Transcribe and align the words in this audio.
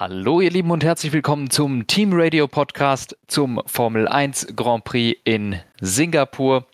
Hallo 0.00 0.40
ihr 0.40 0.50
Lieben 0.50 0.70
und 0.70 0.82
herzlich 0.82 1.12
willkommen 1.12 1.50
zum 1.50 1.86
Team 1.86 2.12
Radio 2.14 2.48
Podcast 2.48 3.18
zum 3.26 3.62
Formel 3.66 4.08
1 4.08 4.54
Grand 4.56 4.82
Prix 4.84 5.20
in 5.24 5.60
Singapur. 5.78 6.66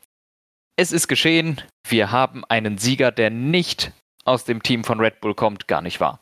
Es 0.76 0.92
ist 0.92 1.08
geschehen, 1.08 1.60
wir 1.88 2.12
haben 2.12 2.44
einen 2.44 2.78
Sieger, 2.78 3.10
der 3.10 3.30
nicht 3.30 3.90
aus 4.24 4.44
dem 4.44 4.62
Team 4.62 4.84
von 4.84 5.00
Red 5.00 5.20
Bull 5.20 5.34
kommt, 5.34 5.66
gar 5.66 5.82
nicht 5.82 5.98
wahr. 5.98 6.20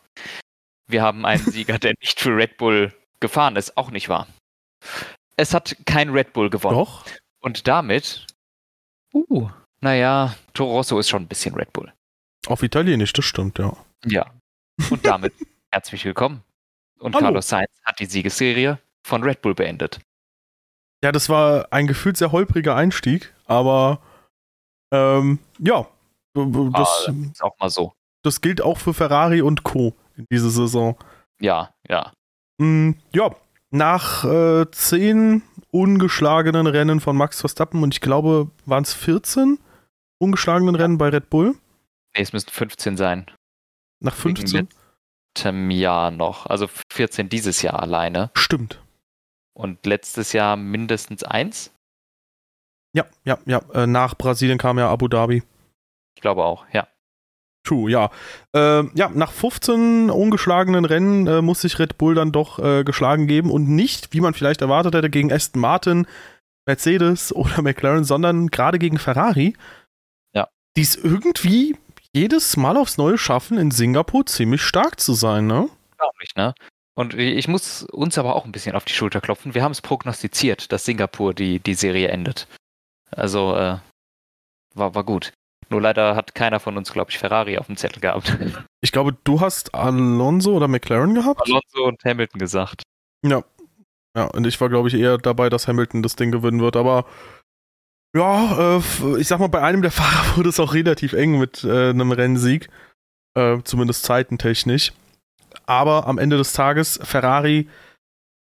Wir 0.86 1.02
haben 1.02 1.26
einen 1.26 1.44
Sieger, 1.52 1.78
der 1.78 1.92
nicht 2.00 2.20
für 2.20 2.34
Red 2.34 2.56
Bull 2.56 2.94
gefahren 3.20 3.56
ist, 3.56 3.76
auch 3.76 3.90
nicht 3.90 4.08
wahr. 4.08 4.26
Es 5.36 5.52
hat 5.52 5.76
kein 5.84 6.08
Red 6.08 6.32
Bull 6.32 6.48
gewonnen. 6.48 6.78
Doch. 6.78 7.04
Und 7.40 7.68
damit, 7.68 8.26
uh, 9.12 9.50
naja, 9.82 10.34
Toro 10.54 10.78
Rosso 10.78 10.98
ist 10.98 11.10
schon 11.10 11.24
ein 11.24 11.28
bisschen 11.28 11.54
Red 11.54 11.70
Bull. 11.74 11.92
Auf 12.46 12.62
Italienisch, 12.62 13.12
das 13.12 13.26
stimmt, 13.26 13.58
ja. 13.58 13.76
Ja. 14.06 14.32
Und 14.88 15.04
damit 15.04 15.34
herzlich 15.70 16.02
willkommen 16.06 16.42
und 16.98 17.14
Hallo. 17.14 17.26
Carlos 17.26 17.48
Sainz 17.48 17.70
hat 17.84 17.98
die 18.00 18.06
Siegesserie 18.06 18.78
von 19.02 19.22
Red 19.22 19.42
Bull 19.42 19.54
beendet. 19.54 20.00
Ja, 21.02 21.12
das 21.12 21.28
war 21.28 21.68
ein 21.70 21.86
gefühlt 21.86 22.16
sehr 22.16 22.32
holpriger 22.32 22.74
Einstieg, 22.76 23.34
aber 23.44 24.00
ähm, 24.90 25.38
ja, 25.58 25.86
das, 26.34 27.06
ah, 27.08 27.12
ist 27.30 27.42
auch 27.42 27.58
mal 27.58 27.70
so. 27.70 27.92
das 28.22 28.40
gilt 28.40 28.62
auch 28.62 28.78
für 28.78 28.94
Ferrari 28.94 29.42
und 29.42 29.64
Co. 29.64 29.94
in 30.16 30.26
dieser 30.30 30.50
Saison. 30.50 30.96
Ja, 31.40 31.74
ja. 31.88 32.12
Mm, 32.58 32.92
ja, 33.12 33.34
nach 33.70 34.24
äh, 34.24 34.70
zehn 34.70 35.42
ungeschlagenen 35.70 36.66
Rennen 36.66 37.00
von 37.00 37.16
Max 37.16 37.40
Verstappen 37.40 37.82
und 37.82 37.92
ich 37.92 38.00
glaube, 38.00 38.50
waren 38.64 38.84
es 38.84 38.94
14 38.94 39.58
ungeschlagenen 40.18 40.74
Rennen 40.74 40.96
bei 40.96 41.08
Red 41.08 41.28
Bull? 41.28 41.54
Nee, 42.14 42.22
es 42.22 42.32
müssten 42.32 42.52
15 42.52 42.96
sein. 42.96 43.26
Nach 44.00 44.16
Wegen 44.24 44.36
15? 44.36 44.68
Jahr 45.70 46.10
noch. 46.10 46.46
Also 46.46 46.68
14 46.92 47.28
dieses 47.28 47.62
Jahr 47.62 47.80
alleine. 47.80 48.30
Stimmt. 48.34 48.80
Und 49.54 49.86
letztes 49.86 50.32
Jahr 50.32 50.56
mindestens 50.56 51.22
eins. 51.22 51.72
Ja, 52.94 53.06
ja, 53.24 53.38
ja. 53.46 53.60
Äh, 53.72 53.86
nach 53.86 54.16
Brasilien 54.16 54.58
kam 54.58 54.78
ja 54.78 54.88
Abu 54.88 55.08
Dhabi. 55.08 55.42
Ich 56.16 56.22
glaube 56.22 56.44
auch, 56.44 56.64
ja. 56.72 56.86
True, 57.64 57.90
ja. 57.90 58.10
Ähm, 58.54 58.92
ja, 58.94 59.08
nach 59.08 59.32
15 59.32 60.10
ungeschlagenen 60.10 60.84
Rennen 60.84 61.26
äh, 61.26 61.40
muss 61.40 61.62
sich 61.62 61.78
Red 61.78 61.96
Bull 61.96 62.14
dann 62.14 62.30
doch 62.30 62.58
äh, 62.58 62.84
geschlagen 62.84 63.26
geben 63.26 63.50
und 63.50 63.68
nicht, 63.68 64.12
wie 64.12 64.20
man 64.20 64.34
vielleicht 64.34 64.60
erwartet 64.60 64.94
hätte, 64.94 65.08
gegen 65.08 65.32
Aston 65.32 65.60
Martin, 65.60 66.06
Mercedes 66.66 67.34
oder 67.34 67.62
McLaren, 67.62 68.04
sondern 68.04 68.48
gerade 68.48 68.78
gegen 68.78 68.98
Ferrari. 68.98 69.54
Ja. 70.34 70.48
Die 70.76 70.82
es 70.82 70.94
irgendwie 70.96 71.76
jedes 72.14 72.56
Mal 72.56 72.76
aufs 72.76 72.96
Neue 72.96 73.18
schaffen, 73.18 73.58
in 73.58 73.70
Singapur 73.70 74.24
ziemlich 74.26 74.62
stark 74.62 75.00
zu 75.00 75.12
sein, 75.12 75.46
ne? 75.46 75.68
Unglaublich, 75.92 76.30
ne? 76.36 76.54
Und 76.96 77.14
ich 77.14 77.48
muss 77.48 77.82
uns 77.82 78.18
aber 78.18 78.36
auch 78.36 78.44
ein 78.44 78.52
bisschen 78.52 78.76
auf 78.76 78.84
die 78.84 78.92
Schulter 78.92 79.20
klopfen. 79.20 79.54
Wir 79.54 79.64
haben 79.64 79.72
es 79.72 79.82
prognostiziert, 79.82 80.70
dass 80.70 80.84
Singapur 80.84 81.34
die, 81.34 81.58
die 81.58 81.74
Serie 81.74 82.08
endet. 82.08 82.46
Also, 83.10 83.56
äh, 83.56 83.78
war, 84.74 84.94
war 84.94 85.04
gut. 85.04 85.32
Nur 85.70 85.80
leider 85.80 86.14
hat 86.14 86.34
keiner 86.34 86.60
von 86.60 86.76
uns, 86.76 86.92
glaube 86.92 87.10
ich, 87.10 87.18
Ferrari 87.18 87.58
auf 87.58 87.66
dem 87.66 87.76
Zettel 87.76 88.00
gehabt. 88.00 88.36
Ich 88.80 88.92
glaube, 88.92 89.16
du 89.24 89.40
hast 89.40 89.74
Alonso 89.74 90.54
oder 90.54 90.68
McLaren 90.68 91.14
gehabt? 91.14 91.40
Alonso 91.40 91.88
und 91.88 92.04
Hamilton 92.04 92.38
gesagt. 92.38 92.82
Ja. 93.24 93.42
Ja, 94.14 94.26
und 94.26 94.46
ich 94.46 94.60
war, 94.60 94.68
glaube 94.68 94.88
ich, 94.88 94.94
eher 94.94 95.16
dabei, 95.16 95.48
dass 95.48 95.66
Hamilton 95.66 96.02
das 96.02 96.16
Ding 96.16 96.30
gewinnen 96.30 96.60
wird, 96.60 96.76
aber 96.76 97.06
ja, 98.14 98.78
äh, 98.78 98.82
ich 99.18 99.28
sag 99.28 99.40
mal, 99.40 99.48
bei 99.48 99.62
einem 99.62 99.82
der 99.82 99.90
Fahrer 99.90 100.36
wurde 100.36 100.48
es 100.48 100.60
auch 100.60 100.74
relativ 100.74 101.12
eng 101.12 101.38
mit 101.38 101.64
äh, 101.64 101.90
einem 101.90 102.12
Rennsieg. 102.12 102.68
Äh, 103.34 103.58
zumindest 103.64 104.04
zeitentechnisch. 104.04 104.92
Aber 105.66 106.06
am 106.06 106.18
Ende 106.18 106.36
des 106.36 106.52
Tages, 106.52 107.00
Ferrari 107.02 107.68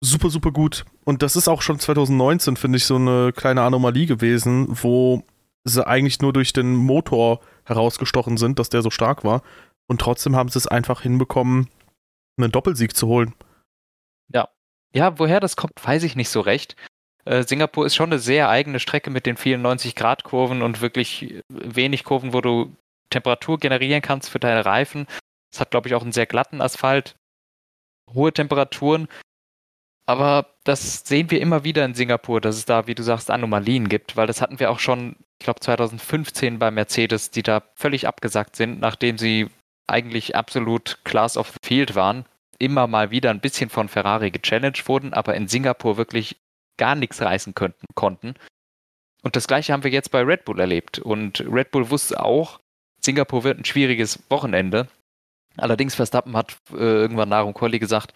super, 0.02 0.30
super 0.30 0.52
gut. 0.52 0.86
Und 1.04 1.24
das 1.24 1.36
ist 1.36 1.48
auch 1.48 1.62
schon 1.62 1.80
2019, 1.80 2.58
finde 2.58 2.78
ich, 2.78 2.86
so 2.86 2.96
eine 2.96 3.34
kleine 3.34 3.64
Anomalie 3.64 4.06
gewesen, 4.06 4.68
wo 4.70 5.24
sie 5.64 5.86
eigentlich 5.86 6.22
nur 6.22 6.34
durch 6.34 6.54
den 6.54 6.76
Motor 6.76 7.40
herausgestochen 7.66 8.38
sind, 8.38 8.60
dass 8.60 8.70
der 8.70 8.84
so 8.84 8.92
stark 8.92 9.24
war. 9.24 9.42
Und 9.88 10.02
trotzdem 10.02 10.36
haben 10.36 10.50
sie 10.50 10.60
es 10.60 10.68
einfach 10.68 11.02
hinbekommen, 11.02 11.70
einen 12.38 12.52
Doppelsieg 12.52 12.96
zu 12.96 13.08
holen. 13.08 13.34
Ja, 14.94 15.20
woher 15.20 15.40
das 15.40 15.56
kommt, 15.56 15.74
weiß 15.84 16.04
ich 16.04 16.16
nicht 16.16 16.30
so 16.30 16.42
recht. 16.42 16.76
Äh, 17.28 17.44
Singapur 17.44 17.86
ist 17.86 17.96
schon 17.96 18.12
eine 18.12 18.20
sehr 18.20 18.50
eigene 18.50 18.80
Strecke 18.80 19.10
mit 19.10 19.26
den 19.26 19.36
vielen 19.36 19.66
90-Grad-Kurven 19.66 20.62
und 20.62 20.82
wirklich 20.82 21.44
wenig 21.50 22.06
Kurven, 22.06 22.34
wo 22.34 22.42
du 22.42 22.74
Temperatur 23.10 23.58
generieren 23.58 24.02
kannst 24.02 24.30
für 24.30 24.40
deine 24.40 24.66
Reifen. 24.66 25.08
Es 25.54 25.60
hat, 25.60 25.72
glaube 25.72 25.90
ich, 25.90 25.96
auch 25.96 26.04
einen 26.04 26.14
sehr 26.14 26.26
glatten 26.26 26.62
Asphalt, 26.62 27.16
hohe 28.14 28.32
Temperaturen. 28.32 29.08
Aber 30.06 30.56
das 30.64 31.06
sehen 31.06 31.30
wir 31.30 31.42
immer 31.42 31.66
wieder 31.66 31.84
in 31.84 31.94
Singapur, 31.94 32.40
dass 32.40 32.56
es 32.56 32.64
da, 32.64 32.88
wie 32.88 32.96
du 32.96 33.04
sagst, 33.04 33.30
Anomalien 33.30 33.90
gibt, 33.90 34.16
weil 34.16 34.26
das 34.26 34.42
hatten 34.42 34.60
wir 34.62 34.72
auch 34.72 34.80
schon, 34.80 35.18
ich 35.40 35.44
glaube, 35.44 35.60
2015 35.60 36.60
bei 36.60 36.72
Mercedes, 36.72 37.30
die 37.30 37.44
da 37.44 37.64
völlig 37.76 38.08
abgesackt 38.08 38.56
sind, 38.56 38.80
nachdem 38.80 39.18
sie 39.18 39.50
eigentlich 39.86 40.34
absolut 40.34 41.00
Class 41.04 41.36
of 41.36 41.50
the 41.50 41.60
Field 41.62 41.96
waren, 41.96 42.26
immer 42.58 42.88
mal 42.88 43.12
wieder 43.12 43.32
ein 43.32 43.42
bisschen 43.42 43.70
von 43.70 43.90
Ferrari 43.90 44.32
gechallenged 44.32 44.88
wurden, 44.88 45.14
aber 45.14 45.36
in 45.36 45.50
Singapur 45.50 45.98
wirklich 45.98 46.38
gar 46.78 46.96
nichts 46.96 47.22
reißen 47.22 47.56
könnten, 47.56 47.86
konnten. 47.96 48.36
Und 49.24 49.36
das 49.36 49.48
gleiche 49.48 49.74
haben 49.74 49.84
wir 49.84 49.92
jetzt 49.92 50.12
bei 50.12 50.22
Red 50.22 50.46
Bull 50.46 50.60
erlebt. 50.60 51.00
Und 51.00 51.42
Red 51.42 51.72
Bull 51.72 51.90
wusste 51.90 52.24
auch, 52.24 52.60
Singapur 53.04 53.44
wird 53.44 53.60
ein 53.60 53.66
schwieriges 53.66 54.20
Wochenende. 54.30 54.88
Allerdings 55.58 55.96
Verstappen 55.96 56.38
hat 56.38 56.58
äh, 56.72 56.76
irgendwann 56.76 57.30
nach 57.30 57.44
dem 57.44 57.54
Quali 57.54 57.80
gesagt, 57.80 58.14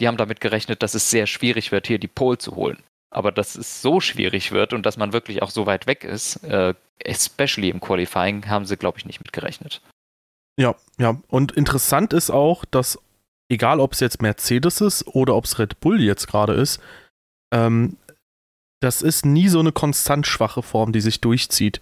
die 0.00 0.08
haben 0.08 0.16
damit 0.16 0.40
gerechnet, 0.40 0.82
dass 0.82 0.94
es 0.94 1.10
sehr 1.10 1.26
schwierig 1.26 1.72
wird, 1.72 1.86
hier 1.86 1.98
die 1.98 2.08
Pole 2.08 2.38
zu 2.38 2.56
holen. 2.56 2.82
Aber 3.10 3.32
dass 3.32 3.56
es 3.56 3.82
so 3.82 4.00
schwierig 4.00 4.52
wird 4.52 4.72
und 4.72 4.84
dass 4.84 4.96
man 4.96 5.12
wirklich 5.12 5.42
auch 5.42 5.50
so 5.50 5.66
weit 5.66 5.86
weg 5.86 6.04
ist, 6.04 6.42
äh, 6.44 6.74
especially 7.04 7.70
im 7.70 7.80
Qualifying, 7.80 8.48
haben 8.48 8.66
sie, 8.66 8.76
glaube 8.76 8.98
ich, 8.98 9.06
nicht 9.06 9.20
mitgerechnet. 9.20 9.80
Ja, 10.58 10.74
ja. 10.98 11.20
Und 11.28 11.52
interessant 11.52 12.12
ist 12.12 12.30
auch, 12.30 12.64
dass 12.64 12.98
egal 13.48 13.80
ob 13.80 13.92
es 13.92 14.00
jetzt 14.00 14.22
Mercedes 14.22 14.80
ist 14.80 15.06
oder 15.06 15.34
ob 15.36 15.44
es 15.44 15.58
Red 15.58 15.80
Bull 15.80 16.02
jetzt 16.02 16.26
gerade 16.26 16.54
ist, 16.54 16.80
ähm, 17.52 17.96
das 18.80 19.02
ist 19.02 19.26
nie 19.26 19.48
so 19.48 19.60
eine 19.60 19.72
konstant 19.72 20.26
schwache 20.26 20.62
Form, 20.62 20.92
die 20.92 21.00
sich 21.00 21.20
durchzieht. 21.20 21.80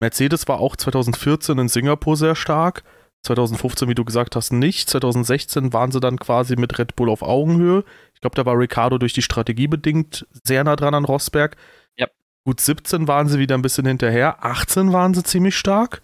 Mercedes 0.00 0.46
war 0.48 0.60
auch 0.60 0.76
2014 0.76 1.58
in 1.58 1.68
Singapur 1.68 2.16
sehr 2.16 2.34
stark. 2.34 2.84
2015, 3.24 3.88
wie 3.88 3.94
du 3.94 4.04
gesagt 4.04 4.36
hast, 4.36 4.52
nicht. 4.52 4.90
2016 4.90 5.72
waren 5.72 5.90
sie 5.90 6.00
dann 6.00 6.18
quasi 6.18 6.56
mit 6.56 6.78
Red 6.78 6.94
Bull 6.94 7.08
auf 7.08 7.22
Augenhöhe. 7.22 7.84
Ich 8.12 8.20
glaube, 8.20 8.36
da 8.36 8.44
war 8.44 8.58
Ricardo 8.58 8.98
durch 8.98 9.14
die 9.14 9.22
Strategie 9.22 9.66
bedingt 9.66 10.26
sehr 10.44 10.62
nah 10.62 10.76
dran 10.76 10.94
an 10.94 11.06
Rosberg. 11.06 11.56
Ja. 11.96 12.06
Gut, 12.44 12.60
17 12.60 13.08
waren 13.08 13.28
sie 13.28 13.38
wieder 13.38 13.54
ein 13.54 13.62
bisschen 13.62 13.86
hinterher. 13.86 14.44
18 14.44 14.92
waren 14.92 15.14
sie 15.14 15.22
ziemlich 15.22 15.56
stark. 15.56 16.02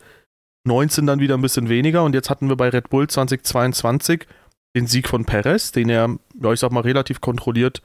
19 0.66 1.06
dann 1.06 1.20
wieder 1.20 1.36
ein 1.36 1.42
bisschen 1.42 1.68
weniger. 1.68 2.04
Und 2.04 2.14
jetzt 2.14 2.30
hatten 2.30 2.48
wir 2.48 2.56
bei 2.56 2.70
Red 2.70 2.88
Bull 2.88 3.06
2022 3.06 4.26
den 4.74 4.86
Sieg 4.86 5.06
von 5.08 5.26
Perez, 5.26 5.72
den 5.72 5.90
er, 5.90 6.16
ja, 6.40 6.52
ich 6.52 6.60
sag 6.60 6.72
mal, 6.72 6.80
relativ 6.80 7.20
kontrolliert 7.20 7.82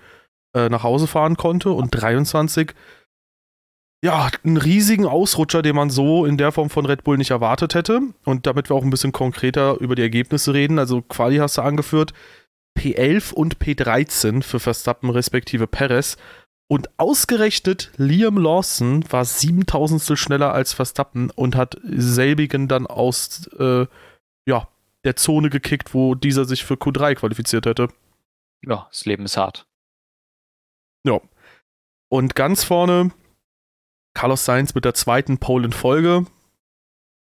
äh, 0.56 0.70
nach 0.70 0.84
Hause 0.84 1.06
fahren 1.06 1.38
konnte. 1.38 1.72
Und 1.72 1.92
23, 1.92 2.74
ja, 4.04 4.30
einen 4.44 4.58
riesigen 4.58 5.06
Ausrutscher, 5.06 5.62
den 5.62 5.76
man 5.76 5.90
so 5.90 6.26
in 6.26 6.38
der 6.38 6.52
Form 6.52 6.70
von 6.70 6.86
Red 6.86 7.04
Bull 7.04 7.18
nicht 7.18 7.32
erwartet 7.32 7.76
hätte. 7.76 8.02
Und 8.24 8.48
damit 8.48 8.70
wir 8.70 8.76
auch 8.76 8.84
ein 8.84 8.90
bisschen 8.90 9.12
konkreter 9.12 9.80
über 9.80 9.96
die 9.96 10.02
Ergebnisse 10.02 10.54
reden, 10.54 10.80
also 10.80 11.02
Quali 11.02 11.38
hast 11.38 11.58
du 11.58 11.62
angeführt, 11.62 12.14
P11 12.78 13.34
und 13.34 13.58
P13 13.58 14.42
für 14.44 14.60
Verstappen 14.60 15.10
respektive 15.10 15.68
Perez. 15.68 16.18
Und 16.68 16.90
ausgerechnet 16.98 17.92
Liam 17.98 18.38
Lawson 18.38 19.06
war 19.12 19.24
7000 19.24 20.18
schneller 20.18 20.52
als 20.54 20.74
Verstappen 20.74 21.30
und 21.30 21.56
hat 21.56 21.78
selbigen 21.84 22.68
dann 22.68 22.88
aus 22.88 23.48
äh, 23.60 23.86
ja, 24.48 24.68
der 25.04 25.16
Zone 25.16 25.50
gekickt, 25.50 25.94
wo 25.94 26.16
dieser 26.16 26.46
sich 26.46 26.66
für 26.66 26.74
Q3 26.74 27.16
qualifiziert 27.16 27.68
hätte. 27.68 27.90
Ja, 28.64 28.88
das 28.90 29.06
Leben 29.06 29.26
ist 29.26 29.38
hart. 29.38 29.68
Ja. 31.06 31.20
Und 32.10 32.36
ganz 32.36 32.64
vorne 32.64 33.12
Carlos 34.14 34.46
Sainz 34.46 34.74
mit 34.76 34.86
der 34.86 34.94
zweiten 34.94 35.38
Pole 35.38 35.66
in 35.66 35.74
Folge. 35.74 36.26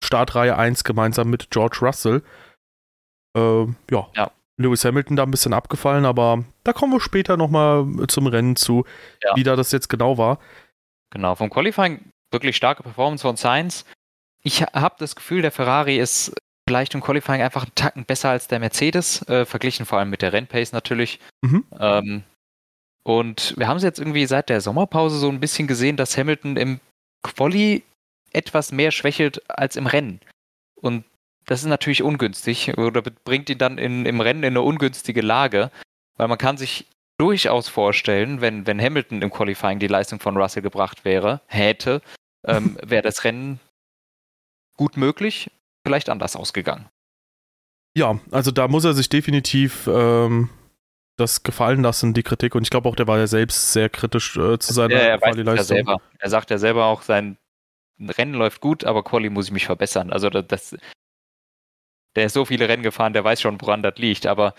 Startreihe 0.05 0.57
1 0.57 0.85
gemeinsam 0.85 1.31
mit 1.31 1.51
George 1.51 1.79
Russell. 1.83 2.23
Äh, 3.37 3.65
ja. 3.91 4.09
Ja. 4.15 4.31
Lewis 4.59 4.85
Hamilton 4.85 5.17
da 5.17 5.23
ein 5.23 5.31
bisschen 5.31 5.55
abgefallen, 5.55 6.05
aber 6.05 6.45
da 6.65 6.73
kommen 6.73 6.93
wir 6.93 7.01
später 7.01 7.37
nochmal 7.37 7.87
zum 8.09 8.27
Rennen 8.27 8.57
zu, 8.57 8.85
Ja. 9.23 9.35
wie 9.35 9.43
da 9.43 9.57
das 9.57 9.73
jetzt 9.73 9.89
genau 9.89 10.19
war. 10.19 10.39
Genau, 11.11 11.35
vom 11.35 11.51
Qualifying 11.51 12.01
wirklich 12.31 12.57
starke 12.57 12.83
Performance 12.83 13.23
von 13.23 13.37
Sainz. 13.37 13.85
Ich 14.43 14.63
habe 14.63 14.95
das 14.99 15.17
Gefühl, 15.17 15.43
der 15.43 15.53
Ferrari 15.53 15.99
ist 15.99 16.35
vielleicht 16.69 16.95
im 16.95 17.01
Qualifying 17.01 17.43
einfach 17.43 17.63
einen 17.63 17.75
Tacken 17.75 18.05
besser 18.05 18.31
als 18.31 18.49
der 18.49 18.59
Mercedes, 18.61 19.27
äh, 19.29 19.45
verglichen 19.47 19.87
vor 19.87 19.99
allem 19.99 20.11
mit 20.11 20.23
der 20.23 20.33
Rennpace 20.33 20.73
natürlich. 20.73 21.19
Mhm. 21.43 21.65
Ähm, 21.79 22.25
und 23.05 23.55
wir 23.57 23.69
haben 23.69 23.77
es 23.77 23.83
jetzt 23.83 23.99
irgendwie 23.99 24.27
seit 24.27 24.49
der 24.49 24.61
Sommerpause 24.61 25.19
so 25.19 25.29
ein 25.29 25.41
bisschen 25.41 25.67
gesehen, 25.67 25.97
dass 25.97 26.17
Hamilton 26.17 26.57
im 26.57 26.81
Quali 27.23 27.83
etwas 28.33 28.73
mehr 28.73 28.91
schwächelt 28.91 29.43
als 29.51 29.77
im 29.77 29.87
Rennen. 29.87 30.21
Und 30.75 31.05
das 31.47 31.61
ist 31.61 31.67
natürlich 31.67 32.03
ungünstig 32.03 32.77
oder 32.79 33.03
bringt 33.03 33.51
ihn 33.51 33.59
dann 33.59 33.79
in, 33.79 34.07
im 34.07 34.21
Rennen 34.21 34.43
in 34.43 34.53
eine 34.53 34.63
ungünstige 34.63 35.21
Lage. 35.21 35.71
weil 36.17 36.29
man 36.29 36.39
kann 36.39 36.57
sich 36.57 36.87
durchaus 37.19 37.69
vorstellen, 37.69 38.41
wenn, 38.41 38.67
wenn 38.67 38.81
Hamilton 38.81 39.23
im 39.23 39.31
Qualifying 39.31 39.79
die 39.79 39.87
Leistung 39.87 40.21
von 40.21 40.37
Russell 40.37 40.63
gebracht 40.63 41.05
wäre, 41.05 41.41
hätte, 41.47 42.03
ähm, 42.47 42.79
wäre 42.83 43.03
das 43.03 43.25
Rennen 43.25 43.61
gut 44.77 44.97
möglich, 44.97 45.51
vielleicht 45.85 46.09
anders 46.09 46.37
ausgegangen. 46.37 46.89
Ja, 47.97 48.19
also 48.31 48.51
da 48.51 48.69
muss 48.69 48.85
er 48.85 48.95
sich 48.95 49.09
definitiv 49.09 49.87
ähm, 49.87 50.49
das 51.17 51.43
gefallen 51.43 51.83
lassen, 51.83 52.15
die 52.15 52.23
Kritik. 52.23 52.55
Und 52.55 52.63
ich 52.63 52.71
glaube 52.71 52.89
auch, 52.89 52.97
der 52.97 53.07
war 53.07 53.19
ja 53.19 53.27
selbst 53.27 53.73
sehr 53.73 53.89
kritisch 53.89 54.37
äh, 54.37 54.59
zu 54.59 54.73
seiner 54.73 54.95
ja, 54.95 55.01
er 55.01 55.19
Quali-Leistung. 55.19 55.87
Ja 55.87 55.97
er 56.19 56.31
sagt 56.31 56.51
ja 56.51 56.59
selber 56.59 56.87
auch, 56.87 57.03
sein 57.03 57.37
Rennen 58.01 58.35
läuft 58.35 58.61
gut, 58.61 58.85
aber 58.85 59.05
Quali 59.05 59.31
muss 59.31 59.47
ich 59.47 59.53
mich 59.53 59.67
verbessern. 59.67 60.13
Also 60.13 60.31
das, 60.31 60.77
der 62.17 62.27
ist 62.27 62.33
so 62.33 62.45
viele 62.45 62.69
Rennen 62.69 62.83
gefahren, 62.83 63.13
der 63.13 63.25
weiß 63.25 63.41
schon, 63.41 63.61
woran 63.61 63.83
das 63.83 63.97
liegt. 63.97 64.27
Aber 64.27 64.55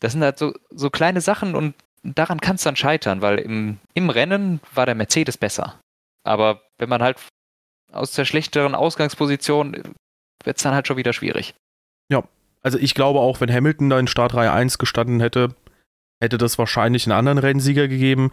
das 0.00 0.12
sind 0.12 0.22
halt 0.22 0.38
so, 0.38 0.54
so 0.70 0.90
kleine 0.90 1.20
Sachen 1.20 1.54
und 1.54 1.74
daran 2.02 2.40
kann 2.40 2.56
es 2.56 2.62
dann 2.62 2.76
scheitern, 2.76 3.20
weil 3.22 3.38
im, 3.38 3.78
im 3.94 4.10
Rennen 4.10 4.60
war 4.74 4.86
der 4.86 4.94
Mercedes 4.94 5.36
besser. 5.36 5.78
Aber 6.24 6.62
wenn 6.78 6.88
man 6.88 7.02
halt 7.02 7.18
aus 7.92 8.12
der 8.12 8.24
schlechteren 8.24 8.74
Ausgangsposition 8.74 9.94
wird 10.44 10.56
es 10.56 10.62
dann 10.62 10.74
halt 10.74 10.86
schon 10.86 10.96
wieder 10.96 11.12
schwierig. 11.12 11.54
Ja, 12.10 12.22
also 12.62 12.78
ich 12.78 12.94
glaube 12.94 13.20
auch, 13.20 13.40
wenn 13.40 13.52
Hamilton 13.52 13.90
da 13.90 13.98
in 13.98 14.06
Startreihe 14.06 14.52
1 14.52 14.78
gestanden 14.78 15.20
hätte, 15.20 15.54
hätte 16.20 16.38
das 16.38 16.58
wahrscheinlich 16.58 17.06
einen 17.06 17.18
anderen 17.18 17.38
Rennsieger 17.38 17.88
gegeben. 17.88 18.30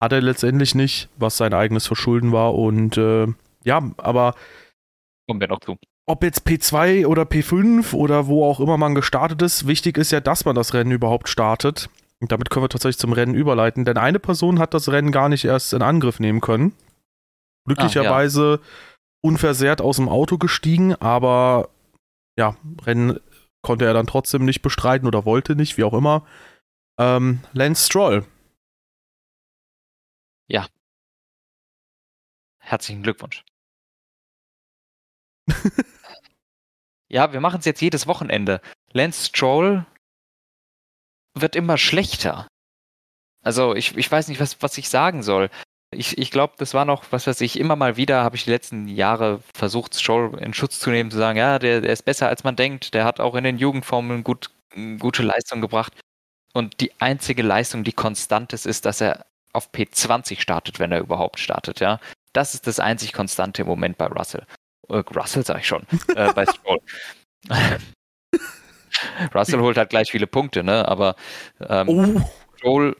Hat 0.00 0.12
er 0.12 0.20
letztendlich 0.22 0.74
nicht, 0.74 1.08
was 1.16 1.36
sein 1.36 1.52
eigenes 1.52 1.86
Verschulden 1.86 2.32
war. 2.32 2.54
Und 2.54 2.96
äh, 2.96 3.26
ja, 3.64 3.90
aber. 3.98 4.34
Kommen 5.28 5.40
wir 5.40 5.48
noch 5.48 5.60
zu. 5.60 5.76
Ob 6.06 6.24
jetzt 6.24 6.46
P2 6.46 7.06
oder 7.06 7.22
P5 7.22 7.94
oder 7.94 8.26
wo 8.26 8.44
auch 8.44 8.58
immer 8.58 8.76
man 8.76 8.94
gestartet 8.94 9.42
ist, 9.42 9.66
wichtig 9.66 9.96
ist 9.96 10.10
ja, 10.10 10.20
dass 10.20 10.44
man 10.44 10.56
das 10.56 10.74
Rennen 10.74 10.90
überhaupt 10.90 11.28
startet. 11.28 11.88
Und 12.20 12.32
damit 12.32 12.50
können 12.50 12.64
wir 12.64 12.68
tatsächlich 12.68 12.98
zum 12.98 13.12
Rennen 13.12 13.34
überleiten, 13.34 13.84
denn 13.84 13.96
eine 13.96 14.18
Person 14.18 14.58
hat 14.58 14.74
das 14.74 14.90
Rennen 14.90 15.12
gar 15.12 15.28
nicht 15.28 15.44
erst 15.44 15.72
in 15.72 15.82
Angriff 15.82 16.20
nehmen 16.20 16.40
können. 16.40 16.74
Glücklicherweise 17.66 18.60
ah, 18.60 18.64
ja. 18.64 18.98
unversehrt 19.22 19.80
aus 19.80 19.96
dem 19.96 20.08
Auto 20.08 20.36
gestiegen, 20.36 20.94
aber 20.96 21.68
ja, 22.36 22.56
Rennen 22.84 23.20
konnte 23.62 23.84
er 23.84 23.94
dann 23.94 24.06
trotzdem 24.06 24.44
nicht 24.44 24.62
bestreiten 24.62 25.06
oder 25.06 25.24
wollte 25.24 25.56
nicht, 25.56 25.78
wie 25.78 25.84
auch 25.84 25.94
immer. 25.94 26.24
Ähm, 27.00 27.40
Lance 27.54 27.86
Stroll. 27.86 28.26
Ja. 30.48 30.66
Herzlichen 32.58 33.02
Glückwunsch. 33.02 33.42
ja, 37.08 37.32
wir 37.32 37.40
machen 37.40 37.60
es 37.60 37.64
jetzt 37.64 37.80
jedes 37.80 38.06
Wochenende. 38.06 38.60
Lance 38.92 39.28
Stroll 39.28 39.86
wird 41.34 41.56
immer 41.56 41.78
schlechter. 41.78 42.46
Also 43.42 43.74
ich, 43.74 43.96
ich 43.96 44.12
weiß 44.12 44.28
nicht, 44.28 44.40
was, 44.40 44.60
was 44.60 44.76
ich 44.76 44.90
sagen 44.90 45.22
soll. 45.22 45.48
Ich, 45.92 46.18
ich 46.18 46.30
glaube, 46.30 46.52
das 46.58 46.74
war 46.74 46.84
noch, 46.84 47.10
was 47.12 47.26
weiß 47.26 47.40
ich, 47.40 47.58
immer 47.58 47.76
mal 47.76 47.96
wieder 47.96 48.22
habe 48.22 48.36
ich 48.36 48.44
die 48.44 48.50
letzten 48.50 48.88
Jahre 48.88 49.42
versucht, 49.56 49.98
Stroll 49.98 50.38
in 50.38 50.52
Schutz 50.52 50.78
zu 50.78 50.90
nehmen, 50.90 51.10
zu 51.10 51.16
sagen, 51.16 51.38
ja, 51.38 51.58
der, 51.58 51.80
der 51.80 51.94
ist 51.94 52.04
besser 52.04 52.28
als 52.28 52.44
man 52.44 52.56
denkt, 52.56 52.92
der 52.92 53.06
hat 53.06 53.20
auch 53.20 53.34
in 53.36 53.44
den 53.44 53.56
Jugendformeln 53.56 54.22
gut, 54.22 54.50
gute 54.98 55.22
Leistung 55.22 55.62
gebracht. 55.62 55.94
Und 56.52 56.80
die 56.80 56.92
einzige 57.00 57.42
Leistung, 57.42 57.84
die 57.84 57.92
konstant 57.92 58.52
ist, 58.52 58.66
ist, 58.66 58.84
dass 58.84 59.00
er 59.00 59.26
auf 59.52 59.70
P20 59.72 60.40
startet, 60.40 60.78
wenn 60.78 60.92
er 60.92 61.00
überhaupt 61.00 61.38
startet, 61.38 61.80
ja. 61.80 62.00
Das 62.32 62.54
ist 62.54 62.66
das 62.66 62.78
einzig 62.78 63.12
Konstante 63.12 63.62
im 63.62 63.68
Moment 63.68 63.98
bei 63.98 64.06
Russell. 64.06 64.46
Äh, 64.88 64.98
Russell 65.14 65.44
sag 65.44 65.58
ich 65.60 65.66
schon, 65.66 65.86
äh, 66.14 66.32
bei 66.32 66.46
Stroll. 66.46 66.80
Russell 69.34 69.60
holt 69.60 69.76
halt 69.76 69.90
gleich 69.90 70.10
viele 70.10 70.26
Punkte, 70.26 70.62
ne? 70.62 70.86
Aber 70.86 71.16
ähm, 71.60 71.88
oh. 71.88 72.20
Stroll, 72.56 72.96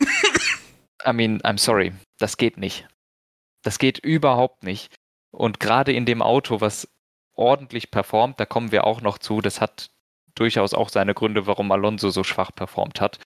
I 1.06 1.12
mean, 1.12 1.40
I'm 1.42 1.58
sorry, 1.58 1.92
das 2.18 2.36
geht 2.36 2.56
nicht. 2.56 2.88
Das 3.62 3.78
geht 3.78 3.98
überhaupt 3.98 4.64
nicht. 4.64 4.94
Und 5.30 5.60
gerade 5.60 5.92
in 5.92 6.06
dem 6.06 6.22
Auto, 6.22 6.60
was 6.60 6.88
ordentlich 7.34 7.90
performt, 7.90 8.40
da 8.40 8.46
kommen 8.46 8.72
wir 8.72 8.84
auch 8.84 9.00
noch 9.00 9.18
zu, 9.18 9.40
das 9.40 9.60
hat 9.60 9.90
durchaus 10.34 10.74
auch 10.74 10.88
seine 10.88 11.14
Gründe, 11.14 11.46
warum 11.46 11.70
Alonso 11.72 12.10
so 12.10 12.24
schwach 12.24 12.50
performt 12.54 13.00
hat. 13.00 13.18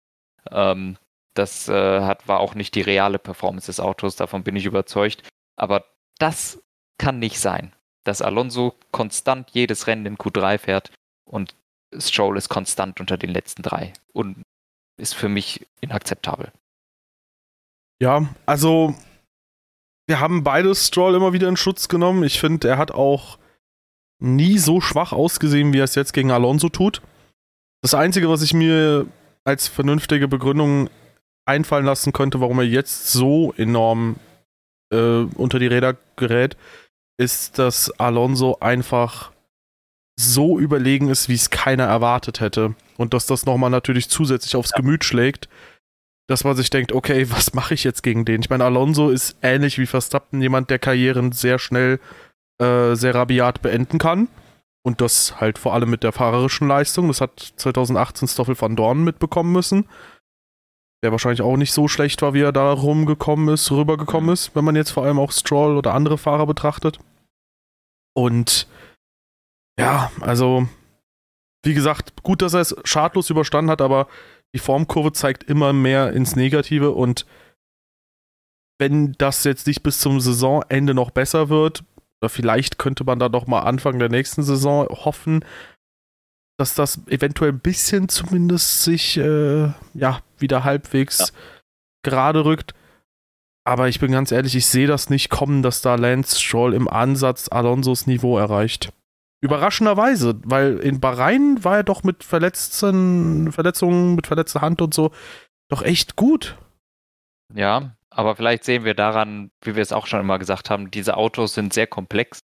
Ähm, 0.50 0.96
das 1.34 1.68
äh, 1.68 2.00
hat, 2.02 2.28
war 2.28 2.40
auch 2.40 2.54
nicht 2.54 2.74
die 2.74 2.80
reale 2.80 3.18
Performance 3.18 3.66
des 3.66 3.80
Autos, 3.80 4.16
davon 4.16 4.44
bin 4.44 4.56
ich 4.56 4.66
überzeugt. 4.66 5.22
Aber 5.56 5.84
das 6.18 6.62
kann 6.98 7.18
nicht 7.18 7.40
sein, 7.40 7.72
dass 8.04 8.22
Alonso 8.22 8.74
konstant 8.92 9.50
jedes 9.50 9.86
Rennen 9.86 10.06
in 10.06 10.16
Q3 10.16 10.58
fährt 10.58 10.92
und 11.24 11.54
Stroll 11.96 12.36
ist 12.36 12.48
konstant 12.48 13.00
unter 13.00 13.16
den 13.16 13.30
letzten 13.30 13.62
drei 13.62 13.92
und 14.12 14.42
ist 14.96 15.14
für 15.14 15.28
mich 15.28 15.66
inakzeptabel. 15.80 16.52
Ja, 18.00 18.28
also 18.46 18.94
wir 20.06 20.20
haben 20.20 20.44
beide 20.44 20.74
Stroll 20.74 21.14
immer 21.14 21.32
wieder 21.32 21.48
in 21.48 21.56
Schutz 21.56 21.88
genommen. 21.88 22.22
Ich 22.24 22.40
finde, 22.40 22.68
er 22.68 22.78
hat 22.78 22.90
auch 22.90 23.38
nie 24.20 24.58
so 24.58 24.80
schwach 24.80 25.12
ausgesehen, 25.12 25.72
wie 25.72 25.78
er 25.78 25.84
es 25.84 25.94
jetzt 25.94 26.12
gegen 26.12 26.30
Alonso 26.30 26.68
tut. 26.68 27.02
Das 27.82 27.94
Einzige, 27.94 28.28
was 28.28 28.42
ich 28.42 28.54
mir 28.54 29.06
als 29.44 29.68
vernünftige 29.68 30.28
Begründung 30.28 30.88
einfallen 31.46 31.84
lassen 31.84 32.12
könnte, 32.12 32.40
warum 32.40 32.58
er 32.58 32.64
jetzt 32.64 33.12
so 33.12 33.52
enorm 33.56 34.16
äh, 34.92 35.24
unter 35.36 35.58
die 35.58 35.66
Räder 35.66 35.96
gerät, 36.16 36.56
ist, 37.18 37.58
dass 37.58 37.90
Alonso 38.00 38.58
einfach 38.60 39.32
so 40.18 40.58
überlegen 40.58 41.08
ist, 41.08 41.28
wie 41.28 41.34
es 41.34 41.50
keiner 41.50 41.84
erwartet 41.84 42.40
hätte. 42.40 42.74
Und 42.96 43.14
dass 43.14 43.26
das 43.26 43.46
nochmal 43.46 43.70
natürlich 43.70 44.08
zusätzlich 44.08 44.56
aufs 44.56 44.72
Gemüt 44.72 45.04
schlägt, 45.04 45.48
dass 46.28 46.44
man 46.44 46.56
sich 46.56 46.70
denkt, 46.70 46.92
okay, 46.92 47.30
was 47.30 47.54
mache 47.54 47.74
ich 47.74 47.84
jetzt 47.84 48.02
gegen 48.02 48.24
den? 48.24 48.40
Ich 48.40 48.50
meine, 48.50 48.64
Alonso 48.64 49.10
ist 49.10 49.36
ähnlich 49.42 49.78
wie 49.78 49.86
Verstappen 49.86 50.40
jemand, 50.40 50.70
der 50.70 50.78
Karrieren 50.78 51.32
sehr 51.32 51.58
schnell, 51.58 52.00
äh, 52.60 52.94
sehr 52.94 53.14
rabiat 53.14 53.62
beenden 53.62 53.98
kann. 53.98 54.28
Und 54.86 55.00
das 55.00 55.40
halt 55.40 55.58
vor 55.58 55.72
allem 55.72 55.90
mit 55.90 56.02
der 56.02 56.12
fahrerischen 56.12 56.68
Leistung. 56.68 57.08
Das 57.08 57.20
hat 57.20 57.54
2018 57.56 58.28
Stoffel 58.28 58.60
van 58.60 58.76
Dorn 58.76 59.02
mitbekommen 59.02 59.52
müssen. 59.52 59.88
Der 61.02 61.10
wahrscheinlich 61.10 61.42
auch 61.42 61.56
nicht 61.56 61.72
so 61.72 61.88
schlecht 61.88 62.22
war, 62.22 62.34
wie 62.34 62.42
er 62.42 62.52
da 62.52 62.72
rumgekommen 62.72 63.48
ist, 63.48 63.70
rübergekommen 63.70 64.30
ist, 64.30 64.54
wenn 64.54 64.64
man 64.64 64.76
jetzt 64.76 64.90
vor 64.90 65.04
allem 65.04 65.18
auch 65.18 65.32
Stroll 65.32 65.76
oder 65.76 65.94
andere 65.94 66.18
Fahrer 66.18 66.46
betrachtet. 66.46 66.98
Und 68.14 68.68
ja, 69.78 70.10
also, 70.20 70.68
wie 71.64 71.74
gesagt, 71.74 72.22
gut, 72.22 72.42
dass 72.42 72.54
er 72.54 72.60
es 72.60 72.76
schadlos 72.84 73.30
überstanden 73.30 73.70
hat, 73.70 73.80
aber 73.80 74.06
die 74.54 74.60
Formkurve 74.60 75.12
zeigt 75.12 75.44
immer 75.44 75.72
mehr 75.72 76.12
ins 76.12 76.36
Negative 76.36 76.92
und 76.92 77.26
wenn 78.78 79.12
das 79.12 79.44
jetzt 79.44 79.66
nicht 79.66 79.82
bis 79.82 79.98
zum 79.98 80.20
Saisonende 80.20 80.94
noch 80.94 81.10
besser 81.10 81.48
wird, 81.48 81.84
oder 82.24 82.30
vielleicht 82.30 82.78
könnte 82.78 83.04
man 83.04 83.18
da 83.18 83.28
doch 83.28 83.46
mal 83.46 83.60
Anfang 83.60 83.98
der 83.98 84.08
nächsten 84.08 84.42
Saison 84.42 84.86
hoffen, 84.88 85.44
dass 86.58 86.74
das 86.74 87.06
eventuell 87.08 87.52
ein 87.52 87.60
bisschen 87.60 88.08
zumindest 88.08 88.82
sich 88.82 89.18
äh, 89.18 89.68
ja 89.92 90.20
wieder 90.38 90.64
halbwegs 90.64 91.18
ja. 91.18 91.26
gerade 92.02 92.46
rückt. 92.46 92.72
Aber 93.66 93.88
ich 93.88 94.00
bin 94.00 94.10
ganz 94.10 94.32
ehrlich, 94.32 94.56
ich 94.56 94.66
sehe 94.66 94.86
das 94.86 95.10
nicht 95.10 95.28
kommen, 95.28 95.62
dass 95.62 95.82
da 95.82 95.96
Lance 95.96 96.40
Stroll 96.40 96.72
im 96.72 96.88
Ansatz 96.88 97.48
Alonsos 97.50 98.06
Niveau 98.06 98.38
erreicht. 98.38 98.90
Überraschenderweise, 99.42 100.40
weil 100.44 100.78
in 100.78 101.00
Bahrain 101.00 101.62
war 101.62 101.76
er 101.76 101.84
doch 101.84 102.04
mit 102.04 102.24
verletzten 102.24 103.52
Verletzungen, 103.52 104.14
mit 104.14 104.26
verletzter 104.26 104.62
Hand 104.62 104.80
und 104.80 104.94
so 104.94 105.10
doch 105.70 105.82
echt 105.82 106.16
gut. 106.16 106.56
Ja, 107.52 107.96
aber 108.14 108.36
vielleicht 108.36 108.64
sehen 108.64 108.84
wir 108.84 108.94
daran, 108.94 109.50
wie 109.62 109.74
wir 109.76 109.82
es 109.82 109.92
auch 109.92 110.06
schon 110.06 110.20
immer 110.20 110.38
gesagt 110.38 110.70
haben, 110.70 110.90
diese 110.90 111.16
Autos 111.16 111.54
sind 111.54 111.72
sehr 111.72 111.86
komplex 111.86 112.40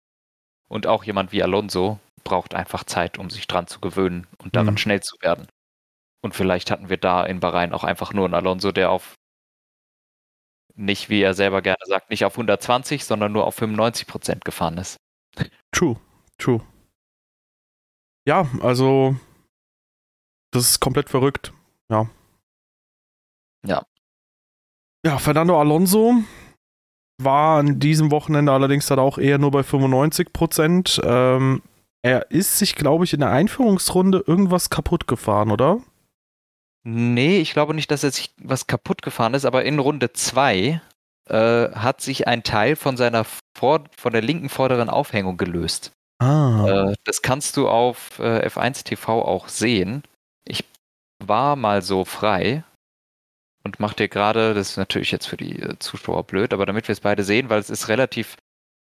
und 0.68 0.86
auch 0.86 1.04
jemand 1.04 1.32
wie 1.32 1.42
Alonso 1.42 1.98
braucht 2.24 2.54
einfach 2.54 2.84
Zeit, 2.84 3.18
um 3.18 3.30
sich 3.30 3.46
dran 3.46 3.66
zu 3.66 3.80
gewöhnen 3.80 4.26
und 4.38 4.56
daran 4.56 4.74
mhm. 4.74 4.78
schnell 4.78 5.00
zu 5.00 5.16
werden. 5.20 5.46
Und 6.20 6.34
vielleicht 6.34 6.70
hatten 6.70 6.88
wir 6.88 6.96
da 6.96 7.24
in 7.24 7.40
Bahrain 7.40 7.72
auch 7.72 7.84
einfach 7.84 8.12
nur 8.12 8.24
einen 8.24 8.34
Alonso, 8.34 8.72
der 8.72 8.90
auf 8.90 9.14
nicht, 10.74 11.08
wie 11.08 11.22
er 11.22 11.34
selber 11.34 11.62
gerne 11.62 11.78
sagt, 11.86 12.10
nicht 12.10 12.24
auf 12.24 12.34
120, 12.34 13.04
sondern 13.04 13.32
nur 13.32 13.46
auf 13.46 13.54
95 13.54 14.06
Prozent 14.06 14.44
gefahren 14.44 14.78
ist. 14.78 14.96
True, 15.72 15.96
true 16.38 16.62
ja, 18.28 18.46
also 18.60 19.16
das 20.50 20.68
ist 20.68 20.80
komplett 20.80 21.08
verrückt. 21.08 21.54
Ja. 21.88 22.10
Ja. 23.64 23.86
Ja, 25.06 25.18
Fernando 25.18 25.58
Alonso 25.58 26.16
war 27.22 27.58
an 27.58 27.80
diesem 27.80 28.10
Wochenende 28.10 28.52
allerdings 28.52 28.86
dann 28.86 28.98
auch 28.98 29.18
eher 29.18 29.38
nur 29.38 29.50
bei 29.50 29.62
95 29.62 30.32
Prozent. 30.32 31.00
Ähm, 31.04 31.62
er 32.02 32.30
ist 32.30 32.58
sich, 32.58 32.74
glaube 32.74 33.04
ich, 33.04 33.12
in 33.12 33.20
der 33.20 33.30
Einführungsrunde 33.30 34.24
irgendwas 34.26 34.70
kaputt 34.70 35.06
gefahren, 35.06 35.50
oder? 35.50 35.80
Nee, 36.84 37.40
ich 37.40 37.52
glaube 37.52 37.74
nicht, 37.74 37.90
dass 37.90 38.04
er 38.04 38.12
sich 38.12 38.32
was 38.40 38.66
kaputt 38.66 39.02
gefahren 39.02 39.34
ist, 39.34 39.44
aber 39.44 39.64
in 39.64 39.78
Runde 39.78 40.12
2 40.12 40.80
äh, 41.28 41.70
hat 41.72 42.00
sich 42.00 42.26
ein 42.28 42.44
Teil 42.44 42.76
von 42.76 42.96
seiner 42.96 43.26
Vor 43.56 43.84
von 43.96 44.12
der 44.12 44.22
linken 44.22 44.48
vorderen 44.48 44.88
Aufhängung 44.88 45.36
gelöst. 45.36 45.90
Ah. 46.20 46.90
Äh, 46.90 46.94
das 47.04 47.22
kannst 47.22 47.56
du 47.56 47.68
auf 47.68 48.18
äh, 48.20 48.46
F1 48.46 48.84
TV 48.84 49.22
auch 49.22 49.48
sehen. 49.48 50.02
Ich 50.44 50.64
war 51.24 51.56
mal 51.56 51.82
so 51.82 52.04
frei 52.04 52.64
und 53.68 53.80
mache 53.80 53.96
dir 53.96 54.08
gerade, 54.08 54.54
das 54.54 54.70
ist 54.70 54.76
natürlich 54.78 55.10
jetzt 55.10 55.26
für 55.26 55.36
die 55.36 55.60
äh, 55.62 55.78
Zuschauer 55.78 56.24
blöd, 56.24 56.52
aber 56.54 56.64
damit 56.66 56.88
wir 56.88 56.92
es 56.94 57.00
beide 57.00 57.22
sehen, 57.22 57.50
weil 57.50 57.60
es 57.60 57.68
ist 57.70 57.88
relativ 57.88 58.36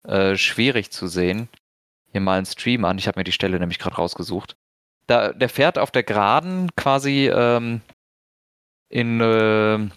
äh, 0.07 0.37
schwierig 0.37 0.91
zu 0.93 1.09
sehen, 1.09 1.49
hier 2.13 2.21
mal 2.21 2.37
einen 2.39 2.47
Stream 2.47 2.85
an. 2.85 2.97
Ich 2.99 3.09
habe 3.09 3.19
mir 3.19 3.25
die 3.25 3.33
Stelle 3.33 3.59
nämlich 3.59 3.79
gerade 3.81 3.97
rausgesucht. 3.97 4.57
Da, 5.09 5.33
der 5.33 5.49
fährt 5.49 5.79
auf 5.79 5.91
der 5.91 6.05
Geraden 6.05 6.71
quasi 6.77 7.29
ähm, 7.29 7.81
in 8.89 9.21
äh, 9.21 9.89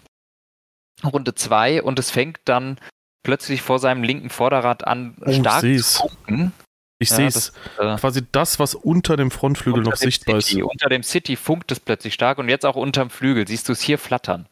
Runde 1.06 1.34
2 1.34 1.82
und 1.82 1.98
es 1.98 2.10
fängt 2.10 2.40
dann 2.44 2.78
plötzlich 3.22 3.62
vor 3.62 3.78
seinem 3.78 4.02
linken 4.02 4.30
Vorderrad 4.30 4.84
an, 4.86 5.16
Oh, 5.24 5.30
ich 5.30 5.36
stark 5.38 5.60
seh's. 5.60 5.94
zu 5.94 6.08
funken. 6.08 6.52
Ich 6.98 7.10
Ja, 7.10 7.16
sehe 7.16 7.26
es. 7.28 7.52
äh, 7.78 7.96
Quasi 7.96 8.22
das, 8.32 8.58
was 8.58 8.74
unter 8.74 9.16
dem 9.16 9.30
Frontflügel 9.30 9.80
unter 9.80 9.90
noch 9.90 9.98
dem 9.98 10.04
sichtbar 10.10 10.40
City, 10.40 10.60
ist. 10.60 10.66
Unter 10.66 10.88
dem 10.88 11.02
City 11.02 11.36
funkt 11.36 11.70
es 11.72 11.80
plötzlich 11.80 12.14
stark 12.14 12.38
und 12.38 12.48
jetzt 12.48 12.64
auch 12.66 12.76
unterm 12.76 13.10
Flügel. 13.10 13.46
Siehst 13.46 13.68
du 13.68 13.72
es 13.72 13.80
hier 13.80 13.98
flattern? 13.98 14.46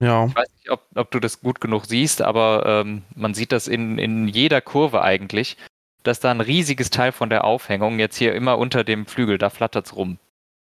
Ja. 0.00 0.26
Ich 0.26 0.34
weiß 0.36 0.48
nicht, 0.56 0.70
ob, 0.70 0.86
ob 0.94 1.10
du 1.10 1.18
das 1.20 1.40
gut 1.40 1.60
genug 1.60 1.86
siehst, 1.86 2.22
aber 2.22 2.64
ähm, 2.66 3.02
man 3.14 3.34
sieht 3.34 3.52
das 3.52 3.66
in, 3.66 3.98
in 3.98 4.28
jeder 4.28 4.60
Kurve 4.60 5.02
eigentlich, 5.02 5.56
dass 6.04 6.20
da 6.20 6.30
ein 6.30 6.40
riesiges 6.40 6.90
Teil 6.90 7.10
von 7.12 7.30
der 7.30 7.44
Aufhängung 7.44 7.98
jetzt 7.98 8.16
hier 8.16 8.34
immer 8.34 8.58
unter 8.58 8.84
dem 8.84 9.06
Flügel, 9.06 9.38
da 9.38 9.50
flattert 9.50 9.86
es 9.86 9.96
rum. 9.96 10.18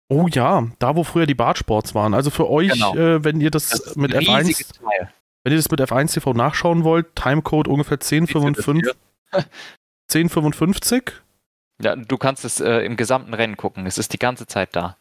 Oh 0.10 0.28
ja, 0.28 0.68
da 0.80 0.96
wo 0.98 1.06
früher 1.06 1.26
die 1.26 1.34
Bartsports 1.36 1.96
waren. 1.96 2.14
Also 2.14 2.30
für 2.30 2.50
euch, 2.50 2.74
Genau. 2.74 2.94
äh, 2.96 3.24
wenn 3.24 3.40
ihr 3.40 3.50
das, 3.52 3.70
Das 3.70 3.96
mit 3.96 4.14
ein 4.14 4.20
riesiges 4.26 4.74
F1, 4.76 4.84
Teil. 4.84 5.14
wenn 5.44 5.54
ihr 5.54 5.58
das 5.58 5.72
mit 5.72 5.80
F1 5.80 6.14
TV 6.14 6.34
nachschauen 6.34 6.84
wollt, 6.84 7.16
Timecode 7.16 7.70
ungefähr 7.70 7.98
Siehst 8.02 8.12
du 8.12 8.26
das 8.26 8.68
1055, 8.68 8.84
hier? 9.32 9.46
1055. 10.10 11.14
Ja, 11.82 11.96
du 11.96 12.18
kannst 12.18 12.44
es 12.46 12.60
äh, 12.60 12.80
im 12.80 12.98
gesamten 12.98 13.34
Rennen 13.34 13.56
gucken. 13.58 13.86
Es 13.86 13.98
ist 13.98 14.12
die 14.14 14.20
ganze 14.20 14.46
Zeit 14.46 14.76
da. 14.76 14.98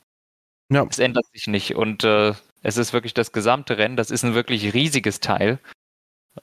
Ja. 0.72 0.86
Es 0.88 0.98
ändert 1.00 1.26
sich 1.32 1.48
nicht. 1.48 1.74
Und 1.74 2.04
äh, 2.04 2.32
es 2.62 2.76
ist 2.76 2.92
wirklich 2.92 3.14
das 3.14 3.32
gesamte 3.32 3.78
Rennen. 3.78 3.96
Das 3.96 4.10
ist 4.10 4.24
ein 4.24 4.34
wirklich 4.34 4.74
riesiges 4.74 5.20
Teil, 5.20 5.58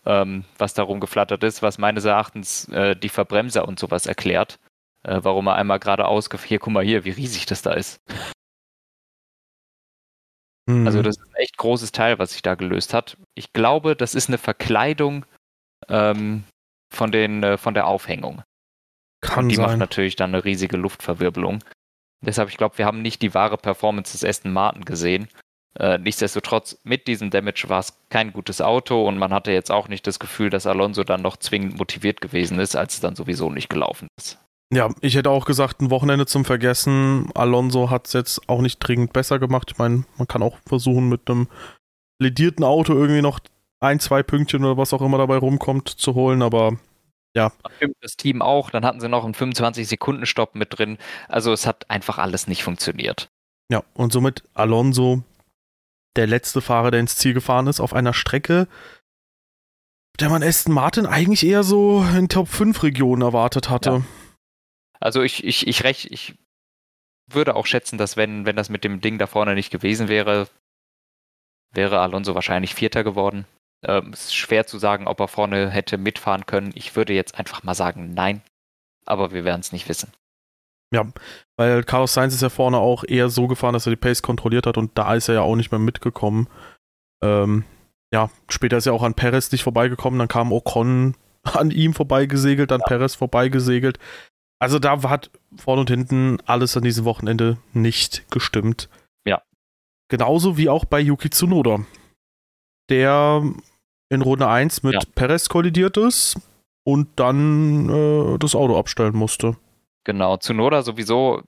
ähm, 0.06 0.46
was 0.58 0.74
da 0.74 0.84
rumgeflattert 0.84 1.44
ist, 1.44 1.62
was 1.62 1.78
meines 1.78 2.06
Erachtens 2.06 2.68
äh, 2.70 2.96
die 2.96 3.10
Verbremser 3.10 3.68
und 3.68 3.80
sowas 3.80 4.06
erklärt. 4.06 4.60
Äh, 5.04 5.20
warum 5.24 5.48
er 5.48 5.56
einmal 5.56 5.80
geradeaus 5.80 6.30
gef- 6.30 6.46
Hier, 6.46 6.60
guck 6.60 6.74
mal 6.74 6.84
hier, 6.84 7.06
wie 7.06 7.12
riesig 7.12 7.46
das 7.46 7.62
da 7.62 7.74
ist. 7.74 8.02
Hm. 10.70 10.86
Also 10.86 11.02
das 11.02 11.18
ist 11.18 11.28
ein 11.28 11.36
echt 11.36 11.58
großes 11.58 11.92
Teil, 11.92 12.20
was 12.20 12.34
sich 12.34 12.42
da 12.42 12.56
gelöst 12.56 12.94
hat. 12.94 13.18
Ich 13.36 13.54
glaube, 13.54 13.96
das 13.96 14.16
ist 14.16 14.28
eine 14.28 14.38
Verkleidung 14.38 15.26
ähm, 15.88 16.44
von, 16.94 17.12
den, 17.12 17.44
äh, 17.44 17.58
von 17.58 17.74
der 17.74 17.88
Aufhängung. 17.88 18.42
kann 19.22 19.46
und 19.46 19.50
die 19.50 19.58
macht 19.58 19.72
sein. 19.72 19.80
natürlich 19.80 20.16
dann 20.16 20.34
eine 20.34 20.44
riesige 20.44 20.78
Luftverwirbelung. 20.78 21.64
Deshalb, 22.26 22.50
ich 22.50 22.58
glaube, 22.58 22.78
wir 22.80 22.86
haben 22.86 23.02
nicht 23.02 23.22
die 23.22 23.34
wahre 23.34 23.58
Performance 23.58 24.12
des 24.14 24.26
Aston 24.26 24.52
Martin 24.52 24.84
gesehen. 24.84 25.30
Äh, 25.80 26.00
nichtsdestotrotz, 26.00 26.80
mit 26.84 27.08
diesem 27.08 27.30
Damage 27.30 27.66
war 27.68 27.80
es 27.80 27.94
kein 28.10 28.34
gutes 28.34 28.62
Auto 28.62 29.08
und 29.08 29.18
man 29.18 29.32
hatte 29.32 29.52
jetzt 29.52 29.72
auch 29.72 29.88
nicht 29.88 30.08
das 30.08 30.20
Gefühl, 30.20 30.50
dass 30.50 30.66
Alonso 30.66 31.04
dann 31.04 31.22
noch 31.22 31.38
zwingend 31.38 31.78
motiviert 31.78 32.22
gewesen 32.22 32.60
ist, 32.60 32.76
als 32.76 32.96
es 32.96 33.00
dann 33.00 33.16
sowieso 33.16 33.50
nicht 33.50 33.70
gelaufen 33.70 34.08
ist. 34.18 34.40
Ja, 34.74 34.90
ich 35.02 35.16
hätte 35.16 35.30
auch 35.30 35.46
gesagt, 35.46 35.82
ein 35.82 35.92
Wochenende 35.92 36.26
zum 36.26 36.44
Vergessen. 36.44 37.30
Alonso 37.36 37.90
hat 37.90 38.08
es 38.08 38.14
jetzt 38.14 38.50
auch 38.50 38.62
nicht 38.62 38.80
dringend 38.80 39.14
besser 39.14 39.40
gemacht. 39.40 39.72
Ich 39.72 39.78
meine, 39.78 40.04
man 40.18 40.28
kann 40.28 40.44
auch 40.44 40.58
versuchen, 40.66 41.08
mit 41.08 41.30
einem 41.30 41.48
ledierten 42.20 42.66
Auto 42.66 42.94
irgendwie 42.94 43.22
noch 43.22 43.40
ein, 43.80 44.00
zwei 44.00 44.24
Pünktchen 44.24 44.66
oder 44.66 44.76
was 44.78 44.94
auch 44.94 45.02
immer 45.02 45.20
dabei 45.20 45.38
rumkommt 45.38 45.88
zu 45.88 46.16
holen, 46.16 46.42
aber 46.42 46.78
Das 48.02 48.18
Team 48.18 48.42
auch, 48.42 48.72
dann 48.72 48.84
hatten 48.84 49.00
sie 49.00 49.08
noch 49.08 49.24
einen 49.24 49.36
25-Sekunden-Stopp 49.36 50.56
mit 50.56 50.78
drin. 50.78 50.98
Also 51.30 51.54
es 51.54 51.68
hat 51.68 51.90
einfach 51.90 52.18
alles 52.18 52.48
nicht 52.48 52.64
funktioniert. 52.64 53.30
ja, 53.72 53.84
und 53.94 54.12
somit 54.12 54.44
Alonso 54.56 55.24
der 56.18 56.28
letzte 56.28 56.62
Fahrer, 56.62 56.92
der 56.92 57.00
ins 57.00 57.16
Ziel 57.16 57.34
gefahren 57.34 57.68
ist, 57.68 57.80
auf 57.80 57.94
einer 57.94 58.14
Strecke, 58.14 58.68
der 60.20 60.30
man 60.30 60.44
Aston 60.44 60.74
Martin 60.74 61.06
eigentlich 61.06 61.46
eher 61.46 61.64
so 61.64 62.04
in 62.16 62.28
Top 62.28 62.48
5 62.48 62.84
Regionen 62.84 63.22
erwartet 63.22 63.70
hatte. 63.70 63.90
Ja. 63.90 64.02
Also 65.00 65.22
ich, 65.22 65.44
ich, 65.44 65.68
ich, 65.68 65.84
rech, 65.84 66.12
ich 66.12 66.34
würde 67.28 67.56
auch 67.56 67.66
schätzen, 67.66 67.98
dass 67.98 68.18
wenn, 68.18 68.46
wenn 68.46 68.56
das 68.56 68.70
mit 68.70 68.84
dem 68.84 69.00
Ding 69.00 69.20
da 69.20 69.28
vorne 69.28 69.54
nicht 69.54 69.70
gewesen 69.70 70.08
wäre, 70.08 70.48
wäre 71.72 72.00
Alonso 72.00 72.34
wahrscheinlich 72.34 72.74
Vierter 72.74 73.04
geworden. 73.04 73.46
Ähm, 73.86 74.12
es 74.12 74.26
ist 74.26 74.36
schwer 74.36 74.66
zu 74.66 74.80
sagen, 74.80 75.08
ob 75.08 75.20
er 75.20 75.28
vorne 75.28 75.70
hätte 75.70 75.98
mitfahren 75.98 76.46
können. 76.46 76.72
Ich 76.74 76.96
würde 76.96 77.14
jetzt 77.14 77.38
einfach 77.38 77.64
mal 77.64 77.76
sagen, 77.76 78.14
nein. 78.14 78.42
Aber 79.06 79.32
wir 79.32 79.46
werden 79.46 79.62
es 79.62 79.72
nicht 79.72 79.88
wissen. 79.88 80.12
Ja, 80.94 81.06
weil 81.58 81.84
Carlos 81.84 82.14
Sainz 82.14 82.34
ist 82.34 82.42
ja 82.42 82.50
vorne 82.50 82.78
auch 82.78 83.04
eher 83.06 83.30
so 83.30 83.48
gefahren, 83.48 83.74
dass 83.74 83.86
er 83.88 83.90
die 83.92 83.98
Pace 83.98 84.22
kontrolliert 84.22 84.66
hat 84.66 84.78
und 84.78 84.98
da 84.98 85.16
ist 85.16 85.28
er 85.28 85.36
ja 85.36 85.42
auch 85.42 85.56
nicht 85.56 85.72
mehr 85.72 85.80
mitgekommen. 85.80 86.48
Ähm, 87.22 87.66
ja, 88.14 88.30
später 88.48 88.78
ist 88.78 88.86
er 88.86 88.94
auch 88.94 89.04
an 89.04 89.14
Perez 89.14 89.52
nicht 89.52 89.64
vorbeigekommen, 89.64 90.18
dann 90.18 90.30
kam 90.30 90.54
Ocon 90.54 91.16
an 91.44 91.72
ihm 91.72 91.94
vorbeigesegelt, 91.94 92.72
dann 92.72 92.80
Ja. 92.82 92.86
Perez 92.88 93.16
vorbeigesegelt. 93.16 94.00
Also 94.60 94.80
da 94.80 95.02
hat 95.10 95.30
vorne 95.56 95.82
und 95.82 95.90
hinten 95.90 96.38
alles 96.46 96.76
an 96.78 96.84
diesem 96.84 97.06
Wochenende 97.06 97.58
nicht 97.74 98.30
gestimmt. 98.32 98.90
Ja. 99.26 99.42
Genauso 100.10 100.58
wie 100.58 100.70
auch 100.70 100.86
bei 100.86 101.00
Yuki 101.00 101.30
Tsunoda, 101.30 101.86
der 102.90 103.44
in 104.10 104.22
Runde 104.22 104.48
1 104.48 104.84
mit 104.84 104.94
Ja. 104.94 105.00
Perez 105.16 105.50
kollidiert 105.50 105.98
ist 105.98 106.40
und 106.86 107.10
dann 107.18 107.90
äh, 107.90 108.38
das 108.40 108.56
Auto 108.56 108.78
abstellen 108.80 109.16
musste. 109.16 109.58
Genau, 110.08 110.38
Tsunoda 110.38 110.84
sowieso 110.84 111.44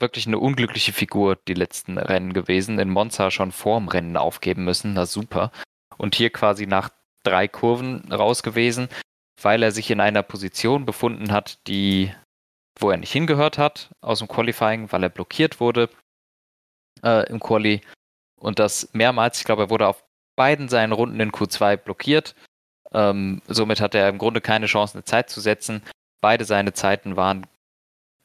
wirklich 0.00 0.26
eine 0.26 0.40
unglückliche 0.40 0.92
Figur 0.92 1.38
die 1.46 1.54
letzten 1.54 1.98
Rennen 1.98 2.32
gewesen. 2.32 2.80
In 2.80 2.90
Monza 2.90 3.30
schon 3.30 3.52
vorm 3.52 3.86
Rennen 3.86 4.16
aufgeben 4.16 4.64
müssen, 4.64 4.94
na 4.94 5.06
super. 5.06 5.52
Und 5.96 6.16
hier 6.16 6.30
quasi 6.30 6.66
nach 6.66 6.90
drei 7.22 7.46
Kurven 7.46 8.12
raus 8.12 8.42
gewesen, 8.42 8.88
weil 9.40 9.62
er 9.62 9.70
sich 9.70 9.88
in 9.92 10.00
einer 10.00 10.24
Position 10.24 10.84
befunden 10.84 11.30
hat, 11.30 11.64
die, 11.68 12.12
wo 12.80 12.90
er 12.90 12.96
nicht 12.96 13.12
hingehört 13.12 13.56
hat 13.56 13.90
aus 14.00 14.18
dem 14.18 14.26
Qualifying, 14.26 14.90
weil 14.90 15.04
er 15.04 15.08
blockiert 15.08 15.60
wurde 15.60 15.88
äh, 17.04 17.24
im 17.30 17.38
Quali. 17.38 17.82
Und 18.34 18.58
das 18.58 18.90
mehrmals, 18.94 19.38
ich 19.38 19.44
glaube, 19.44 19.62
er 19.62 19.70
wurde 19.70 19.86
auf 19.86 20.04
beiden 20.34 20.68
seinen 20.68 20.90
Runden 20.92 21.20
in 21.20 21.30
Q2 21.30 21.76
blockiert. 21.76 22.34
Ähm, 22.92 23.42
somit 23.46 23.80
hatte 23.80 23.98
er 23.98 24.08
im 24.08 24.18
Grunde 24.18 24.40
keine 24.40 24.66
Chance, 24.66 24.94
eine 24.94 25.04
Zeit 25.04 25.30
zu 25.30 25.40
setzen. 25.40 25.82
Beide 26.20 26.44
seine 26.44 26.72
Zeiten 26.72 27.14
waren 27.14 27.46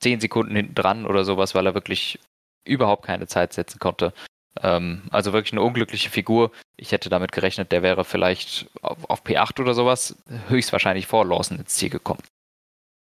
zehn 0.01 0.19
Sekunden 0.19 0.55
hinten 0.55 0.75
dran 0.75 1.05
oder 1.05 1.23
sowas, 1.23 1.55
weil 1.55 1.65
er 1.65 1.73
wirklich 1.73 2.19
überhaupt 2.65 3.05
keine 3.05 3.27
Zeit 3.27 3.53
setzen 3.53 3.79
konnte. 3.79 4.13
Ähm, 4.61 5.03
also 5.11 5.33
wirklich 5.33 5.53
eine 5.53 5.61
unglückliche 5.61 6.09
Figur. 6.09 6.51
Ich 6.75 6.91
hätte 6.91 7.09
damit 7.09 7.31
gerechnet, 7.31 7.71
der 7.71 7.83
wäre 7.83 8.03
vielleicht 8.03 8.69
auf, 8.81 9.09
auf 9.09 9.23
P8 9.23 9.61
oder 9.61 9.73
sowas 9.73 10.15
höchstwahrscheinlich 10.49 11.07
vor 11.07 11.25
Lawson 11.25 11.59
ins 11.59 11.75
Ziel 11.75 11.89
gekommen. 11.89 12.21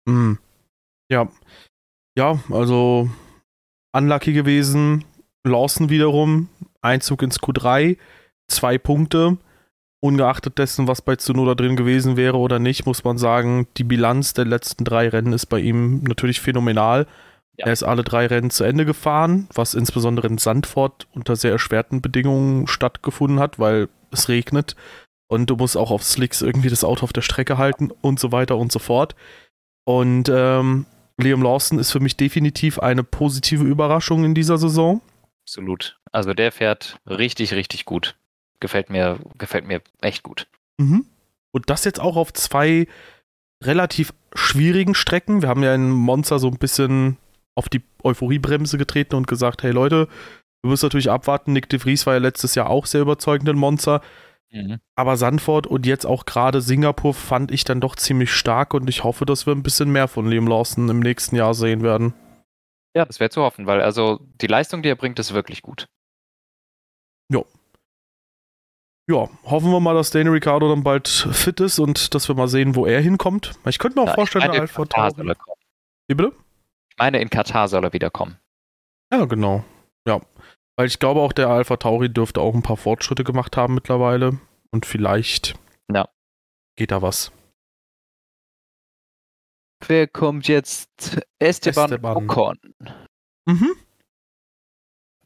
Hm. 0.08 0.38
Ja. 1.10 1.28
Ja, 2.16 2.40
also 2.50 3.10
unlucky 3.92 4.32
gewesen. 4.32 5.04
Lawson 5.44 5.90
wiederum, 5.90 6.48
Einzug 6.80 7.22
ins 7.22 7.40
Q3, 7.40 7.98
zwei 8.48 8.78
Punkte. 8.78 9.36
Ungeachtet 10.00 10.58
dessen, 10.58 10.88
was 10.88 11.02
bei 11.02 11.16
Tsunoda 11.16 11.54
drin 11.54 11.76
gewesen 11.76 12.16
wäre 12.16 12.36
oder 12.36 12.58
nicht, 12.58 12.86
muss 12.86 13.02
man 13.02 13.18
sagen, 13.18 13.66
die 13.76 13.84
Bilanz 13.84 14.34
der 14.34 14.44
letzten 14.44 14.84
drei 14.84 15.08
Rennen 15.08 15.32
ist 15.32 15.46
bei 15.46 15.58
ihm 15.58 16.02
natürlich 16.04 16.40
phänomenal. 16.40 17.06
Ja. 17.56 17.66
Er 17.66 17.72
ist 17.72 17.82
alle 17.82 18.04
drei 18.04 18.26
Rennen 18.26 18.50
zu 18.50 18.64
Ende 18.64 18.84
gefahren, 18.84 19.48
was 19.54 19.74
insbesondere 19.74 20.26
in 20.26 20.38
Sandford 20.38 21.08
unter 21.14 21.36
sehr 21.36 21.52
erschwerten 21.52 22.02
Bedingungen 22.02 22.66
stattgefunden 22.66 23.40
hat, 23.40 23.58
weil 23.58 23.88
es 24.10 24.28
regnet 24.28 24.76
und 25.28 25.50
du 25.50 25.56
musst 25.56 25.76
auch 25.76 25.90
auf 25.90 26.04
Slicks 26.04 26.42
irgendwie 26.42 26.68
das 26.68 26.84
Auto 26.84 27.04
auf 27.04 27.12
der 27.12 27.22
Strecke 27.22 27.58
halten 27.58 27.90
und 27.90 28.20
so 28.20 28.32
weiter 28.32 28.56
und 28.56 28.72
so 28.72 28.78
fort. 28.78 29.14
Und 29.84 30.28
ähm, 30.28 30.86
Liam 31.18 31.42
Lawson 31.42 31.78
ist 31.78 31.92
für 31.92 32.00
mich 32.00 32.16
definitiv 32.16 32.78
eine 32.78 33.02
positive 33.02 33.64
Überraschung 33.64 34.24
in 34.24 34.34
dieser 34.34 34.58
Saison. 34.58 35.00
Absolut. 35.44 35.98
Also 36.12 36.34
der 36.34 36.52
fährt 36.52 36.98
richtig, 37.06 37.54
richtig 37.54 37.84
gut. 37.84 38.16
Gefällt 38.60 38.90
mir, 38.90 39.18
gefällt 39.38 39.66
mir 39.66 39.82
echt 40.00 40.22
gut. 40.22 40.48
Mhm. 40.78 41.06
Und 41.52 41.70
das 41.70 41.84
jetzt 41.84 42.00
auch 42.00 42.16
auf 42.16 42.32
zwei 42.32 42.86
relativ 43.62 44.12
schwierigen 44.34 44.94
Strecken. 44.94 45.42
Wir 45.42 45.48
haben 45.48 45.62
ja 45.62 45.75
in 45.75 45.90
Monza 45.90 46.38
so 46.38 46.48
ein 46.48 46.58
bisschen 46.58 47.16
auf 47.54 47.68
die 47.68 47.82
Euphoriebremse 48.02 48.78
getreten 48.78 49.16
und 49.16 49.26
gesagt, 49.26 49.62
hey 49.62 49.72
Leute, 49.72 50.08
wir 50.62 50.70
müssen 50.70 50.86
natürlich 50.86 51.10
abwarten. 51.10 51.52
Nick 51.52 51.68
de 51.68 51.78
Vries 51.78 52.06
war 52.06 52.14
ja 52.14 52.20
letztes 52.20 52.54
Jahr 52.54 52.68
auch 52.68 52.86
sehr 52.86 53.00
überzeugend 53.00 53.48
in 53.48 53.56
Monza. 53.56 54.02
Mhm. 54.50 54.78
Aber 54.94 55.16
Sandford 55.16 55.66
und 55.66 55.86
jetzt 55.86 56.06
auch 56.06 56.25
gerade 56.25 56.60
Singapur 56.60 57.14
fand 57.14 57.50
ich 57.50 57.64
dann 57.64 57.80
doch 57.80 57.96
ziemlich 57.96 58.32
stark 58.32 58.75
und 58.75 58.88
ich 58.88 59.04
hoffe, 59.04 59.26
dass 59.26 59.46
wir 59.46 59.54
ein 59.54 59.62
bisschen 59.62 59.90
mehr 59.90 60.08
von 60.08 60.28
Liam 60.28 60.46
Lawson 60.46 60.88
im 60.88 61.00
nächsten 61.00 61.36
Jahr 61.36 61.54
sehen 61.54 61.82
werden. 61.82 62.14
Ja, 62.94 63.04
das 63.04 63.20
wäre 63.20 63.30
zu 63.30 63.42
hoffen, 63.42 63.66
weil 63.66 63.82
also 63.82 64.20
die 64.40 64.46
Leistung, 64.46 64.82
die 64.82 64.88
er 64.88 64.96
bringt, 64.96 65.18
ist 65.18 65.34
wirklich 65.34 65.62
gut. 65.62 65.86
Ja, 67.30 67.42
hoffen 69.12 69.70
wir 69.70 69.80
mal, 69.80 69.94
dass 69.94 70.10
Daniel 70.10 70.32
Ricciardo 70.32 70.68
dann 70.68 70.82
bald 70.82 71.08
fit 71.08 71.60
ist 71.60 71.78
und 71.78 72.14
dass 72.14 72.28
wir 72.28 72.34
mal 72.34 72.48
sehen, 72.48 72.75
wo 72.75 72.86
er 72.86 73.00
hinkommt. 73.00 73.52
Ich 73.66 73.78
könnte 73.78 73.98
mir 73.98 74.02
auch 74.04 74.08
Ja, 74.08 74.14
vorstellen, 74.14 74.42
ich 74.42 74.48
meine, 74.48 74.52
der 74.52 74.62
in 74.64 74.68
Alpha 74.68 74.82
Katar 74.82 75.10
Tauri. 75.10 75.16
soll 75.16 75.28
er 75.30 75.34
kommen. 75.36 75.60
Wie 76.08 76.14
bitte? 76.14 76.32
Ich 76.90 76.96
meine, 76.98 77.20
in 77.20 77.30
Katar 77.30 77.68
soll 77.68 77.84
er 77.84 77.92
wiederkommen. 77.92 78.38
Ja, 79.12 79.25
genau. 79.26 79.64
Ja. 80.06 80.20
Weil 80.76 80.86
ich 80.88 80.98
glaube 80.98 81.20
auch, 81.20 81.32
der 81.32 81.48
Alpha 81.48 81.76
Tauri 81.76 82.12
dürfte 82.12 82.40
auch 82.40 82.54
ein 82.54 82.62
paar 82.62 82.76
Fortschritte 82.76 83.25
gemacht 83.25 83.56
haben 83.56 83.75
mittlerweile. 83.75 84.38
Und 84.70 84.84
vielleicht 84.86 85.54
ja. 85.92 86.08
geht 86.76 86.90
da 86.90 87.00
was. 87.00 87.32
Wer 89.86 90.08
kommt 90.08 90.48
jetzt? 90.48 90.90
Esteban, 91.38 91.84
Esteban. 91.84 92.16
Ocon. 92.16 92.58
Mhm. 93.46 93.76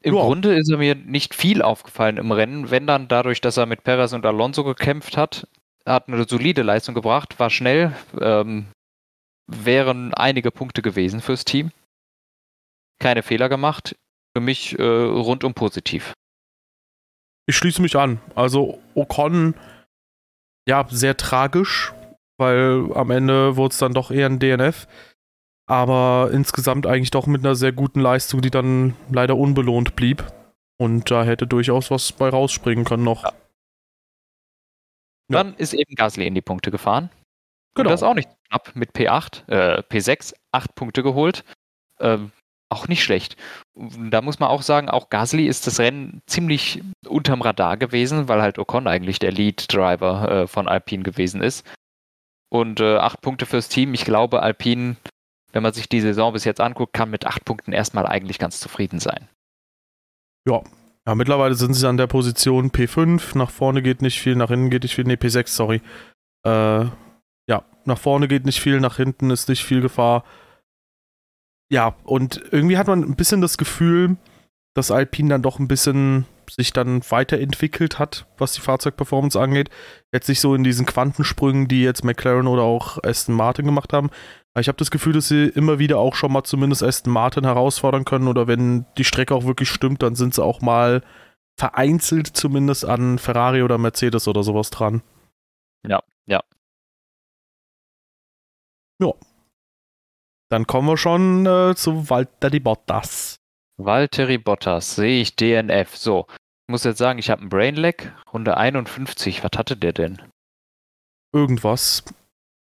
Im 0.03 0.15
ja. 0.15 0.21
Grunde 0.21 0.55
ist 0.55 0.69
er 0.71 0.77
mir 0.77 0.95
nicht 0.95 1.35
viel 1.35 1.61
aufgefallen 1.61 2.17
im 2.17 2.31
Rennen, 2.31 2.71
wenn 2.71 2.87
dann 2.87 3.07
dadurch, 3.07 3.39
dass 3.39 3.57
er 3.57 3.67
mit 3.67 3.83
Perez 3.83 4.13
und 4.13 4.25
Alonso 4.25 4.63
gekämpft 4.63 5.15
hat, 5.15 5.47
hat 5.85 6.07
eine 6.07 6.27
solide 6.27 6.63
Leistung 6.63 6.95
gebracht, 6.95 7.39
war 7.39 7.49
schnell, 7.49 7.95
ähm, 8.19 8.67
wären 9.47 10.13
einige 10.13 10.51
Punkte 10.51 10.81
gewesen 10.81 11.21
fürs 11.21 11.45
Team. 11.45 11.71
Keine 12.99 13.23
Fehler 13.23 13.49
gemacht. 13.49 13.95
Für 14.35 14.41
mich 14.41 14.79
äh, 14.79 14.83
rundum 14.83 15.53
positiv. 15.53 16.13
Ich 17.47 17.57
schließe 17.57 17.81
mich 17.81 17.97
an. 17.97 18.21
Also 18.33 18.79
Ocon, 18.95 19.55
ja, 20.67 20.87
sehr 20.89 21.17
tragisch, 21.17 21.91
weil 22.37 22.91
am 22.93 23.11
Ende 23.11 23.57
wurde 23.57 23.73
es 23.73 23.77
dann 23.77 23.93
doch 23.93 24.09
eher 24.09 24.27
ein 24.27 24.39
DNF. 24.39 24.87
Aber 25.71 26.31
insgesamt 26.33 26.85
eigentlich 26.85 27.11
doch 27.11 27.27
mit 27.27 27.45
einer 27.45 27.55
sehr 27.55 27.71
guten 27.71 28.01
Leistung, 28.01 28.41
die 28.41 28.51
dann 28.51 28.93
leider 29.09 29.37
unbelohnt 29.37 29.95
blieb. 29.95 30.21
Und 30.77 31.09
da 31.09 31.23
hätte 31.23 31.47
durchaus 31.47 31.89
was 31.89 32.11
bei 32.11 32.27
rausspringen 32.27 32.83
können 32.83 33.05
noch. 33.05 33.23
Ja. 33.23 33.31
Dann 35.29 35.55
ist 35.55 35.71
eben 35.71 35.95
Gasly 35.95 36.27
in 36.27 36.35
die 36.35 36.41
Punkte 36.41 36.71
gefahren. 36.71 37.09
Genau. 37.73 37.87
Und 37.87 37.93
das 37.93 38.03
auch 38.03 38.15
nicht 38.15 38.27
knapp 38.49 38.75
mit 38.75 38.91
P8, 38.91 39.47
äh, 39.47 39.81
P6, 39.83 40.33
8 40.51 40.75
Punkte 40.75 41.03
geholt. 41.03 41.45
Ähm, 42.01 42.33
auch 42.67 42.89
nicht 42.89 43.01
schlecht. 43.01 43.37
Da 43.73 44.21
muss 44.21 44.39
man 44.39 44.49
auch 44.49 44.63
sagen, 44.63 44.89
auch 44.89 45.09
Gasly 45.09 45.47
ist 45.47 45.67
das 45.67 45.79
Rennen 45.79 46.21
ziemlich 46.25 46.81
unterm 47.07 47.41
Radar 47.41 47.77
gewesen, 47.77 48.27
weil 48.27 48.41
halt 48.41 48.59
Ocon 48.59 48.87
eigentlich 48.87 49.19
der 49.19 49.31
Lead-Driver 49.31 50.31
äh, 50.31 50.47
von 50.47 50.67
Alpine 50.67 51.03
gewesen 51.03 51.41
ist. 51.41 51.65
Und 52.49 52.81
äh, 52.81 52.97
acht 52.97 53.21
Punkte 53.21 53.45
fürs 53.45 53.69
Team. 53.69 53.93
Ich 53.93 54.03
glaube, 54.03 54.41
Alpine, 54.41 54.97
wenn 55.53 55.63
man 55.63 55.73
sich 55.73 55.89
die 55.89 56.01
Saison 56.01 56.33
bis 56.33 56.45
jetzt 56.45 56.61
anguckt, 56.61 56.93
kann 56.93 57.09
mit 57.09 57.25
acht 57.25 57.45
Punkten 57.45 57.73
erstmal 57.73 58.05
eigentlich 58.05 58.39
ganz 58.39 58.59
zufrieden 58.59 58.99
sein. 58.99 59.27
Ja, 60.47 60.61
ja, 61.07 61.15
mittlerweile 61.15 61.55
sind 61.55 61.73
sie 61.73 61.87
an 61.87 61.97
der 61.97 62.07
Position 62.07 62.71
P5. 62.71 63.37
Nach 63.37 63.49
vorne 63.49 63.81
geht 63.81 64.01
nicht 64.01 64.19
viel, 64.19 64.35
nach 64.35 64.49
hinten 64.49 64.69
geht 64.69 64.83
nicht 64.83 64.95
viel. 64.95 65.05
Ne, 65.05 65.15
P6, 65.15 65.47
sorry. 65.47 65.81
Äh, 66.45 66.85
ja, 67.49 67.65
nach 67.85 67.97
vorne 67.97 68.27
geht 68.27 68.45
nicht 68.45 68.61
viel, 68.61 68.79
nach 68.79 68.97
hinten 68.97 69.31
ist 69.31 69.49
nicht 69.49 69.63
viel 69.63 69.81
Gefahr. 69.81 70.23
Ja, 71.71 71.95
und 72.03 72.41
irgendwie 72.51 72.77
hat 72.77 72.87
man 72.87 73.01
ein 73.01 73.15
bisschen 73.15 73.41
das 73.41 73.57
Gefühl, 73.57 74.17
dass 74.73 74.91
Alpine 74.91 75.29
dann 75.29 75.41
doch 75.41 75.59
ein 75.59 75.67
bisschen 75.67 76.25
sich 76.49 76.73
dann 76.73 77.01
weiterentwickelt 77.09 77.99
hat, 77.99 78.25
was 78.37 78.53
die 78.53 78.61
Fahrzeugperformance 78.61 79.39
angeht. 79.39 79.69
Jetzt 80.13 80.27
nicht 80.27 80.41
so 80.41 80.53
in 80.53 80.63
diesen 80.63 80.85
Quantensprüngen, 80.85 81.67
die 81.67 81.83
jetzt 81.83 82.03
McLaren 82.03 82.47
oder 82.47 82.63
auch 82.63 83.01
Aston 83.03 83.35
Martin 83.35 83.65
gemacht 83.65 83.93
haben. 83.93 84.09
Aber 84.53 84.61
ich 84.61 84.67
habe 84.67 84.77
das 84.77 84.91
Gefühl, 84.91 85.13
dass 85.13 85.29
sie 85.29 85.45
immer 85.45 85.79
wieder 85.79 85.97
auch 85.97 86.15
schon 86.15 86.33
mal 86.33 86.43
zumindest 86.43 86.83
Aston 86.83 87.13
Martin 87.13 87.45
herausfordern 87.45 88.05
können 88.05 88.27
oder 88.27 88.47
wenn 88.47 88.85
die 88.97 89.05
Strecke 89.05 89.33
auch 89.33 89.45
wirklich 89.45 89.69
stimmt, 89.69 90.03
dann 90.03 90.15
sind 90.15 90.33
sie 90.33 90.43
auch 90.43 90.61
mal 90.61 91.03
vereinzelt 91.57 92.27
zumindest 92.27 92.85
an 92.85 93.17
Ferrari 93.17 93.63
oder 93.63 93.77
Mercedes 93.77 94.27
oder 94.27 94.43
sowas 94.43 94.69
dran. 94.69 95.01
Ja, 95.87 96.01
ja. 96.27 96.41
Ja. 98.99 99.13
Dann 100.49 100.67
kommen 100.67 100.87
wir 100.87 100.97
schon 100.97 101.45
äh, 101.45 101.75
zu 101.75 102.09
Walter 102.09 102.49
di 102.49 102.59
Bottas. 102.59 103.40
Valtteri 103.85 104.37
Bottas, 104.37 104.95
sehe 104.95 105.21
ich 105.21 105.35
DNF. 105.35 105.95
So, 105.95 106.27
ich 106.29 106.71
muss 106.71 106.83
jetzt 106.83 106.97
sagen, 106.97 107.19
ich 107.19 107.29
habe 107.29 107.41
einen 107.41 107.49
Brainlag. 107.49 108.13
Runde 108.33 108.57
51, 108.57 109.43
was 109.43 109.51
hatte 109.57 109.77
der 109.77 109.93
denn? 109.93 110.21
Irgendwas. 111.33 112.03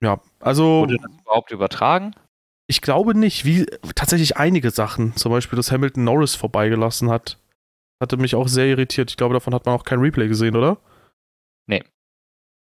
Ja, 0.02 0.22
also. 0.40 0.82
Wurde 0.82 0.98
das 0.98 1.12
überhaupt 1.22 1.52
übertragen? 1.52 2.16
Ich 2.68 2.82
glaube 2.82 3.18
nicht, 3.18 3.46
wie 3.46 3.66
tatsächlich 3.96 4.38
einige 4.38 4.70
Sachen, 4.70 5.16
zum 5.16 5.32
Beispiel, 5.32 5.58
dass 5.58 5.72
Hamilton 5.72 6.04
Norris 6.04 6.36
vorbeigelassen 6.36 7.10
hat, 7.10 7.40
hatte 8.02 8.18
mich 8.18 8.36
auch 8.36 8.48
sehr 8.48 8.68
irritiert. 8.68 9.10
Ich 9.10 9.18
glaube, 9.18 9.34
davon 9.34 9.54
hat 9.56 9.66
man 9.66 9.76
auch 9.76 9.84
kein 9.84 10.00
Replay 10.00 10.28
gesehen, 10.28 10.56
oder? 10.56 10.78
Nee. 11.68 11.84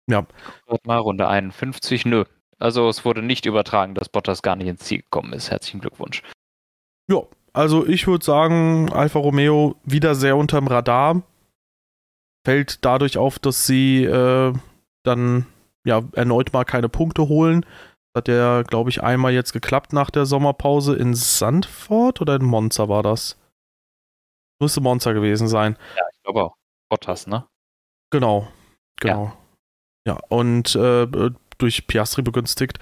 Ja. 0.09 0.26
Guck 0.66 0.87
mal, 0.87 0.98
Runde 0.98 1.29
51, 1.29 2.07
nö. 2.07 2.24
Also 2.59 2.88
es 2.88 3.05
wurde 3.05 3.22
nicht 3.22 3.46
übertragen, 3.46 3.94
dass 3.94 4.09
Bottas 4.09 4.42
gar 4.42 4.55
nicht 4.55 4.68
ins 4.68 4.85
Ziel 4.85 5.00
gekommen 5.03 5.33
ist. 5.33 5.50
Herzlichen 5.50 5.81
Glückwunsch. 5.81 6.22
Ja, 7.11 7.22
also 7.52 7.86
ich 7.86 8.06
würde 8.06 8.24
sagen, 8.24 8.92
Alfa 8.92 9.18
Romeo 9.18 9.76
wieder 9.84 10.14
sehr 10.14 10.36
unterm 10.36 10.66
Radar. 10.66 11.22
Fällt 12.46 12.84
dadurch 12.84 13.18
auf, 13.18 13.38
dass 13.38 13.66
sie 13.66 14.04
äh, 14.04 14.52
dann 15.04 15.46
ja 15.84 16.02
erneut 16.12 16.52
mal 16.52 16.64
keine 16.64 16.88
Punkte 16.88 17.28
holen. 17.28 17.66
Hat 18.16 18.28
ja, 18.28 18.62
glaube 18.62 18.90
ich, 18.90 19.02
einmal 19.02 19.32
jetzt 19.32 19.52
geklappt 19.52 19.92
nach 19.92 20.10
der 20.10 20.26
Sommerpause 20.26 20.96
in 20.96 21.14
Sandford 21.14 22.20
oder 22.20 22.36
in 22.36 22.44
Monza 22.44 22.88
war 22.88 23.02
das? 23.02 23.38
Müsste 24.60 24.80
Monza 24.80 25.12
gewesen 25.12 25.48
sein. 25.48 25.76
Ja, 25.96 26.04
ich 26.12 26.22
glaube 26.22 26.44
auch. 26.44 26.54
Bottas, 26.90 27.26
ne? 27.26 27.46
Genau, 28.10 28.48
genau. 29.00 29.32
Ja, 30.06 30.14
ja 30.14 30.18
und 30.28 30.74
äh, 30.74 31.06
durch 31.58 31.86
Piastri 31.86 32.22
begünstigt. 32.22 32.78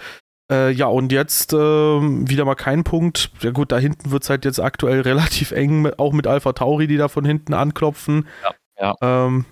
Äh, 0.51 0.71
ja, 0.71 0.87
und 0.87 1.13
jetzt 1.13 1.53
äh, 1.53 1.57
wieder 1.57 2.45
mal 2.45 2.55
kein 2.55 2.85
Punkt. 2.85 3.31
Ja 3.41 3.51
gut, 3.51 3.71
da 3.71 3.79
hinten 3.79 4.11
wird 4.11 4.23
es 4.23 4.31
halt 4.31 4.45
jetzt 4.45 4.61
aktuell 4.61 5.01
relativ 5.03 5.53
eng, 5.53 5.83
mit, 5.83 5.99
auch 5.99 6.13
mit 6.13 6.27
Alpha 6.27 6.53
Tauri, 6.53 6.87
die 6.87 6.97
da 6.97 7.09
von 7.09 7.25
hinten 7.25 7.55
anklopfen. 7.55 8.27
Ja, 8.43 8.55
ja. 8.79 9.27
Ähm, 9.27 9.45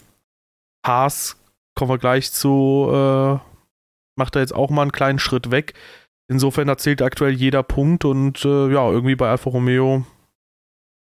Haas, 0.87 1.37
kommen 1.75 1.91
wir 1.91 1.99
gleich 1.99 2.33
zu, 2.33 2.89
äh, 2.91 3.39
macht 4.17 4.37
da 4.37 4.41
jetzt 4.41 4.55
auch 4.55 4.71
mal 4.71 4.83
einen 4.83 4.93
kleinen 4.93 5.19
Schritt 5.19 5.51
weg. 5.51 5.75
Insofern 6.29 6.69
erzählt 6.69 7.03
aktuell 7.03 7.33
jeder 7.33 7.63
Punkt 7.63 8.05
und 8.05 8.45
äh, 8.45 8.73
ja, 8.73 8.91
irgendwie 8.91 9.15
bei 9.15 9.29
Alfa 9.29 9.51
Romeo. 9.51 10.05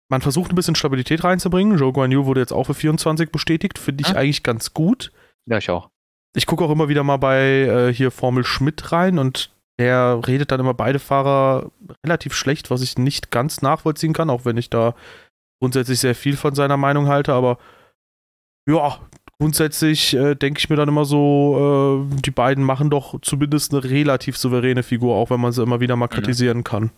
Man 0.09 0.21
versucht 0.23 0.53
ein 0.53 0.57
bisschen 0.57 0.75
Stabilität 0.75 1.25
reinzubringen. 1.25 1.79
Joe 1.79 1.93
Guan 1.93 2.11
Yu 2.11 2.27
wurde 2.27 2.41
jetzt 2.41 2.53
auch 2.53 2.65
für 2.65 2.75
24 2.75 3.31
bestätigt. 3.31 3.79
Finde 3.79 4.03
ich 4.03 4.09
ja. 4.09 4.17
eigentlich 4.17 4.43
ganz 4.43 4.75
gut. 4.75 5.13
Ja, 5.47 5.59
ich 5.59 5.71
auch. 5.71 5.91
Ich 6.35 6.47
gucke 6.47 6.65
auch 6.65 6.71
immer 6.71 6.89
wieder 6.89 7.03
mal 7.03 7.17
bei 7.17 7.39
äh, 7.39 7.95
hier 7.95 8.11
Formel 8.11 8.45
Schmidt 8.45 8.93
rein 8.93 9.19
und 9.19 9.53
der 9.81 10.21
redet 10.27 10.53
dann 10.53 10.61
immer 10.61 10.75
beide 10.75 10.99
Fahrer 10.99 11.71
relativ 12.05 12.35
schlecht, 12.35 12.71
was 12.71 12.83
ich 12.83 12.99
nicht 12.99 13.31
ganz 13.31 13.63
nachvollziehen 13.63 14.13
kann, 14.13 14.31
auch 14.31 14.45
wenn 14.45 14.59
ich 14.59 14.69
da 14.69 14.95
grundsätzlich 15.61 15.99
sehr 15.99 16.15
viel 16.15 16.37
von 16.37 16.55
seiner 16.55 16.77
Meinung 16.77 17.09
halte. 17.09 17.33
Aber 17.33 17.59
ja, 18.69 18.99
grundsätzlich 19.39 20.15
äh, 20.15 20.35
denke 20.35 20.59
ich 20.59 20.69
mir 20.69 20.77
dann 20.77 20.89
immer 20.89 21.07
so, 21.07 22.07
äh, 22.13 22.21
die 22.21 22.31
beiden 22.31 22.63
machen 22.63 22.91
doch 22.91 23.19
zumindest 23.23 23.73
eine 23.73 23.83
relativ 23.83 24.37
souveräne 24.37 24.83
Figur, 24.83 25.17
auch 25.17 25.31
wenn 25.31 25.41
man 25.41 25.53
sie 25.53 25.63
immer 25.63 25.81
wieder 25.81 25.97
mal 25.97 26.07
mhm. 26.07 26.11
kritisieren 26.11 26.63
kann. 26.63 26.91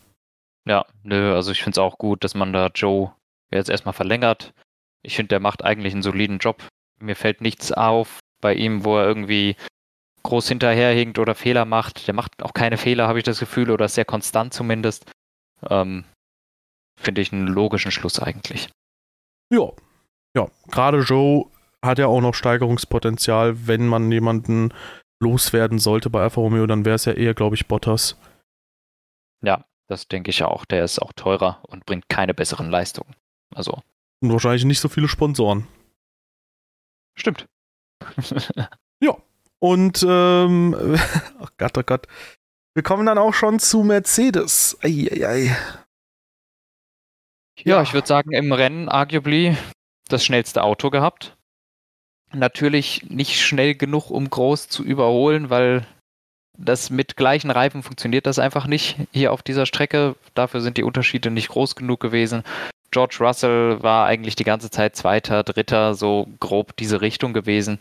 Ja, 0.69 0.85
nö, 1.05 1.35
also 1.35 1.53
ich 1.53 1.63
finde 1.63 1.75
es 1.75 1.79
auch 1.79 1.99
gut, 1.99 2.25
dass 2.25 2.35
man 2.35 2.53
da 2.53 2.69
Joe 2.75 3.13
jetzt 3.53 3.71
erstmal 3.71 3.95
verlängert. 3.95 4.55
Ich 5.03 5.17
finde, 5.17 5.29
der 5.29 5.41
macht 5.41 5.65
eigentlich 5.65 5.93
einen 5.93 6.03
soliden 6.03 6.39
Job. 6.39 6.63
Mir 7.01 7.17
fällt 7.17 7.41
nichts 7.41 7.73
auf 7.73 8.19
bei 8.41 8.55
ihm, 8.55 8.85
wo 8.85 8.99
er 8.99 9.07
irgendwie 9.07 9.57
groß 10.23 10.49
hinterherhinkt 10.49 11.19
oder 11.19 11.35
Fehler 11.35 11.65
macht. 11.65 12.07
Der 12.07 12.15
macht 12.15 12.43
auch 12.43 12.55
keine 12.55 12.79
Fehler, 12.79 13.09
habe 13.09 13.19
ich 13.19 13.25
das 13.25 13.41
Gefühl, 13.41 13.71
oder 13.71 13.87
ist 13.87 13.95
sehr 13.95 14.05
konstant 14.05 14.55
zumindest. 14.55 15.11
Ähm, 15.69 16.05
Finde 17.01 17.21
ich 17.21 17.33
einen 17.33 17.47
logischen 17.47 17.91
Schluss 17.91 18.21
eigentlich. 18.21 18.71
Ja, 19.53 19.71
ja. 20.37 20.49
Gerade 20.69 21.01
Joe 21.01 21.47
hat 21.85 21.99
ja 21.99 22.07
auch 22.07 22.21
noch 22.21 22.35
Steigerungspotenzial, 22.35 23.67
wenn 23.67 23.87
man 23.87 24.11
jemanden 24.13 24.73
loswerden 25.21 25.79
sollte 25.79 26.11
bei 26.11 26.23
Alfa 26.23 26.41
Romeo, 26.41 26.67
dann 26.67 26.85
wäre 26.85 26.97
es 26.97 27.05
ja 27.05 27.13
eher, 27.13 27.35
glaube 27.35 27.55
ich, 27.55 27.69
Bottas. 27.69 28.17
Ja, 29.45 29.65
das 29.89 30.09
denke 30.09 30.31
ich 30.31 30.43
auch. 30.43 30.65
Der 30.65 30.85
ist 30.85 31.01
auch 31.01 31.13
teurer 31.13 31.63
und 31.69 31.87
bringt 31.87 32.09
keine 32.09 32.35
besseren 32.35 32.71
Leistungen. 32.71 33.15
Also. 33.55 33.83
Und 34.21 34.33
wahrscheinlich 34.33 34.65
nicht 34.65 34.81
so 34.81 34.89
viele 34.89 35.09
Sponsoren. 35.09 35.67
Stimmt. 37.15 37.47
und, 39.63 40.05
ähm, 40.09 40.75
oh 41.41 41.47
Gott, 41.57 41.79
oh 41.79 41.83
Gott. 41.87 42.09
Wir 42.75 42.83
kommen 42.83 43.07
dann 43.07 43.19
auch 43.19 43.33
schon 43.33 43.61
zu 43.61 43.85
Mercedes. 43.85 44.77
Eieiei. 44.83 45.57
Ja, 47.59 47.77
ja, 47.77 47.83
ich 47.83 47.93
würde 47.93 48.09
sagen, 48.09 48.33
im 48.33 48.51
Rennen 48.51 48.89
arguably 48.89 49.57
das 50.09 50.25
schnellste 50.25 50.65
Auto 50.65 50.91
gehabt. 50.91 51.37
Natürlich 52.33 53.09
nicht 53.09 53.41
schnell 53.41 53.77
genug, 53.77 54.11
um 54.11 54.29
groß 54.29 54.69
zu 54.69 54.83
überholen, 54.83 55.49
weil 55.49 55.87
das 56.59 56.91
mit 56.91 57.17
gleichen 57.17 57.53
Reifen 57.53 57.85
funktioniert 57.85 58.27
das 58.27 58.41
einfach 58.41 58.67
nicht 58.67 58.97
hier 59.13 59.33
auf 59.33 59.43
dieser 59.43 59.67
Strecke. 59.67 60.17
Dafür 60.35 60.61
sind 60.61 60.77
die 60.77 60.83
Unterschiede 60.83 61.31
nicht 61.31 61.49
groß 61.49 61.77
genug 61.77 62.01
gewesen. 62.01 62.43
George 62.91 63.19
Russell 63.21 63.81
war 63.81 64.07
eigentlich 64.07 64.35
die 64.35 64.45
ganze 64.45 64.71
Zeit 64.71 64.97
Zweiter, 64.97 65.45
Dritter, 65.45 65.95
so 65.95 66.27
grob 66.41 66.77
diese 66.77 67.01
Richtung 67.01 67.33
gewesen 67.33 67.79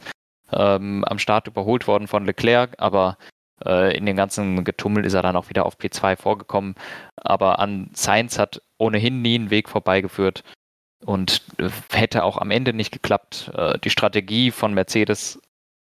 ähm, 0.51 1.03
am 1.05 1.19
Start 1.19 1.47
überholt 1.47 1.87
worden 1.87 2.07
von 2.07 2.25
Leclerc, 2.25 2.75
aber 2.77 3.17
äh, 3.65 3.95
in 3.97 4.05
dem 4.05 4.15
ganzen 4.15 4.63
Getummel 4.63 5.05
ist 5.05 5.13
er 5.13 5.21
dann 5.21 5.35
auch 5.35 5.49
wieder 5.49 5.65
auf 5.65 5.77
P2 5.77 6.17
vorgekommen. 6.17 6.75
Aber 7.17 7.59
an 7.59 7.89
Sainz 7.93 8.39
hat 8.39 8.61
ohnehin 8.77 9.21
nie 9.21 9.35
einen 9.35 9.49
Weg 9.49 9.69
vorbeigeführt. 9.69 10.43
und 11.05 11.41
äh, 11.59 11.69
hätte 11.91 12.23
auch 12.23 12.37
am 12.37 12.51
Ende 12.51 12.73
nicht 12.73 12.91
geklappt. 12.91 13.51
Äh, 13.55 13.79
die 13.79 13.89
Strategie 13.89 14.51
von 14.51 14.73
Mercedes 14.73 15.39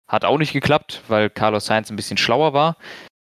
hat 0.07 0.25
auch 0.25 0.37
nicht 0.37 0.53
geklappt, 0.53 1.03
weil 1.07 1.29
Carlos 1.29 1.65
Sainz 1.65 1.89
ein 1.89 1.95
bisschen 1.95 2.17
schlauer 2.17 2.53
war. 2.53 2.77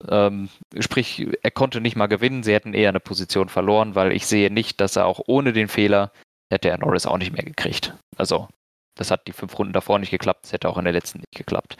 Ähm, 0.08 0.48
sprich, 0.80 1.26
er 1.42 1.50
konnte 1.50 1.80
nicht 1.80 1.96
mal 1.96 2.06
gewinnen, 2.06 2.42
sie 2.42 2.54
hätten 2.54 2.74
eher 2.74 2.88
eine 2.88 3.00
Position 3.00 3.48
verloren, 3.48 3.94
weil 3.94 4.12
ich 4.12 4.26
sehe 4.26 4.50
nicht, 4.50 4.80
dass 4.80 4.96
er 4.96 5.06
auch 5.06 5.20
ohne 5.26 5.52
den 5.52 5.68
Fehler 5.68 6.12
hätte 6.52 6.70
er 6.70 6.78
Norris 6.78 7.06
auch 7.06 7.18
nicht 7.18 7.32
mehr 7.32 7.44
gekriegt. 7.44 7.94
Also, 8.16 8.48
das 8.94 9.10
hat 9.10 9.26
die 9.26 9.32
fünf 9.32 9.58
Runden 9.58 9.72
davor 9.72 9.98
nicht 9.98 10.10
geklappt, 10.10 10.44
das 10.44 10.52
hätte 10.52 10.68
auch 10.68 10.78
in 10.78 10.84
der 10.84 10.92
letzten 10.92 11.18
nicht 11.18 11.36
geklappt. 11.36 11.76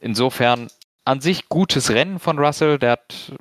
Insofern 0.00 0.68
an 1.04 1.20
sich 1.20 1.48
gutes 1.48 1.90
Rennen 1.90 2.18
von 2.18 2.38
Russell, 2.38 2.78
der 2.78 2.92
hat 2.92 3.32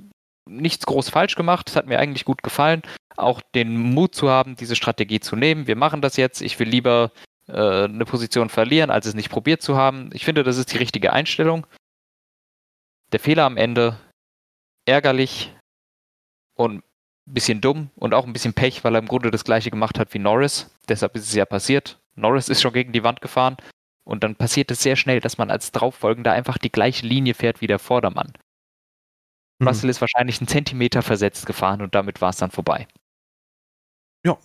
nichts 0.47 0.85
groß 0.85 1.09
falsch 1.09 1.35
gemacht, 1.35 1.67
das 1.67 1.75
hat 1.75 1.87
mir 1.87 1.99
eigentlich 1.99 2.25
gut 2.25 2.43
gefallen. 2.43 2.81
Auch 3.17 3.41
den 3.55 3.77
Mut 3.77 4.15
zu 4.15 4.29
haben, 4.29 4.55
diese 4.55 4.75
Strategie 4.75 5.19
zu 5.19 5.35
nehmen. 5.35 5.67
Wir 5.67 5.75
machen 5.75 6.01
das 6.01 6.17
jetzt, 6.17 6.41
ich 6.41 6.59
will 6.59 6.67
lieber 6.67 7.11
äh, 7.47 7.83
eine 7.83 8.05
Position 8.05 8.49
verlieren, 8.49 8.89
als 8.89 9.05
es 9.05 9.13
nicht 9.13 9.29
probiert 9.29 9.61
zu 9.61 9.75
haben. 9.75 10.09
Ich 10.13 10.25
finde, 10.25 10.43
das 10.43 10.57
ist 10.57 10.73
die 10.73 10.77
richtige 10.77 11.13
Einstellung. 11.13 11.67
Der 13.11 13.19
Fehler 13.19 13.43
am 13.43 13.57
Ende, 13.57 13.97
ärgerlich 14.85 15.53
und 16.55 16.83
ein 17.27 17.33
bisschen 17.33 17.61
dumm 17.61 17.91
und 17.95 18.13
auch 18.13 18.25
ein 18.25 18.33
bisschen 18.33 18.53
Pech, 18.53 18.83
weil 18.83 18.95
er 18.95 18.99
im 18.99 19.07
Grunde 19.07 19.31
das 19.31 19.43
gleiche 19.43 19.69
gemacht 19.69 19.99
hat 19.99 20.13
wie 20.13 20.19
Norris. 20.19 20.73
Deshalb 20.87 21.15
ist 21.15 21.27
es 21.27 21.35
ja 21.35 21.45
passiert. 21.45 22.00
Norris 22.15 22.49
ist 22.49 22.61
schon 22.61 22.73
gegen 22.73 22.91
die 22.91 23.03
Wand 23.03 23.21
gefahren 23.21 23.57
und 24.03 24.23
dann 24.23 24.35
passiert 24.35 24.71
es 24.71 24.81
sehr 24.81 24.95
schnell, 24.95 25.19
dass 25.19 25.37
man 25.37 25.51
als 25.51 25.71
Drauffolgender 25.71 26.31
einfach 26.31 26.57
die 26.57 26.71
gleiche 26.71 27.05
Linie 27.05 27.33
fährt 27.33 27.61
wie 27.61 27.67
der 27.67 27.79
Vordermann. 27.79 28.33
Mhm. 29.59 29.67
Russell 29.67 29.89
ist 29.89 30.01
wahrscheinlich 30.01 30.39
einen 30.39 30.47
Zentimeter 30.47 31.01
versetzt 31.01 31.45
gefahren 31.45 31.81
und 31.81 31.95
damit 31.95 32.21
war 32.21 32.29
es 32.29 32.37
dann 32.37 32.51
vorbei. 32.51 32.87
Ja. 34.25 34.37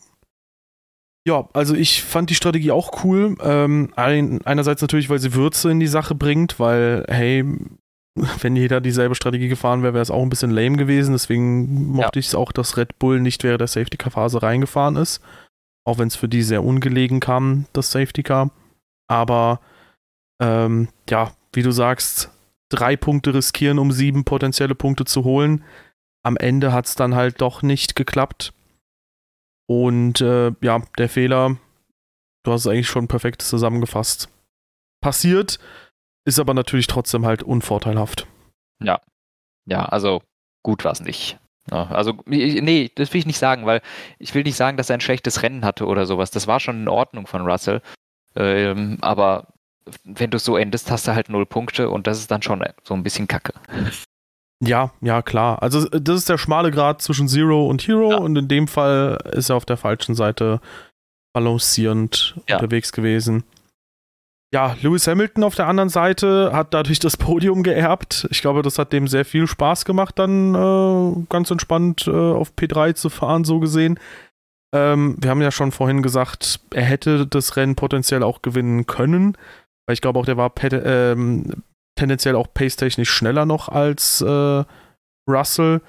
Ja, 1.26 1.48
also 1.54 1.74
ich 1.74 2.04
fand 2.04 2.30
die 2.30 2.36
Strategie 2.36 2.70
auch 2.70 3.02
cool. 3.04 3.36
Ähm, 3.42 3.92
ein, 3.96 4.46
einerseits 4.46 4.80
natürlich, 4.80 5.10
weil 5.10 5.18
sie 5.18 5.34
Würze 5.34 5.70
in 5.70 5.80
die 5.80 5.88
Sache 5.88 6.14
bringt, 6.14 6.60
weil, 6.60 7.04
hey, 7.08 7.44
wenn 8.40 8.54
jeder 8.54 8.80
dieselbe 8.80 9.14
Strategie 9.14 9.48
gefahren 9.48 9.82
wäre, 9.82 9.94
wäre 9.94 10.02
es 10.02 10.10
auch 10.10 10.22
ein 10.22 10.28
bisschen 10.28 10.52
lame 10.52 10.76
gewesen. 10.76 11.12
Deswegen 11.12 11.92
mochte 11.92 12.18
ja. 12.18 12.20
ich 12.20 12.26
es 12.26 12.34
auch, 12.34 12.52
dass 12.52 12.76
Red 12.76 12.98
Bull 12.98 13.20
nicht 13.20 13.42
während 13.42 13.60
der 13.60 13.68
Safety 13.68 13.96
Car 13.96 14.12
Phase 14.12 14.42
reingefahren 14.42 14.96
ist. 14.96 15.20
Auch 15.86 15.98
wenn 15.98 16.08
es 16.08 16.16
für 16.16 16.28
die 16.28 16.42
sehr 16.42 16.64
ungelegen 16.64 17.20
kam, 17.20 17.66
das 17.72 17.92
Safety 17.92 18.22
Car. 18.22 18.50
Aber 19.08 19.60
ähm, 20.42 20.88
ja, 21.08 21.32
wie 21.52 21.62
du 21.62 21.70
sagst, 21.70 22.30
drei 22.70 22.96
Punkte 22.96 23.32
riskieren, 23.34 23.78
um 23.78 23.92
sieben 23.92 24.24
potenzielle 24.24 24.74
Punkte 24.74 25.04
zu 25.04 25.24
holen. 25.24 25.64
Am 26.24 26.36
Ende 26.36 26.72
hat 26.72 26.86
es 26.86 26.96
dann 26.96 27.14
halt 27.14 27.40
doch 27.40 27.62
nicht 27.62 27.94
geklappt. 27.94 28.52
Und 29.68 30.20
äh, 30.20 30.52
ja, 30.60 30.82
der 30.98 31.08
Fehler, 31.08 31.56
du 32.44 32.52
hast 32.52 32.62
es 32.62 32.66
eigentlich 32.66 32.88
schon 32.88 33.06
perfekt 33.06 33.42
zusammengefasst. 33.42 34.28
Passiert, 35.00 35.60
ist 36.26 36.40
aber 36.40 36.54
natürlich 36.54 36.88
trotzdem 36.88 37.24
halt 37.26 37.44
unvorteilhaft. 37.44 38.26
Ja. 38.82 39.00
Ja, 39.68 39.84
also 39.84 40.22
gut 40.64 40.84
war 40.84 40.92
es 40.92 41.00
nicht. 41.00 41.38
Ja, 41.70 41.86
also, 41.88 42.14
nee, 42.26 42.90
das 42.94 43.12
will 43.12 43.20
ich 43.20 43.26
nicht 43.26 43.38
sagen, 43.38 43.66
weil 43.66 43.80
ich 44.18 44.34
will 44.34 44.44
nicht 44.44 44.56
sagen, 44.56 44.76
dass 44.76 44.90
er 44.90 44.94
ein 44.94 45.00
schlechtes 45.00 45.42
Rennen 45.42 45.64
hatte 45.64 45.86
oder 45.86 46.06
sowas. 46.06 46.30
Das 46.30 46.46
war 46.46 46.60
schon 46.60 46.82
in 46.82 46.88
Ordnung 46.88 47.26
von 47.26 47.42
Russell. 47.42 47.82
Ähm, 48.36 48.98
aber 49.00 49.48
wenn 50.04 50.30
du 50.30 50.36
es 50.36 50.44
so 50.44 50.56
endest, 50.56 50.90
hast 50.90 51.08
du 51.08 51.14
halt 51.14 51.28
null 51.28 51.46
Punkte 51.46 51.90
und 51.90 52.06
das 52.06 52.18
ist 52.18 52.30
dann 52.30 52.42
schon 52.42 52.64
so 52.84 52.94
ein 52.94 53.02
bisschen 53.02 53.26
kacke. 53.26 53.54
Ja, 54.64 54.90
ja, 55.00 55.22
klar. 55.22 55.62
Also, 55.62 55.86
das 55.88 56.18
ist 56.18 56.28
der 56.28 56.38
schmale 56.38 56.70
Grad 56.70 57.02
zwischen 57.02 57.28
Zero 57.28 57.66
und 57.66 57.86
Hero 57.86 58.12
ja. 58.12 58.16
und 58.16 58.36
in 58.36 58.48
dem 58.48 58.68
Fall 58.68 59.18
ist 59.32 59.50
er 59.50 59.56
auf 59.56 59.66
der 59.66 59.76
falschen 59.76 60.14
Seite 60.14 60.60
balancierend 61.34 62.36
ja. 62.48 62.56
unterwegs 62.56 62.92
gewesen. 62.92 63.44
Ja, 64.54 64.76
Lewis 64.80 65.06
Hamilton 65.06 65.42
auf 65.42 65.56
der 65.56 65.66
anderen 65.66 65.88
Seite 65.88 66.52
hat 66.52 66.72
dadurch 66.72 67.00
das 67.00 67.16
Podium 67.16 67.62
geerbt. 67.62 68.28
Ich 68.30 68.40
glaube, 68.40 68.62
das 68.62 68.78
hat 68.78 68.92
dem 68.92 69.08
sehr 69.08 69.24
viel 69.24 69.46
Spaß 69.46 69.84
gemacht, 69.84 70.18
dann 70.18 70.54
äh, 70.54 71.26
ganz 71.28 71.50
entspannt 71.50 72.06
äh, 72.06 72.10
auf 72.10 72.52
P3 72.52 72.94
zu 72.94 73.10
fahren, 73.10 73.44
so 73.44 73.58
gesehen. 73.58 73.98
Ähm, 74.74 75.16
wir 75.20 75.30
haben 75.30 75.42
ja 75.42 75.50
schon 75.50 75.72
vorhin 75.72 76.02
gesagt, 76.02 76.60
er 76.70 76.84
hätte 76.84 77.26
das 77.26 77.56
Rennen 77.56 77.74
potenziell 77.74 78.22
auch 78.22 78.40
gewinnen 78.40 78.86
können, 78.86 79.36
weil 79.86 79.94
ich 79.94 80.00
glaube 80.00 80.18
auch, 80.18 80.26
der 80.26 80.36
war 80.36 80.52
ähm, 80.62 81.62
tendenziell 81.98 82.36
auch 82.36 82.52
pace-technisch 82.52 83.10
schneller 83.10 83.46
noch 83.46 83.68
als 83.68 84.20
äh, 84.20 84.64
Russell. 85.28 85.80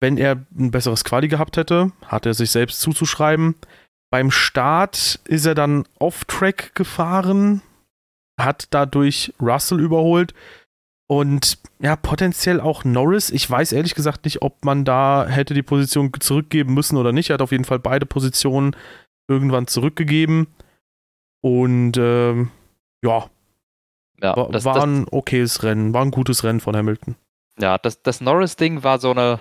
Wenn 0.00 0.18
er 0.18 0.44
ein 0.58 0.70
besseres 0.70 1.04
Quali 1.04 1.28
gehabt 1.28 1.56
hätte, 1.56 1.92
hat 2.04 2.26
er 2.26 2.34
sich 2.34 2.50
selbst 2.50 2.80
zuzuschreiben. 2.80 3.54
Beim 4.12 4.30
Start 4.30 5.20
ist 5.24 5.46
er 5.46 5.54
dann 5.54 5.84
off-Track 5.98 6.74
gefahren, 6.74 7.62
hat 8.38 8.66
dadurch 8.68 9.32
Russell 9.40 9.80
überholt 9.80 10.34
und 11.08 11.58
ja, 11.78 11.96
potenziell 11.96 12.60
auch 12.60 12.84
Norris. 12.84 13.30
Ich 13.30 13.50
weiß 13.50 13.72
ehrlich 13.72 13.94
gesagt 13.94 14.26
nicht, 14.26 14.42
ob 14.42 14.66
man 14.66 14.84
da 14.84 15.26
hätte 15.26 15.54
die 15.54 15.62
Position 15.62 16.12
zurückgeben 16.20 16.74
müssen 16.74 16.98
oder 16.98 17.12
nicht. 17.12 17.30
Er 17.30 17.34
hat 17.34 17.42
auf 17.42 17.52
jeden 17.52 17.64
Fall 17.64 17.78
beide 17.78 18.04
Positionen 18.04 18.76
irgendwann 19.28 19.66
zurückgegeben. 19.66 20.46
Und 21.40 21.96
ähm, 21.96 22.50
ja, 23.02 23.30
ja 24.20 24.36
war, 24.36 24.50
das, 24.50 24.66
war 24.66 24.82
ein 24.82 25.06
okayes 25.10 25.62
Rennen, 25.62 25.94
war 25.94 26.02
ein 26.02 26.10
gutes 26.10 26.44
Rennen 26.44 26.60
von 26.60 26.76
Hamilton. 26.76 27.16
Ja, 27.58 27.78
das, 27.78 28.02
das 28.02 28.20
Norris-Ding 28.20 28.82
war 28.82 28.98
so 28.98 29.12
eine. 29.12 29.40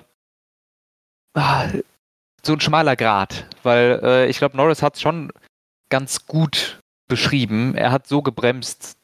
So 2.44 2.54
ein 2.54 2.60
schmaler 2.60 2.96
Grad, 2.96 3.46
weil 3.64 4.00
äh, 4.04 4.28
ich 4.28 4.38
glaube, 4.38 4.58
Norris 4.58 4.82
hat 4.82 4.96
es 4.96 5.02
schon 5.02 5.32
ganz 5.90 6.26
gut 6.26 6.80
beschrieben. 7.08 7.76
Er 7.76 7.92
hat 7.92 8.08
so 8.08 8.22
gebremst, 8.22 8.98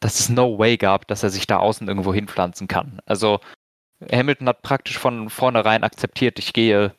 dass 0.00 0.18
es 0.18 0.28
no 0.28 0.58
way 0.58 0.76
gab, 0.76 1.06
dass 1.06 1.22
er 1.22 1.30
sich 1.30 1.46
da 1.46 1.58
außen 1.58 1.86
irgendwo 1.86 2.12
hinpflanzen 2.12 2.66
kann. 2.66 3.00
Also 3.06 3.40
Hamilton 4.10 4.48
hat 4.48 4.62
praktisch 4.62 4.98
von 4.98 5.30
vornherein 5.30 5.84
akzeptiert, 5.84 6.38
ich 6.38 6.52
gehe 6.52 6.94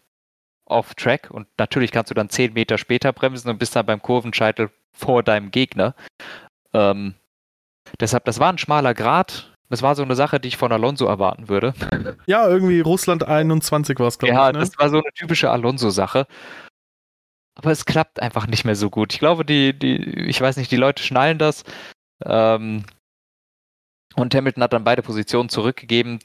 off 0.65 0.93
Track 0.95 1.29
und 1.31 1.47
natürlich 1.57 1.91
kannst 1.91 2.11
du 2.11 2.15
dann 2.15 2.29
zehn 2.29 2.53
Meter 2.53 2.77
später 2.77 3.11
bremsen 3.11 3.49
und 3.49 3.57
bist 3.57 3.75
dann 3.75 3.85
beim 3.85 4.01
Kurvenscheitel 4.01 4.69
vor 4.93 5.23
deinem 5.23 5.51
Gegner. 5.51 5.95
Ähm, 6.73 7.15
deshalb, 7.99 8.25
das 8.25 8.39
war 8.39 8.51
ein 8.51 8.57
schmaler 8.57 8.93
Grad. 8.93 9.50
Das 9.71 9.81
war 9.81 9.95
so 9.95 10.03
eine 10.03 10.15
Sache, 10.15 10.41
die 10.41 10.49
ich 10.49 10.57
von 10.57 10.71
Alonso 10.73 11.05
erwarten 11.05 11.47
würde. 11.47 11.73
Ja, 12.27 12.47
irgendwie 12.47 12.81
Russland 12.81 13.23
21 13.23 13.97
war 13.99 14.07
es, 14.07 14.19
glaube 14.19 14.35
ja, 14.35 14.41
ich. 14.41 14.47
Ja, 14.47 14.51
ne? 14.51 14.59
das 14.59 14.77
war 14.77 14.89
so 14.89 14.97
eine 14.97 15.11
typische 15.15 15.49
Alonso-Sache. 15.49 16.27
Aber 17.55 17.71
es 17.71 17.85
klappt 17.85 18.21
einfach 18.21 18.47
nicht 18.47 18.65
mehr 18.65 18.75
so 18.75 18.89
gut. 18.89 19.13
Ich 19.13 19.19
glaube, 19.19 19.45
die, 19.45 19.77
die, 19.77 19.95
ich 19.95 20.39
weiß 20.41 20.57
nicht, 20.57 20.71
die 20.71 20.77
Leute 20.77 21.01
schnallen 21.01 21.37
das. 21.37 21.63
Ähm, 22.25 22.83
und 24.15 24.35
Hamilton 24.35 24.63
hat 24.63 24.73
dann 24.73 24.83
beide 24.83 25.01
Positionen 25.01 25.47
zurückgegeben 25.47 26.19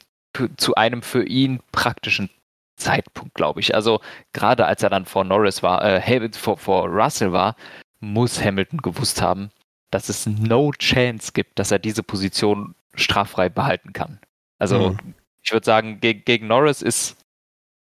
zu 0.57 0.75
einem 0.75 1.01
für 1.01 1.25
ihn 1.25 1.61
praktischen 1.71 2.29
Zeitpunkt, 2.75 3.33
glaube 3.33 3.61
ich. 3.61 3.75
Also 3.75 4.01
gerade 4.33 4.65
als 4.65 4.83
er 4.83 4.89
dann 4.89 5.05
vor 5.05 5.23
Norris 5.23 5.63
war, 5.63 5.83
äh, 5.83 6.29
vor, 6.33 6.57
vor 6.57 6.87
Russell 6.89 7.31
war, 7.31 7.55
muss 8.01 8.43
Hamilton 8.43 8.81
gewusst 8.81 9.21
haben, 9.21 9.51
dass 9.89 10.09
es 10.09 10.25
no 10.25 10.71
chance 10.71 11.31
gibt, 11.33 11.59
dass 11.59 11.71
er 11.71 11.79
diese 11.79 12.03
Position 12.03 12.75
straffrei 12.97 13.49
behalten 13.49 13.93
kann. 13.93 14.19
Also 14.59 14.91
mhm. 14.91 15.13
ich 15.41 15.51
würde 15.51 15.65
sagen, 15.65 15.99
ge 15.99 16.13
gegen 16.13 16.47
Norris 16.47 16.81
ist, 16.81 17.17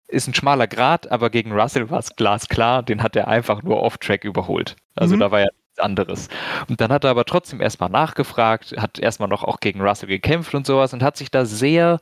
ist 0.08 0.28
ein 0.28 0.34
schmaler 0.34 0.68
Grad, 0.68 1.12
aber 1.12 1.30
gegen 1.30 1.52
Russell 1.52 1.89
war 1.89 2.00
es 2.00 2.16
glasklar, 2.16 2.84
den 2.84 3.04
hat 3.04 3.16
er 3.16 3.28
einfach 3.28 3.63
nur 3.63 3.82
off-Track 3.82 4.24
überholt. 4.24 4.76
Also 4.96 5.16
mhm. 5.16 5.20
da 5.20 5.32
war 5.32 5.39
ja 5.42 5.48
nichts 5.52 5.80
anderes. 5.80 6.30
Und 6.70 6.82
dann 6.82 6.92
hat 6.92 7.04
er 7.04 7.12
aber 7.12 7.26
trotzdem 7.26 7.62
erstmal 7.62 7.89
nachgefragt, 7.89 8.76
hat 8.78 9.00
erstmal 9.00 9.30
noch 9.30 9.44
auch 9.44 9.60
gegen 9.60 9.82
Russell 9.82 10.10
gekämpft 10.10 10.54
und 10.56 10.66
sowas 10.66 10.94
und 10.94 11.04
hat 11.04 11.18
sich 11.18 11.32
da 11.32 11.46
sehr, 11.46 12.00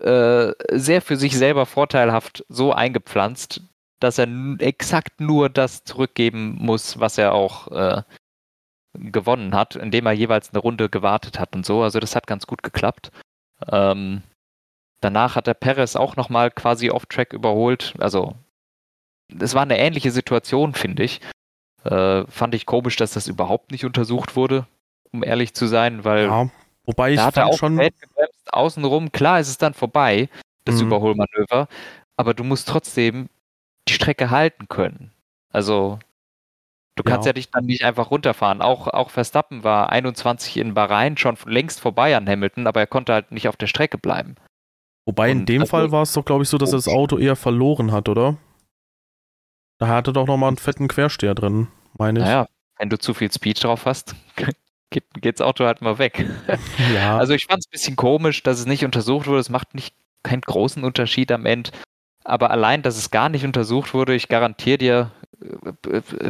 äh, 0.00 0.52
sehr 0.72 1.02
für 1.02 1.16
sich 1.16 1.36
selber 1.36 1.66
vorteilhaft 1.66 2.44
so 2.48 2.72
eingepflanzt, 2.72 3.62
dass 4.00 4.18
er 4.18 4.28
exakt 4.58 5.20
nur 5.20 5.48
das 5.48 5.84
zurückgeben 5.84 6.56
muss, 6.58 6.98
was 6.98 7.18
er 7.18 7.32
auch 7.32 7.68
äh, 7.68 8.02
gewonnen 8.98 9.54
hat, 9.54 9.76
indem 9.76 10.06
er 10.06 10.12
jeweils 10.12 10.50
eine 10.50 10.60
Runde 10.60 10.88
gewartet 10.88 11.38
hat 11.38 11.54
und 11.54 11.64
so. 11.64 11.82
Also 11.82 12.00
das 12.00 12.16
hat 12.16 12.26
ganz 12.26 12.46
gut 12.46 12.62
geklappt. 12.62 13.10
Ähm, 13.70 14.22
danach 15.00 15.36
hat 15.36 15.46
der 15.46 15.54
Perez 15.54 15.96
auch 15.96 16.16
nochmal 16.16 16.50
quasi 16.50 16.90
off-Track 16.90 17.32
überholt. 17.32 17.94
Also 17.98 18.34
es 19.38 19.54
war 19.54 19.62
eine 19.62 19.78
ähnliche 19.78 20.10
Situation, 20.10 20.74
finde 20.74 21.02
ich. 21.04 21.20
Äh, 21.84 22.26
fand 22.28 22.54
ich 22.54 22.66
komisch, 22.66 22.96
dass 22.96 23.12
das 23.12 23.28
überhaupt 23.28 23.70
nicht 23.70 23.84
untersucht 23.84 24.36
wurde, 24.36 24.66
um 25.12 25.22
ehrlich 25.22 25.54
zu 25.54 25.66
sein, 25.66 26.04
weil 26.04 26.24
ja, 26.26 26.50
wobei 26.84 27.12
ich 27.12 27.16
da 27.16 27.26
hat 27.26 27.36
er 27.36 27.46
auch 27.46 27.58
schon 27.58 27.76
gebremst, 27.76 28.52
außenrum. 28.52 29.12
Klar 29.12 29.40
ist 29.40 29.48
es 29.48 29.58
dann 29.58 29.74
vorbei, 29.74 30.28
das 30.64 30.76
mhm. 30.76 30.88
Überholmanöver, 30.88 31.68
aber 32.16 32.34
du 32.34 32.44
musst 32.44 32.68
trotzdem 32.68 33.28
die 33.88 33.92
Strecke 33.92 34.30
halten 34.30 34.68
können. 34.68 35.12
Also 35.52 35.98
Du 36.96 37.02
kannst 37.02 37.26
ja. 37.26 37.30
ja 37.30 37.34
dich 37.34 37.50
dann 37.50 37.66
nicht 37.66 37.84
einfach 37.84 38.10
runterfahren. 38.10 38.62
Auch, 38.62 38.88
auch 38.88 39.10
Verstappen 39.10 39.62
war 39.62 39.90
21 39.90 40.56
in 40.56 40.74
Bahrain 40.74 41.16
schon 41.18 41.36
längst 41.44 41.80
vorbei 41.80 42.16
an 42.16 42.28
Hamilton, 42.28 42.66
aber 42.66 42.80
er 42.80 42.86
konnte 42.86 43.12
halt 43.12 43.32
nicht 43.32 43.48
auf 43.48 43.56
der 43.56 43.66
Strecke 43.66 43.98
bleiben. 43.98 44.36
Wobei 45.04 45.30
Und 45.30 45.40
in 45.40 45.46
dem 45.46 45.60
also, 45.62 45.70
Fall 45.70 45.92
war 45.92 46.02
es 46.02 46.12
doch, 46.14 46.24
glaube 46.24 46.42
ich, 46.42 46.48
so, 46.48 46.58
dass 46.58 46.72
er 46.72 46.78
das 46.78 46.88
Auto 46.88 47.18
eher 47.18 47.36
verloren 47.36 47.92
hat, 47.92 48.08
oder? 48.08 48.38
Da 49.78 49.88
hatte 49.88 50.14
doch 50.14 50.26
nochmal 50.26 50.48
einen 50.48 50.56
fetten 50.56 50.88
Quersteher 50.88 51.34
drin, 51.34 51.68
meine 51.98 52.20
ich. 52.20 52.24
Naja, 52.24 52.48
wenn 52.78 52.88
du 52.88 52.98
zu 52.98 53.12
viel 53.12 53.30
Speed 53.30 53.62
drauf 53.62 53.84
hast, 53.84 54.16
geht, 54.90 55.04
geht's 55.20 55.42
Auto 55.42 55.64
halt 55.66 55.82
mal 55.82 55.98
weg. 55.98 56.26
Ja. 56.94 57.18
Also 57.18 57.34
ich 57.34 57.46
fand 57.46 57.60
es 57.60 57.66
ein 57.66 57.72
bisschen 57.72 57.96
komisch, 57.96 58.42
dass 58.42 58.58
es 58.58 58.66
nicht 58.66 58.84
untersucht 58.84 59.26
wurde. 59.26 59.40
Es 59.40 59.50
macht 59.50 59.74
nicht 59.74 59.94
keinen 60.22 60.40
großen 60.40 60.82
Unterschied 60.82 61.30
am 61.30 61.44
Ende. 61.44 61.70
Aber 62.24 62.50
allein, 62.50 62.82
dass 62.82 62.96
es 62.96 63.10
gar 63.10 63.28
nicht 63.28 63.44
untersucht 63.44 63.94
wurde, 63.94 64.14
ich 64.14 64.28
garantiere 64.28 64.78
dir, 64.78 65.10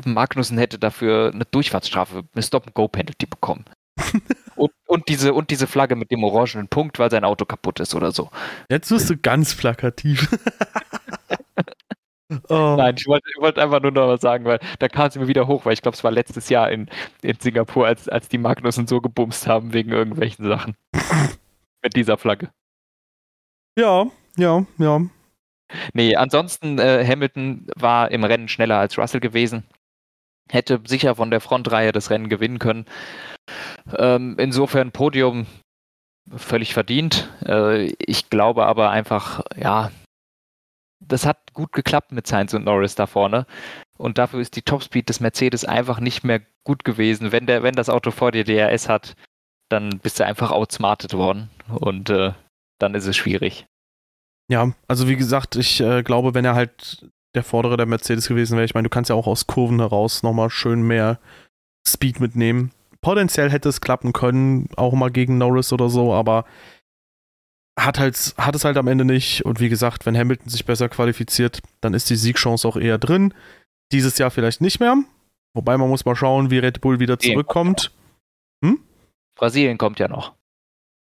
Magnussen 0.04 0.58
hätte 0.58 0.78
dafür 0.78 1.30
eine 1.32 1.44
Durchfahrtsstrafe, 1.44 2.24
eine 2.34 2.42
Stop-and-Go-Penalty 2.42 3.26
bekommen. 3.26 3.64
und, 4.56 4.72
und, 4.86 5.08
diese, 5.08 5.32
und 5.32 5.50
diese 5.50 5.66
Flagge 5.66 5.96
mit 5.96 6.10
dem 6.10 6.22
orangenen 6.24 6.68
Punkt, 6.68 6.98
weil 6.98 7.10
sein 7.10 7.24
Auto 7.24 7.44
kaputt 7.44 7.80
ist 7.80 7.94
oder 7.94 8.12
so. 8.12 8.30
Jetzt 8.70 8.90
wirst 8.90 9.08
du 9.08 9.16
ganz 9.16 9.54
plakativ. 9.54 10.28
oh. 12.48 12.74
Nein, 12.76 12.96
ich 12.98 13.06
wollte, 13.06 13.28
ich 13.34 13.40
wollte 13.40 13.62
einfach 13.62 13.80
nur 13.80 13.92
noch 13.92 14.08
was 14.08 14.20
sagen, 14.20 14.44
weil 14.44 14.58
da 14.78 14.88
kam 14.88 15.06
es 15.06 15.16
mir 15.16 15.28
wieder 15.28 15.46
hoch, 15.46 15.64
weil 15.64 15.72
ich 15.72 15.82
glaube, 15.82 15.96
es 15.96 16.04
war 16.04 16.10
letztes 16.10 16.48
Jahr 16.48 16.70
in, 16.70 16.90
in 17.22 17.38
Singapur, 17.38 17.86
als, 17.86 18.08
als 18.08 18.28
die 18.28 18.38
Magnussen 18.38 18.86
so 18.86 19.00
gebumst 19.00 19.46
haben 19.46 19.72
wegen 19.72 19.90
irgendwelchen 19.90 20.46
Sachen. 20.46 20.76
mit 21.86 21.94
dieser 21.94 22.18
Flagge. 22.18 22.50
Ja, 23.78 24.06
ja, 24.36 24.66
ja. 24.78 25.00
Nee, 25.92 26.16
ansonsten 26.16 26.78
äh, 26.78 27.04
Hamilton 27.06 27.66
war 27.74 28.10
im 28.10 28.24
Rennen 28.24 28.48
schneller 28.48 28.78
als 28.78 28.98
Russell 28.98 29.20
gewesen. 29.20 29.64
Hätte 30.50 30.80
sicher 30.86 31.16
von 31.16 31.30
der 31.30 31.40
Frontreihe 31.40 31.92
das 31.92 32.10
Rennen 32.10 32.28
gewinnen 32.28 32.58
können. 32.58 32.86
Ähm, 33.96 34.36
insofern 34.38 34.92
Podium 34.92 35.46
völlig 36.34 36.74
verdient. 36.74 37.28
Äh, 37.44 37.94
ich 37.98 38.30
glaube 38.30 38.66
aber 38.66 38.90
einfach, 38.90 39.42
ja, 39.56 39.90
das 41.00 41.26
hat 41.26 41.52
gut 41.52 41.72
geklappt 41.72 42.12
mit 42.12 42.26
Sainz 42.26 42.54
und 42.54 42.64
Norris 42.64 42.94
da 42.94 43.06
vorne. 43.06 43.46
Und 43.98 44.18
dafür 44.18 44.40
ist 44.40 44.56
die 44.56 44.62
Topspeed 44.62 45.08
des 45.08 45.20
Mercedes 45.20 45.64
einfach 45.64 46.00
nicht 46.00 46.24
mehr 46.24 46.42
gut 46.64 46.84
gewesen. 46.84 47.32
Wenn, 47.32 47.46
der, 47.46 47.62
wenn 47.62 47.74
das 47.74 47.88
Auto 47.88 48.10
vor 48.10 48.32
dir 48.32 48.44
DRS 48.44 48.88
hat, 48.88 49.14
dann 49.68 49.98
bist 49.98 50.20
du 50.20 50.26
einfach 50.26 50.50
outsmartet 50.50 51.14
worden. 51.14 51.50
Und 51.68 52.10
äh, 52.10 52.32
dann 52.78 52.94
ist 52.94 53.06
es 53.06 53.16
schwierig. 53.16 53.66
Ja, 54.50 54.72
also 54.86 55.08
wie 55.08 55.16
gesagt, 55.16 55.56
ich 55.56 55.80
äh, 55.80 56.02
glaube, 56.02 56.34
wenn 56.34 56.44
er 56.44 56.54
halt 56.54 57.10
der 57.34 57.42
Vordere 57.42 57.76
der 57.76 57.86
Mercedes 57.86 58.28
gewesen 58.28 58.56
wäre, 58.56 58.64
ich 58.64 58.74
meine, 58.74 58.88
du 58.88 58.90
kannst 58.90 59.10
ja 59.10 59.16
auch 59.16 59.26
aus 59.26 59.46
Kurven 59.46 59.80
heraus 59.80 60.22
nochmal 60.22 60.50
schön 60.50 60.82
mehr 60.82 61.18
Speed 61.86 62.20
mitnehmen. 62.20 62.72
Potenziell 63.00 63.50
hätte 63.50 63.68
es 63.68 63.80
klappen 63.80 64.12
können, 64.12 64.68
auch 64.76 64.94
mal 64.94 65.10
gegen 65.10 65.38
Norris 65.38 65.72
oder 65.72 65.88
so, 65.88 66.14
aber 66.14 66.44
hat, 67.78 67.98
halt, 67.98 68.34
hat 68.38 68.54
es 68.54 68.64
halt 68.64 68.76
am 68.76 68.88
Ende 68.88 69.04
nicht. 69.04 69.44
Und 69.44 69.60
wie 69.60 69.68
gesagt, 69.68 70.06
wenn 70.06 70.16
Hamilton 70.16 70.48
sich 70.48 70.64
besser 70.64 70.88
qualifiziert, 70.88 71.60
dann 71.80 71.94
ist 71.94 72.08
die 72.08 72.16
Siegchance 72.16 72.66
auch 72.66 72.76
eher 72.76 72.98
drin. 72.98 73.34
Dieses 73.92 74.18
Jahr 74.18 74.30
vielleicht 74.30 74.60
nicht 74.60 74.80
mehr. 74.80 74.96
Wobei 75.54 75.76
man 75.76 75.88
muss 75.88 76.04
mal 76.04 76.16
schauen, 76.16 76.50
wie 76.50 76.58
Red 76.58 76.80
Bull 76.80 77.00
wieder 77.00 77.18
zurückkommt. 77.18 77.92
Hm? 78.64 78.80
Brasilien 79.38 79.78
kommt 79.78 79.98
ja 79.98 80.08
noch. 80.08 80.34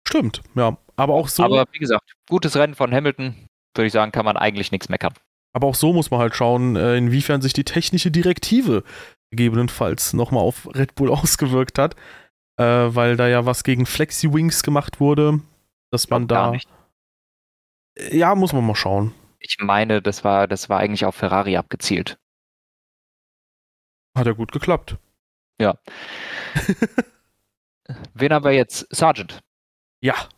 Stimmt, 0.06 0.42
ja. 0.54 0.76
Aber 0.96 1.14
auch 1.14 1.28
so. 1.28 1.42
Aber 1.42 1.64
wie 1.72 1.78
gesagt, 1.78 2.14
gutes 2.28 2.56
Rennen 2.56 2.74
von 2.74 2.92
Hamilton, 2.92 3.34
würde 3.74 3.86
ich 3.86 3.92
sagen, 3.92 4.12
kann 4.12 4.24
man 4.24 4.36
eigentlich 4.36 4.70
nichts 4.70 4.88
meckern. 4.88 5.14
Aber 5.52 5.68
auch 5.68 5.74
so 5.74 5.92
muss 5.92 6.10
man 6.10 6.20
halt 6.20 6.34
schauen, 6.34 6.76
äh, 6.76 6.96
inwiefern 6.96 7.40
sich 7.40 7.52
die 7.52 7.64
technische 7.64 8.10
Direktive 8.10 8.82
gegebenenfalls 9.30 10.12
nochmal 10.12 10.42
auf 10.42 10.68
Red 10.74 10.94
Bull 10.94 11.10
ausgewirkt 11.10 11.78
hat. 11.78 11.96
Äh, 12.56 12.64
weil 12.64 13.16
da 13.16 13.26
ja 13.26 13.46
was 13.46 13.64
gegen 13.64 13.84
Flexi-Wings 13.84 14.62
gemacht 14.62 15.00
wurde, 15.00 15.40
dass 15.90 16.08
man 16.10 16.28
da. 16.28 16.52
Nicht. 16.52 16.68
Ja, 18.10 18.34
muss 18.34 18.52
man 18.52 18.64
mal 18.64 18.76
schauen. 18.76 19.12
Ich 19.40 19.58
meine, 19.60 20.00
das 20.00 20.22
war, 20.24 20.46
das 20.46 20.68
war 20.68 20.78
eigentlich 20.78 21.04
auf 21.04 21.16
Ferrari 21.16 21.56
abgezielt. 21.56 22.18
Hat 24.16 24.26
ja 24.26 24.32
gut 24.32 24.52
geklappt. 24.52 24.96
Ja. 25.60 25.78
Wen 28.14 28.32
haben 28.32 28.44
wir 28.44 28.52
jetzt? 28.52 28.86
Sergeant. 28.94 29.40
Ja. 30.04 30.28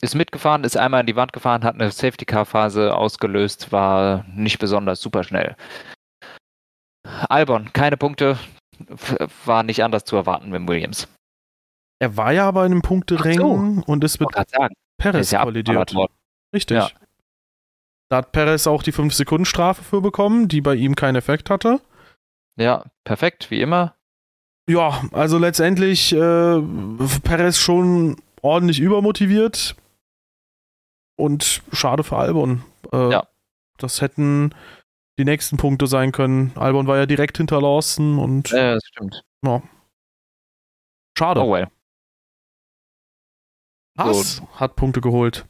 Ist 0.00 0.14
mitgefahren, 0.14 0.64
ist 0.64 0.78
einmal 0.78 1.00
in 1.00 1.06
die 1.06 1.16
Wand 1.16 1.34
gefahren, 1.34 1.64
hat 1.64 1.74
eine 1.74 1.90
Safety-Car-Phase 1.90 2.96
ausgelöst, 2.96 3.72
war 3.72 4.24
nicht 4.28 4.58
besonders 4.58 5.02
super 5.02 5.22
schnell. 5.22 5.54
Albon, 7.28 7.70
keine 7.74 7.98
Punkte, 7.98 8.38
war 9.44 9.64
nicht 9.64 9.84
anders 9.84 10.04
zu 10.04 10.16
erwarten 10.16 10.48
mit 10.48 10.66
Williams. 10.66 11.08
Er 12.00 12.16
war 12.16 12.32
ja 12.32 12.48
aber 12.48 12.64
in 12.64 12.72
einem 12.72 12.82
Punkterennen 12.82 13.82
so. 13.82 13.92
und 13.92 14.02
ist 14.04 14.18
mit 14.20 14.30
Perez 14.96 15.30
ja 15.30 15.42
kollidiert. 15.42 15.94
Richtig. 16.54 16.78
Ja. 16.78 16.88
Da 18.08 18.18
hat 18.18 18.32
Perez 18.32 18.66
auch 18.66 18.82
die 18.82 18.94
5-Sekunden-Strafe 18.94 19.82
für 19.82 20.00
bekommen, 20.00 20.48
die 20.48 20.62
bei 20.62 20.74
ihm 20.74 20.94
keinen 20.94 21.16
Effekt 21.16 21.50
hatte. 21.50 21.82
Ja, 22.56 22.86
perfekt, 23.04 23.50
wie 23.50 23.60
immer. 23.60 23.94
Ja, 24.68 25.02
also 25.12 25.38
letztendlich 25.38 26.12
äh, 26.12 26.60
Perez 27.22 27.56
schon 27.56 28.16
ordentlich 28.42 28.80
übermotiviert 28.80 29.76
und 31.16 31.62
schade 31.72 32.04
für 32.04 32.16
Albon. 32.16 32.62
Äh, 32.92 33.12
ja. 33.12 33.26
Das 33.78 34.02
hätten 34.02 34.54
die 35.18 35.24
nächsten 35.24 35.56
Punkte 35.56 35.86
sein 35.86 36.12
können. 36.12 36.52
Albon 36.54 36.86
war 36.86 36.98
ja 36.98 37.06
direkt 37.06 37.38
hinter 37.38 37.60
Lawson 37.60 38.18
und. 38.18 38.50
Ja, 38.50 38.74
das 38.74 38.84
stimmt. 38.86 39.22
Ja. 39.44 39.62
Schade. 41.16 41.40
Oh 41.42 41.52
well. 41.52 41.68
Haas 43.98 44.36
so. 44.36 44.48
hat 44.54 44.76
Punkte 44.76 45.00
geholt. 45.00 45.46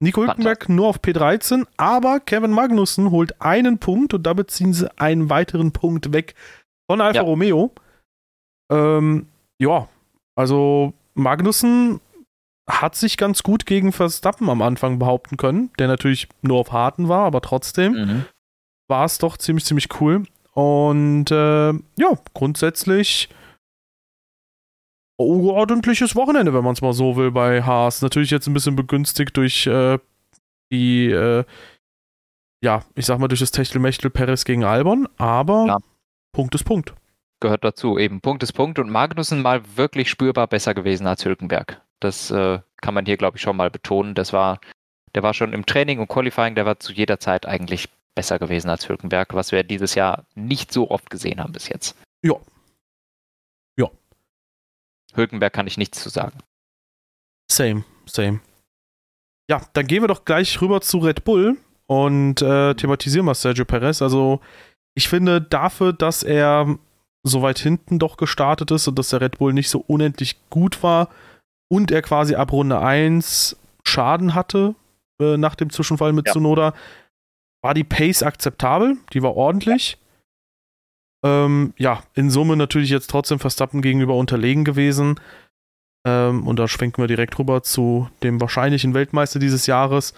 Nico 0.00 0.22
Hülkenberg 0.22 0.68
nur 0.68 0.88
auf 0.88 1.00
P13, 1.00 1.66
aber 1.76 2.20
Kevin 2.20 2.50
Magnussen 2.50 3.10
holt 3.10 3.40
einen 3.40 3.78
Punkt 3.78 4.14
und 4.14 4.24
damit 4.24 4.50
ziehen 4.50 4.72
sie 4.72 4.90
einen 4.98 5.30
weiteren 5.30 5.72
Punkt 5.72 6.12
weg 6.12 6.34
von 6.90 7.00
Alfa 7.00 7.20
ja. 7.20 7.22
Romeo. 7.22 7.72
Ähm, 8.72 9.26
ja, 9.58 9.88
also 10.34 10.94
Magnussen 11.14 12.00
hat 12.68 12.94
sich 12.94 13.16
ganz 13.16 13.42
gut 13.42 13.66
gegen 13.66 13.92
Verstappen 13.92 14.48
am 14.48 14.62
Anfang 14.62 14.98
behaupten 14.98 15.36
können, 15.36 15.70
der 15.78 15.88
natürlich 15.88 16.28
nur 16.40 16.58
auf 16.58 16.72
Harten 16.72 17.08
war, 17.08 17.26
aber 17.26 17.40
trotzdem 17.40 17.92
mhm. 17.92 18.24
war 18.88 19.04
es 19.04 19.18
doch 19.18 19.36
ziemlich, 19.36 19.64
ziemlich 19.64 20.00
cool. 20.00 20.24
Und 20.54 21.30
äh, 21.30 21.72
ja, 21.72 22.18
grundsätzlich 22.34 23.28
ordentliches 25.18 26.16
Wochenende, 26.16 26.52
wenn 26.52 26.64
man 26.64 26.72
es 26.72 26.82
mal 26.82 26.92
so 26.92 27.16
will, 27.16 27.30
bei 27.30 27.62
Haas. 27.62 28.02
Natürlich 28.02 28.30
jetzt 28.30 28.48
ein 28.48 28.54
bisschen 28.54 28.74
begünstigt 28.74 29.36
durch 29.36 29.66
äh, 29.66 29.98
die, 30.72 31.06
äh, 31.06 31.44
ja, 32.64 32.84
ich 32.94 33.06
sag 33.06 33.18
mal, 33.18 33.28
durch 33.28 33.40
das 33.40 33.52
Techtelmechtel 33.52 34.10
Perez 34.10 34.44
gegen 34.44 34.64
Albon, 34.64 35.08
aber 35.18 35.66
ja. 35.66 35.78
Punkt 36.32 36.54
ist 36.54 36.64
Punkt 36.64 36.94
gehört 37.42 37.64
dazu. 37.64 37.98
Eben 37.98 38.22
Punkt 38.22 38.42
ist 38.42 38.52
Punkt 38.52 38.78
und 38.78 38.88
Magnussen 38.88 39.42
mal 39.42 39.62
wirklich 39.76 40.08
spürbar 40.08 40.46
besser 40.46 40.72
gewesen 40.72 41.06
als 41.06 41.24
Hülkenberg. 41.26 41.82
Das 42.00 42.30
äh, 42.30 42.60
kann 42.80 42.94
man 42.94 43.04
hier, 43.04 43.18
glaube 43.18 43.36
ich, 43.36 43.42
schon 43.42 43.56
mal 43.56 43.70
betonen. 43.70 44.14
Das 44.14 44.32
war, 44.32 44.60
der 45.14 45.22
war 45.22 45.34
schon 45.34 45.52
im 45.52 45.66
Training 45.66 45.98
und 45.98 46.08
Qualifying, 46.08 46.54
der 46.54 46.64
war 46.64 46.80
zu 46.80 46.92
jeder 46.92 47.20
Zeit 47.20 47.44
eigentlich 47.44 47.90
besser 48.14 48.38
gewesen 48.38 48.70
als 48.70 48.88
Hülkenberg, 48.88 49.34
was 49.34 49.52
wir 49.52 49.62
dieses 49.62 49.94
Jahr 49.94 50.24
nicht 50.34 50.72
so 50.72 50.90
oft 50.90 51.10
gesehen 51.10 51.40
haben 51.40 51.52
bis 51.52 51.68
jetzt. 51.68 51.96
Ja. 52.22 52.34
Ja. 53.76 53.90
Hülkenberg 55.14 55.52
kann 55.52 55.66
ich 55.66 55.76
nichts 55.76 56.02
zu 56.02 56.08
sagen. 56.08 56.38
Same, 57.50 57.84
same. 58.06 58.40
Ja, 59.50 59.62
dann 59.74 59.86
gehen 59.86 60.02
wir 60.02 60.08
doch 60.08 60.24
gleich 60.24 60.60
rüber 60.60 60.80
zu 60.80 60.98
Red 60.98 61.24
Bull 61.24 61.58
und 61.86 62.40
äh, 62.40 62.74
thematisieren 62.74 63.26
mal 63.26 63.34
Sergio 63.34 63.64
Perez. 63.64 64.00
Also, 64.00 64.40
ich 64.94 65.08
finde 65.08 65.40
dafür, 65.40 65.92
dass 65.92 66.22
er 66.22 66.78
so 67.22 67.42
weit 67.42 67.58
hinten 67.58 67.98
doch 67.98 68.16
gestartet 68.16 68.70
ist 68.70 68.88
und 68.88 68.98
dass 68.98 69.10
der 69.10 69.20
Red 69.20 69.38
Bull 69.38 69.52
nicht 69.52 69.70
so 69.70 69.84
unendlich 69.86 70.36
gut 70.50 70.82
war 70.82 71.08
und 71.70 71.90
er 71.90 72.02
quasi 72.02 72.34
ab 72.34 72.52
Runde 72.52 72.80
1 72.80 73.56
Schaden 73.84 74.34
hatte 74.34 74.74
äh, 75.20 75.36
nach 75.36 75.54
dem 75.54 75.70
Zwischenfall 75.70 76.12
mit 76.12 76.26
ja. 76.26 76.32
Tsunoda, 76.32 76.74
war 77.62 77.74
die 77.74 77.84
Pace 77.84 78.22
akzeptabel, 78.22 78.96
die 79.12 79.22
war 79.22 79.36
ordentlich. 79.36 79.98
Ja. 81.24 81.44
Ähm, 81.44 81.72
ja, 81.78 82.02
in 82.14 82.30
Summe 82.30 82.56
natürlich 82.56 82.90
jetzt 82.90 83.08
trotzdem 83.08 83.38
Verstappen 83.38 83.80
gegenüber 83.80 84.16
unterlegen 84.16 84.64
gewesen. 84.64 85.20
Ähm, 86.04 86.46
und 86.46 86.58
da 86.58 86.66
schwenken 86.66 87.00
wir 87.00 87.06
direkt 87.06 87.38
rüber 87.38 87.62
zu 87.62 88.08
dem 88.24 88.40
wahrscheinlichen 88.40 88.94
Weltmeister 88.94 89.38
dieses 89.38 89.66
Jahres, 89.66 90.14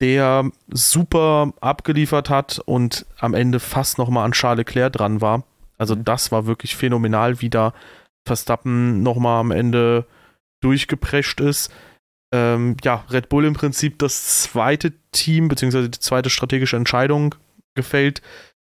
der 0.00 0.50
super 0.70 1.52
abgeliefert 1.60 2.30
hat 2.30 2.60
und 2.64 3.04
am 3.18 3.34
Ende 3.34 3.60
fast 3.60 3.98
nochmal 3.98 4.24
an 4.24 4.32
Charles 4.32 4.58
Leclerc 4.58 4.94
dran 4.94 5.20
war. 5.20 5.44
Also 5.82 5.96
mhm. 5.96 6.04
das 6.04 6.32
war 6.32 6.46
wirklich 6.46 6.76
phänomenal, 6.76 7.40
wie 7.40 7.50
da 7.50 7.74
Verstappen 8.26 9.02
nochmal 9.02 9.40
am 9.40 9.50
Ende 9.50 10.06
durchgeprescht 10.62 11.40
ist. 11.40 11.72
Ähm, 12.32 12.76
ja, 12.84 13.04
Red 13.10 13.28
Bull 13.28 13.44
im 13.44 13.54
Prinzip 13.54 13.98
das 13.98 14.42
zweite 14.44 14.92
Team, 15.10 15.48
beziehungsweise 15.48 15.90
die 15.90 15.98
zweite 15.98 16.30
strategische 16.30 16.76
Entscheidung 16.76 17.34
gefällt, 17.74 18.22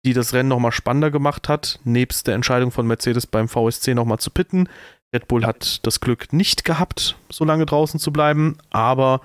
die 0.05 0.12
das 0.12 0.35
Rennen 0.35 0.49
nochmal 0.49 0.73
spannender 0.73 1.11
gemacht 1.11 1.49
hat, 1.49 1.79
nebst 1.85 2.27
der 2.27 2.35
Entscheidung 2.35 2.71
von 2.71 2.87
Mercedes 2.87 3.27
beim 3.27 3.49
VSC 3.49 3.95
nochmal 3.95 4.19
zu 4.19 4.31
pitten. 4.31 4.69
Red 5.14 5.29
Bull 5.29 5.47
hat 5.47 5.87
das 5.87 6.01
Glück 6.01 6.33
nicht 6.33 6.64
gehabt, 6.64 7.16
so 7.31 7.45
lange 7.45 7.66
draußen 7.66 7.99
zu 8.01 8.12
bleiben, 8.12 8.59
aber 8.71 9.21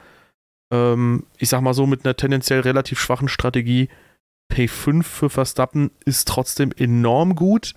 ähm, 0.72 1.26
ich 1.38 1.50
sag 1.50 1.62
mal 1.62 1.74
so, 1.74 1.88
mit 1.88 2.06
einer 2.06 2.16
tendenziell 2.16 2.62
relativ 2.62 3.00
schwachen 3.00 3.28
Strategie 3.28 3.90
P5 4.52 5.04
für 5.04 5.30
Verstappen 5.30 5.92
ist 6.06 6.28
trotzdem 6.28 6.72
enorm 6.76 7.36
gut. 7.36 7.74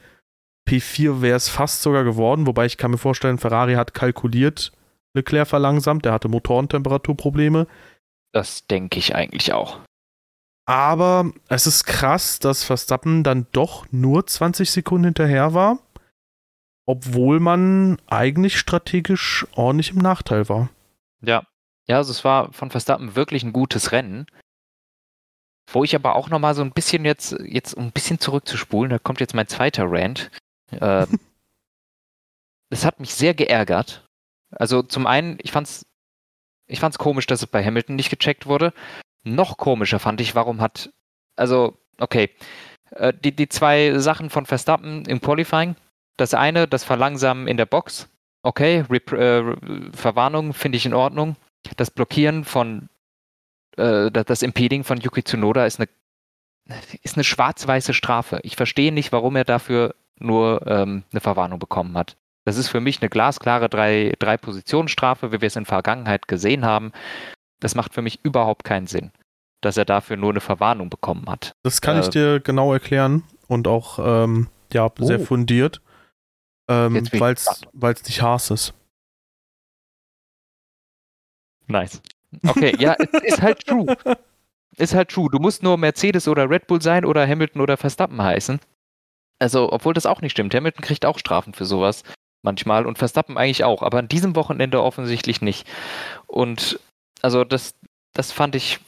P4 0.69 1.21
wäre 1.21 1.37
es 1.37 1.49
fast 1.49 1.83
sogar 1.83 2.05
geworden, 2.05 2.47
wobei 2.47 2.67
ich 2.67 2.77
kann 2.77 2.91
mir 2.91 2.99
vorstellen, 2.99 3.39
Ferrari 3.39 3.75
hat 3.75 3.95
kalkuliert, 3.95 4.73
Leclerc 5.15 5.47
verlangsamt, 5.47 6.05
der 6.05 6.13
hatte 6.13 6.29
Motorentemperaturprobleme. 6.29 7.67
Das 8.33 8.67
denke 8.67 8.99
ich 8.99 9.15
eigentlich 9.15 9.53
auch. 9.53 9.79
Aber 10.67 11.31
es 11.49 11.67
ist 11.67 11.85
krass, 11.85 12.39
dass 12.39 12.65
Verstappen 12.65 13.23
dann 13.23 13.47
doch 13.53 13.87
nur 13.91 14.27
20 14.27 14.71
Sekunden 14.71 15.05
hinterher 15.05 15.53
war, 15.53 15.79
obwohl 16.87 17.39
man 17.39 17.99
eigentlich 18.07 18.59
strategisch 18.59 19.47
ordentlich 19.55 19.91
im 19.91 19.99
Nachteil 19.99 20.49
war. 20.49 20.71
Ja, 21.21 21.45
ja, 21.87 21.99
also 21.99 22.11
es 22.11 22.25
war 22.25 22.53
von 22.53 22.71
Verstappen 22.71 23.15
wirklich 23.15 23.45
ein 23.45 23.53
gutes 23.53 23.93
Rennen. 23.93 24.27
Wo 25.67 25.85
ich 25.85 25.95
aber 25.95 26.15
auch 26.17 26.29
nochmal 26.29 26.55
so 26.55 26.63
ein 26.63 26.73
bisschen 26.73 27.05
jetzt, 27.05 27.37
jetzt 27.45 27.75
um 27.75 27.85
ein 27.85 27.93
bisschen 27.93 28.19
zurückzuspulen, 28.19 28.91
da 28.91 28.99
kommt 28.99 29.21
jetzt 29.21 29.35
mein 29.35 29.49
zweiter 29.49 29.85
Rant. 29.87 30.31
Äh, 30.71 31.07
es 32.71 32.85
hat 32.85 33.01
mich 33.01 33.15
sehr 33.15 33.35
geärgert. 33.35 34.07
Also 34.51 34.83
zum 34.83 35.07
einen, 35.07 35.39
ich 35.43 35.53
fand's, 35.53 35.87
ich 36.67 36.81
fand's 36.81 36.99
komisch, 36.99 37.27
dass 37.27 37.43
es 37.43 37.49
bei 37.49 37.65
Hamilton 37.65 37.97
nicht 37.97 38.11
gecheckt 38.11 38.47
wurde. 38.47 38.73
Noch 39.25 39.57
komischer 39.57 39.99
fand 39.99 40.21
ich, 40.21 40.35
warum 40.35 40.61
hat, 40.61 40.91
also, 41.37 41.79
okay, 41.99 42.31
äh, 42.91 43.13
die, 43.13 43.35
die 43.35 43.49
zwei 43.49 43.99
Sachen 43.99 44.31
von 44.31 44.47
Verstappen 44.47 45.05
im 45.07 45.21
Qualifying. 45.21 45.77
Das 46.17 46.35
eine, 46.35 46.69
das 46.69 46.85
Verlangsamen 46.85 47.49
in 47.49 47.57
der 47.57 47.67
Box. 47.67 48.09
Okay, 48.43 48.85
Rep 48.91 49.13
äh, 49.13 49.57
Verwarnung 49.93 50.53
finde 50.53 50.77
ich 50.77 50.87
in 50.87 50.95
Ordnung. 50.95 51.37
Das 51.77 51.91
Blockieren 51.91 52.45
von, 52.45 52.89
äh, 53.77 54.11
das 54.11 54.43
Impeding 54.43 54.85
von 54.85 55.01
Yuki 55.01 55.23
Tsunoda 55.23 55.67
ist 55.67 55.81
eine, 55.81 55.89
ist 57.03 57.17
eine 57.17 57.25
schwarz-weiße 57.25 57.95
Strafe. 57.95 58.41
Ich 58.43 58.57
verstehe 58.57 58.93
nicht, 58.93 59.13
warum 59.13 59.37
er 59.37 59.45
dafür 59.45 59.95
nur 60.19 60.67
ähm, 60.67 61.05
eine 61.13 61.21
Verwarnung 61.21 61.59
bekommen 61.59 61.97
hat. 61.97 62.17
Das 62.45 62.57
ist 62.57 62.69
für 62.69 62.81
mich 62.81 63.01
eine 63.01 63.09
glasklare 63.09 63.69
Drei-Positionen-Strafe, 63.69 65.33
wie 65.33 65.41
wir 65.41 65.47
es 65.47 65.57
in 65.57 65.65
der 65.65 65.69
Vergangenheit 65.69 66.29
gesehen 66.29 66.65
haben. 66.65 66.93
Das 67.61 67.75
macht 67.75 67.95
für 67.95 68.03
mich 68.03 68.21
überhaupt 68.23 68.65
keinen 68.65 68.87
Sinn, 68.87 69.13
dass 69.63 69.77
er 69.77 69.87
dafür 69.87 70.17
nur 70.17 70.31
eine 70.31 70.41
Verwarnung 70.41 70.91
bekommen 70.91 71.29
hat. 71.29 71.55
Das 71.63 71.81
kann 71.81 71.97
äh, 71.97 72.01
ich 72.01 72.09
dir 72.11 72.41
genau 72.41 72.73
erklären 72.73 73.25
und 73.49 73.67
auch 73.67 73.99
ähm, 73.99 74.49
ja, 74.73 74.87
oh. 74.87 75.05
sehr 75.05 75.21
fundiert, 75.21 75.81
ähm, 76.69 77.09
weil 77.13 77.35
es 77.35 78.05
nicht 78.05 78.21
Haas 78.21 78.51
ist. 78.51 78.75
Nice. 81.67 82.03
Okay, 82.47 82.75
ja, 82.79 82.93
ist 83.23 83.43
halt 83.43 83.67
true. 83.67 83.97
Ist 84.77 84.95
halt 84.95 85.11
true. 85.11 85.29
Du 85.31 85.39
musst 85.39 85.63
nur 85.63 85.77
Mercedes 85.79 86.27
oder 86.29 86.51
Red 86.51 86.67
Bull 86.67 86.83
sein 86.83 87.05
oder 87.05 87.27
Hamilton 87.27 87.61
oder 87.61 87.77
Verstappen 87.77 88.21
heißen. 88.23 88.61
Also, 89.39 89.73
obwohl 89.73 89.95
das 89.95 90.07
auch 90.07 90.21
nicht 90.21 90.33
stimmt. 90.33 90.55
Hamilton 90.55 90.85
kriegt 90.85 91.07
auch 91.07 91.19
Strafen 91.19 91.55
für 91.55 91.65
sowas 91.65 92.03
manchmal 92.45 92.87
und 92.87 92.99
Verstappen 92.99 93.39
eigentlich 93.39 93.65
auch, 93.65 93.83
aber 93.83 93.99
an 93.99 94.09
diesem 94.09 94.37
Wochenende 94.37 94.83
offensichtlich 94.83 95.41
nicht. 95.41 95.67
Und 96.27 96.79
also 97.23 97.43
das, 97.43 97.75
das 98.13 98.31
fand 98.31 98.55
ich, 98.55 98.81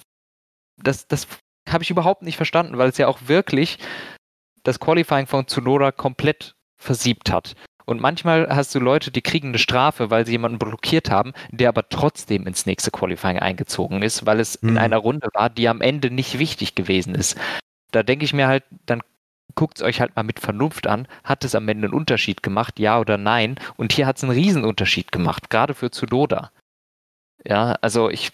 das, 0.76 1.08
das 1.08 1.26
habe 1.68 1.82
ich 1.82 1.90
überhaupt 1.90 2.22
nicht 2.22 2.36
verstanden, 2.36 2.78
weil 2.78 2.90
es 2.90 2.98
ja 2.98 3.08
auch 3.08 3.18
wirklich 3.26 3.78
das 4.62 4.78
Qualifying 4.78 5.26
von 5.26 5.46
Tsunoda 5.46 5.90
komplett 5.90 6.54
versiebt 6.76 7.30
hat. 7.32 7.56
Und 7.86 8.00
manchmal 8.00 8.48
hast 8.48 8.74
du 8.74 8.80
Leute, 8.80 9.12
die 9.12 9.22
kriegen 9.22 9.48
eine 9.48 9.58
Strafe, 9.58 10.10
weil 10.10 10.26
sie 10.26 10.32
jemanden 10.32 10.58
blockiert 10.58 11.08
haben, 11.08 11.32
der 11.50 11.68
aber 11.68 11.88
trotzdem 11.88 12.46
ins 12.46 12.66
nächste 12.66 12.90
Qualifying 12.90 13.38
eingezogen 13.38 14.02
ist, 14.02 14.26
weil 14.26 14.40
es 14.40 14.60
mhm. 14.60 14.70
in 14.70 14.78
einer 14.78 14.98
Runde 14.98 15.28
war, 15.32 15.48
die 15.48 15.68
am 15.68 15.80
Ende 15.80 16.10
nicht 16.10 16.38
wichtig 16.38 16.74
gewesen 16.74 17.14
ist. 17.14 17.38
Da 17.92 18.02
denke 18.02 18.24
ich 18.24 18.34
mir 18.34 18.48
halt, 18.48 18.64
dann 18.86 19.02
guckt 19.54 19.78
es 19.78 19.84
euch 19.84 20.00
halt 20.00 20.16
mal 20.16 20.24
mit 20.24 20.40
Vernunft 20.40 20.88
an. 20.88 21.06
Hat 21.22 21.44
es 21.44 21.54
am 21.54 21.68
Ende 21.68 21.86
einen 21.86 21.94
Unterschied 21.94 22.42
gemacht, 22.42 22.80
ja 22.80 22.98
oder 22.98 23.18
nein? 23.18 23.58
Und 23.76 23.92
hier 23.92 24.06
hat 24.06 24.16
es 24.16 24.24
einen 24.24 24.32
Riesenunterschied 24.32 25.12
gemacht, 25.12 25.48
gerade 25.48 25.72
für 25.72 25.90
Tsunoda. 25.90 26.50
Ja, 27.44 27.76
also 27.80 28.10
ich, 28.10 28.32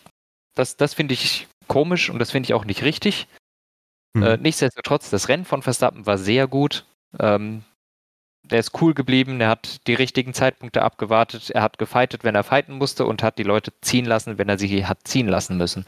das, 0.55 0.79
das 0.79 0.95
finde 0.95 1.12
ich 1.12 1.47
komisch 1.69 2.09
und 2.09 2.19
das 2.19 2.31
finde 2.31 2.47
ich 2.47 2.55
auch 2.55 2.65
nicht 2.65 2.83
richtig. 2.83 3.29
Mhm. 4.15 4.23
Äh, 4.23 4.37
nichtsdestotrotz, 4.38 5.11
das 5.11 5.29
Rennen 5.29 5.45
von 5.45 5.62
Verstappen 5.62 6.07
war 6.07 6.17
sehr 6.17 6.47
gut. 6.47 6.87
Ähm, 7.19 7.65
der 8.53 8.61
ist 8.61 8.81
cool 8.81 8.95
geblieben, 8.95 9.41
er 9.41 9.49
hat 9.49 9.87
die 9.87 9.95
richtigen 9.95 10.35
Zeitpunkte 10.35 10.83
abgewartet, 10.83 11.51
er 11.51 11.62
hat 11.62 11.79
gefightet, 11.79 12.25
wenn 12.25 12.35
er 12.35 12.45
fighten 12.45 12.79
musste 12.79 13.07
und 13.07 13.23
hat 13.23 13.38
die 13.38 13.43
Leute 13.43 13.73
ziehen 13.81 14.05
lassen, 14.05 14.38
wenn 14.38 14.49
er 14.49 14.59
sie 14.59 14.87
hat 14.87 15.01
ziehen 15.05 15.27
lassen 15.29 15.57
müssen. 15.57 15.85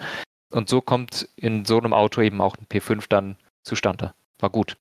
Und 0.50 0.68
so 0.68 0.80
kommt 0.80 1.28
in 1.36 1.64
so 1.64 1.78
einem 1.78 1.92
Auto 1.92 2.20
eben 2.20 2.40
auch 2.40 2.56
ein 2.56 2.66
P5 2.66 3.06
dann 3.08 3.36
zustande. 3.62 4.14
War 4.38 4.50
gut. 4.50 4.76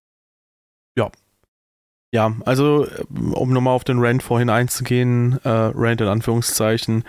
Ja. 0.98 1.12
Ja, 2.14 2.36
also 2.46 2.88
um 3.34 3.52
nochmal 3.52 3.74
auf 3.74 3.84
den 3.84 4.00
Rant 4.00 4.22
vorhin 4.22 4.50
einzugehen, 4.52 5.40
äh, 5.44 5.50
Rant 5.50 6.00
in 6.00 6.08
Anführungszeichen, 6.08 7.04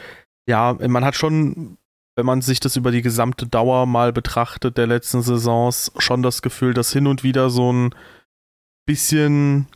ja, 0.49 0.77
man 0.89 1.05
hat 1.05 1.15
schon, 1.15 1.77
wenn 2.17 2.25
man 2.25 2.41
sich 2.41 2.59
das 2.59 2.77
über 2.77 2.91
die 2.91 3.03
gesamte 3.03 3.47
Dauer 3.47 3.85
mal 3.85 4.13
betrachtet 4.15 4.79
der 4.79 4.87
letzten 4.87 5.21
Saisons, 5.21 5.93
schon 5.99 6.23
das 6.23 6.41
Gefühl, 6.41 6.73
dass 6.73 6.93
hin 6.93 7.07
und 7.07 7.23
wieder 7.23 7.51
so 7.51 7.71
ein 7.71 7.95
bisschen 8.87 9.67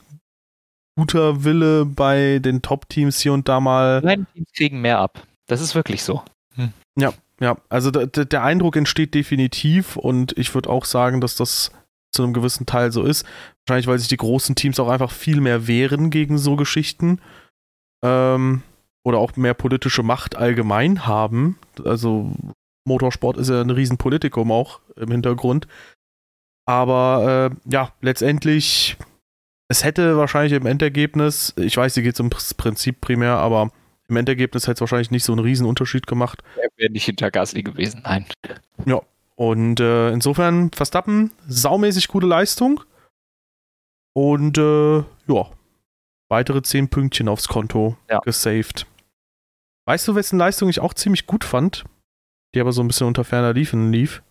guter 0.99 1.45
Wille 1.45 1.85
bei 1.85 2.39
den 2.39 2.61
Top-Teams 2.61 3.19
hier 3.21 3.31
und 3.31 3.47
da 3.47 3.61
mal. 3.61 4.01
Nein, 4.01 4.27
Teams 4.33 4.51
kriegen 4.53 4.81
mehr 4.81 4.99
ab. 4.99 5.23
Das 5.47 5.61
ist 5.61 5.73
wirklich 5.75 6.03
so. 6.03 6.21
Hm. 6.55 6.73
Ja, 6.97 7.13
ja. 7.39 7.57
Also 7.69 7.89
der 7.89 8.43
Eindruck 8.43 8.75
entsteht 8.75 9.15
definitiv 9.15 9.95
und 9.95 10.37
ich 10.37 10.53
würde 10.53 10.69
auch 10.69 10.83
sagen, 10.83 11.21
dass 11.21 11.35
das 11.35 11.71
zu 12.11 12.23
einem 12.23 12.33
gewissen 12.33 12.65
Teil 12.65 12.91
so 12.91 13.03
ist. 13.03 13.25
Wahrscheinlich, 13.65 13.87
weil 13.87 13.99
sich 13.99 14.09
die 14.09 14.17
großen 14.17 14.55
Teams 14.55 14.79
auch 14.79 14.89
einfach 14.89 15.11
viel 15.11 15.39
mehr 15.39 15.67
wehren 15.67 16.09
gegen 16.09 16.37
so 16.37 16.57
Geschichten. 16.57 17.21
Ähm, 18.03 18.61
oder 19.05 19.19
auch 19.19 19.35
mehr 19.37 19.53
politische 19.53 20.03
Macht 20.03 20.35
allgemein 20.35 21.07
haben. 21.07 21.57
Also 21.85 22.33
Motorsport 22.85 23.37
ist 23.37 23.49
ja 23.49 23.61
ein 23.61 23.69
Riesenpolitikum 23.69 24.51
auch 24.51 24.81
im 24.97 25.11
Hintergrund. 25.11 25.67
Aber 26.65 27.51
äh, 27.51 27.71
ja, 27.71 27.93
letztendlich, 28.01 28.97
es 29.69 29.83
hätte 29.83 30.17
wahrscheinlich 30.17 30.53
im 30.53 30.65
Endergebnis, 30.65 31.53
ich 31.55 31.77
weiß, 31.77 31.93
hier 31.93 32.03
geht 32.03 32.15
es 32.15 32.19
ums 32.19 32.53
Prinzip 32.55 33.01
primär, 33.01 33.37
aber 33.37 33.71
im 34.07 34.17
Endergebnis 34.17 34.63
hätte 34.63 34.73
es 34.73 34.81
wahrscheinlich 34.81 35.11
nicht 35.11 35.23
so 35.23 35.31
einen 35.31 35.41
Riesenunterschied 35.41 36.07
gemacht. 36.07 36.41
Er 36.57 36.69
wäre 36.75 36.91
nicht 36.91 37.05
hinter 37.05 37.29
Gasly 37.29 37.61
gewesen, 37.61 38.01
nein. 38.03 38.25
Ja, 38.85 39.01
und 39.35 39.79
äh, 39.79 40.11
insofern 40.11 40.71
Verstappen, 40.71 41.31
saumäßig 41.47 42.07
gute 42.07 42.25
Leistung. 42.25 42.83
Und 44.13 44.57
äh, 44.57 44.97
ja, 44.97 45.51
weitere 46.29 46.63
10 46.63 46.89
Pünktchen 46.89 47.29
aufs 47.29 47.47
Konto 47.47 47.95
ja. 48.09 48.19
gesaved. 48.19 48.87
Weißt 49.85 50.07
du, 50.07 50.15
wessen 50.15 50.39
Leistung 50.39 50.67
ich 50.69 50.79
auch 50.79 50.95
ziemlich 50.95 51.27
gut 51.27 51.43
fand? 51.43 51.85
Die 52.55 52.59
aber 52.59 52.71
so 52.71 52.81
ein 52.81 52.87
bisschen 52.87 53.07
unter 53.07 53.23
ferner 53.23 53.53
Liefen 53.53 53.91
lief. 53.91 54.23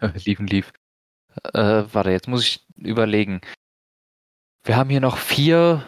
liefen 0.24 0.46
lief. 0.46 0.72
Äh, 1.52 1.84
warte, 1.92 2.10
jetzt 2.10 2.28
muss 2.28 2.42
ich 2.42 2.66
überlegen. 2.76 3.42
Wir 4.66 4.76
haben 4.76 4.90
hier 4.90 5.00
noch 5.00 5.16
vier. 5.16 5.86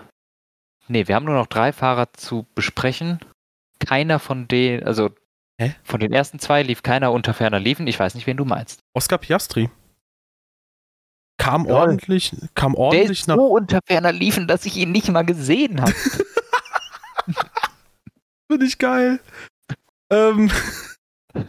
Ne, 0.86 1.08
wir 1.08 1.16
haben 1.16 1.26
nur 1.26 1.34
noch 1.34 1.48
drei 1.48 1.72
Fahrer 1.72 2.12
zu 2.12 2.46
besprechen. 2.54 3.18
Keiner 3.80 4.20
von 4.20 4.46
denen, 4.46 4.84
also 4.84 5.10
Hä? 5.60 5.74
von 5.82 5.98
den 5.98 6.12
ersten 6.12 6.38
zwei 6.38 6.62
lief 6.62 6.84
keiner 6.84 7.10
unter 7.12 7.34
ferner 7.34 7.58
Liefen. 7.58 7.88
Ich 7.88 7.98
weiß 7.98 8.14
nicht, 8.14 8.28
wen 8.28 8.36
du 8.36 8.44
meinst. 8.44 8.80
Oscar 8.94 9.18
Piastri. 9.18 9.68
Kam 11.38 11.64
Jawohl. 11.64 11.80
ordentlich, 11.80 12.36
kam 12.54 12.76
ordentlich 12.76 13.06
Der 13.06 13.12
ist 13.12 13.28
nach. 13.28 13.36
so 13.36 13.46
unter 13.46 13.80
ferner 13.84 14.12
Liefen, 14.12 14.46
dass 14.46 14.64
ich 14.64 14.76
ihn 14.76 14.92
nicht 14.92 15.08
mal 15.08 15.24
gesehen 15.24 15.80
habe. 15.80 15.92
Finde 18.50 18.64
ich 18.64 18.78
geil. 18.78 19.20
Ähm. 20.10 20.50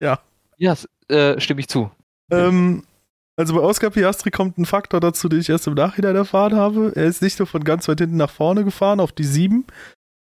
ja. 0.00 0.20
Ja, 0.58 0.76
äh, 1.08 1.40
stimme 1.40 1.60
ich 1.60 1.68
zu. 1.68 1.90
Ähm, 2.30 2.84
also 3.36 3.54
bei 3.54 3.60
Oscar 3.60 3.90
Piastri 3.90 4.30
kommt 4.30 4.58
ein 4.58 4.66
Faktor 4.66 5.00
dazu, 5.00 5.28
den 5.28 5.40
ich 5.40 5.48
erst 5.48 5.66
im 5.66 5.74
Nachhinein 5.74 6.16
erfahren 6.16 6.54
habe. 6.54 6.92
Er 6.94 7.06
ist 7.06 7.22
nicht 7.22 7.38
nur 7.38 7.46
von 7.46 7.64
ganz 7.64 7.88
weit 7.88 8.00
hinten 8.00 8.16
nach 8.16 8.30
vorne 8.30 8.64
gefahren 8.64 9.00
auf 9.00 9.12
die 9.12 9.24
7, 9.24 9.64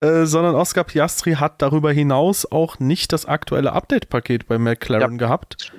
äh, 0.01 0.26
sondern 0.26 0.55
Oscar 0.55 0.84
Piastri 0.84 1.34
hat 1.34 1.61
darüber 1.61 1.92
hinaus 1.92 2.51
auch 2.51 2.78
nicht 2.78 3.12
das 3.12 3.26
aktuelle 3.26 3.72
Update-Paket 3.72 4.47
bei 4.47 4.59
McLaren 4.59 5.12
ja. 5.12 5.18
gehabt. 5.18 5.72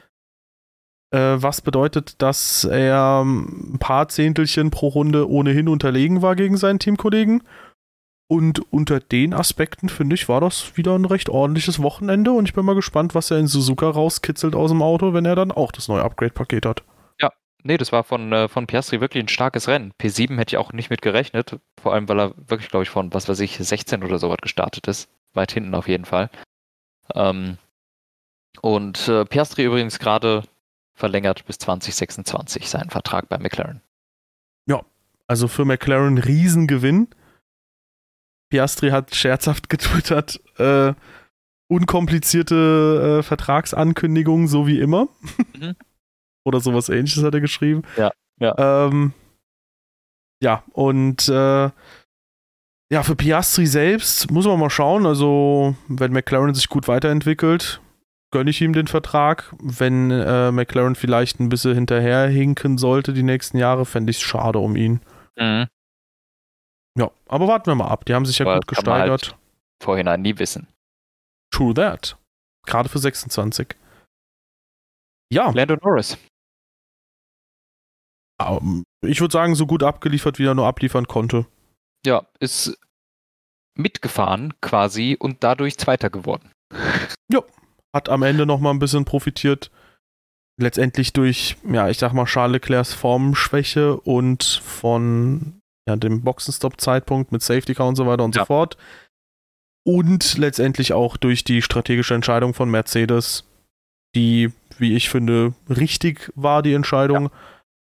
Äh, 1.12 1.38
was 1.38 1.62
bedeutet, 1.62 2.22
dass 2.22 2.66
er 2.66 3.24
ein 3.24 3.78
paar 3.80 4.10
Zehntelchen 4.10 4.72
pro 4.72 4.90
Runde 4.90 5.30
ohnehin 5.30 5.70
unterlegen 5.70 6.22
war 6.22 6.36
gegen 6.36 6.58
seinen 6.58 6.80
Teamkollegen. 6.80 7.44
Und 8.28 8.72
unter 8.74 9.00
den 9.00 9.36
Aspekten, 9.36 9.88
finde 9.88 10.16
ich, 10.16 10.28
war 10.28 10.42
das 10.42 10.76
wieder 10.76 10.96
ein 10.98 11.06
recht 11.06 11.30
ordentliches 11.30 11.82
Wochenende 11.82 12.32
und 12.32 12.46
ich 12.46 12.56
bin 12.56 12.66
mal 12.66 12.74
gespannt, 12.74 13.14
was 13.14 13.30
er 13.30 13.38
in 13.38 13.46
Suzuka 13.46 13.88
rauskitzelt 13.88 14.56
aus 14.56 14.72
dem 14.72 14.82
Auto, 14.82 15.14
wenn 15.14 15.26
er 15.26 15.36
dann 15.36 15.52
auch 15.52 15.72
das 15.72 15.88
neue 15.88 16.04
Upgrade-Paket 16.04 16.66
hat. 16.66 16.84
Nee, 17.68 17.78
das 17.78 17.92
war 17.92 18.04
von, 18.04 18.32
äh, 18.32 18.48
von 18.48 18.68
Piastri 18.68 19.02
wirklich 19.02 19.24
ein 19.24 19.28
starkes 19.28 19.68
Rennen. 19.68 19.92
P7 20.00 20.38
hätte 20.38 20.54
ich 20.54 20.58
auch 20.58 20.72
nicht 20.72 20.92
mit 20.92 21.02
gerechnet, 21.02 21.60
vor 21.82 21.94
allem 21.94 22.08
weil 22.08 22.20
er 22.20 22.34
wirklich, 22.38 22.70
glaube 22.70 22.84
ich, 22.84 22.92
von, 22.92 23.12
was 23.12 23.28
weiß 23.28 23.40
ich, 23.40 23.58
16 23.58 24.04
oder 24.04 24.20
so 24.20 24.30
was 24.30 24.38
gestartet 24.38 24.88
ist. 24.88 25.10
Weit 25.34 25.52
hinten 25.52 25.74
auf 25.74 25.88
jeden 25.88 26.06
Fall. 26.06 26.30
Ähm, 27.16 27.58
Und 28.62 29.08
äh, 29.08 29.26
Piastri 29.26 29.64
übrigens 29.66 29.98
gerade 29.98 30.44
verlängert 30.94 31.46
bis 31.46 31.58
2026 31.58 32.70
seinen 32.70 32.90
Vertrag 32.92 33.28
bei 33.30 33.38
McLaren. 33.40 33.82
Ja, 34.68 34.84
also 35.28 35.48
für 35.48 35.66
McLaren 35.66 36.20
Riesengewinn. 36.20 37.08
Piastri 38.50 38.92
hat 38.92 39.16
scherzhaft 39.16 39.70
getwittert, 39.70 40.40
äh, 40.60 40.94
unkomplizierte 41.68 43.18
äh, 43.20 43.24
Vertragsankündigungen, 43.24 44.48
so 44.48 44.68
wie 44.68 44.80
immer. 44.80 45.08
Mhm. 45.60 45.76
Oder 46.46 46.60
sowas 46.60 46.90
ähnliches 46.90 47.24
hat 47.24 47.34
er 47.34 47.42
geschrieben. 47.42 47.84
Ja, 47.98 48.12
ja. 48.40 48.88
Ähm, 48.88 49.14
ja, 50.42 50.64
und 50.74 51.28
äh, 51.28 51.70
ja, 52.92 53.04
für 53.04 53.16
Piastri 53.16 53.66
selbst 53.66 54.30
muss 54.32 54.46
man 54.46 54.60
mal 54.60 54.70
schauen. 54.70 55.06
Also, 55.06 55.76
wenn 55.88 56.12
McLaren 56.12 56.54
sich 56.54 56.70
gut 56.70 56.88
weiterentwickelt, 56.88 57.82
gönne 58.32 58.52
ich 58.52 58.62
ihm 58.62 58.74
den 58.74 58.88
Vertrag. 58.88 59.54
Wenn 59.60 60.12
äh, 60.12 60.52
McLaren 60.52 60.96
vielleicht 60.96 61.40
ein 61.40 61.50
bisschen 61.50 61.74
hinterherhinken 61.74 62.78
sollte 62.78 63.14
die 63.14 63.24
nächsten 63.24 63.58
Jahre, 63.58 63.86
fände 63.86 64.12
ich 64.12 64.18
es 64.18 64.24
schade 64.24 64.60
um 64.60 64.76
ihn. 64.76 65.02
Mhm. 65.38 65.68
Ja, 66.98 67.12
aber 67.28 67.48
warten 67.48 67.68
wir 67.68 67.76
mal 67.76 67.88
ab. 67.88 68.06
Die 68.06 68.14
haben 68.14 68.26
sich 68.26 68.38
ja 68.38 68.46
aber 68.46 68.56
gut 68.56 68.68
gesteigert. 68.68 69.32
Halt 69.32 69.36
vorhinein 69.82 70.22
nie 70.22 70.38
wissen. 70.38 70.68
True 71.52 71.74
that. 71.74 72.18
Gerade 72.66 72.90
für 72.90 73.00
26. 73.00 73.76
Ja. 75.32 75.50
Lando 75.52 75.76
Norris. 75.82 76.18
Ich 79.06 79.22
würde 79.22 79.32
sagen, 79.32 79.56
so 79.56 79.66
gut 79.66 79.84
abgeliefert, 79.84 80.40
wie 80.40 80.46
er 80.46 80.56
nur 80.56 80.68
abliefern 80.68 81.08
konnte. 81.08 81.46
Ja, 82.06 82.26
ist 82.40 82.78
mitgefahren 83.78 84.54
quasi 84.62 85.18
und 85.20 85.44
dadurch 85.44 85.78
Zweiter 85.78 86.10
geworden. 86.10 86.52
Ja, 87.32 87.42
hat 87.94 88.10
am 88.10 88.24
Ende 88.24 88.46
nochmal 88.46 88.74
ein 88.74 88.80
bisschen 88.80 89.06
profitiert. 89.06 89.72
Letztendlich 90.58 91.12
durch, 91.12 91.58
ja, 91.70 91.90
ich 91.90 91.98
sag 91.98 92.14
mal, 92.14 92.26
Charles 92.26 92.54
Leclercs 92.54 92.94
Formschwäche 92.94 93.98
und 93.98 94.44
von 94.44 95.60
ja, 95.88 95.96
dem 95.96 96.22
Boxenstopp-Zeitpunkt 96.22 97.32
mit 97.32 97.42
Safety 97.42 97.74
Car 97.74 97.88
und 97.88 97.96
so 97.96 98.08
weiter 98.08 98.24
und 98.24 98.36
ja. 98.36 98.42
so 98.42 98.46
fort. 98.46 98.78
Und 99.86 100.38
letztendlich 100.38 100.94
auch 100.94 101.18
durch 101.18 101.44
die 101.44 101.62
strategische 101.62 102.16
Entscheidung 102.16 102.54
von 102.54 102.72
Mercedes, 102.72 103.44
die, 104.16 104.52
wie 104.78 104.96
ich 104.96 105.10
finde, 105.10 105.54
richtig 105.70 106.32
war, 106.36 106.64
die 106.64 106.74
Entscheidung, 106.74 107.26
ja. 107.26 107.32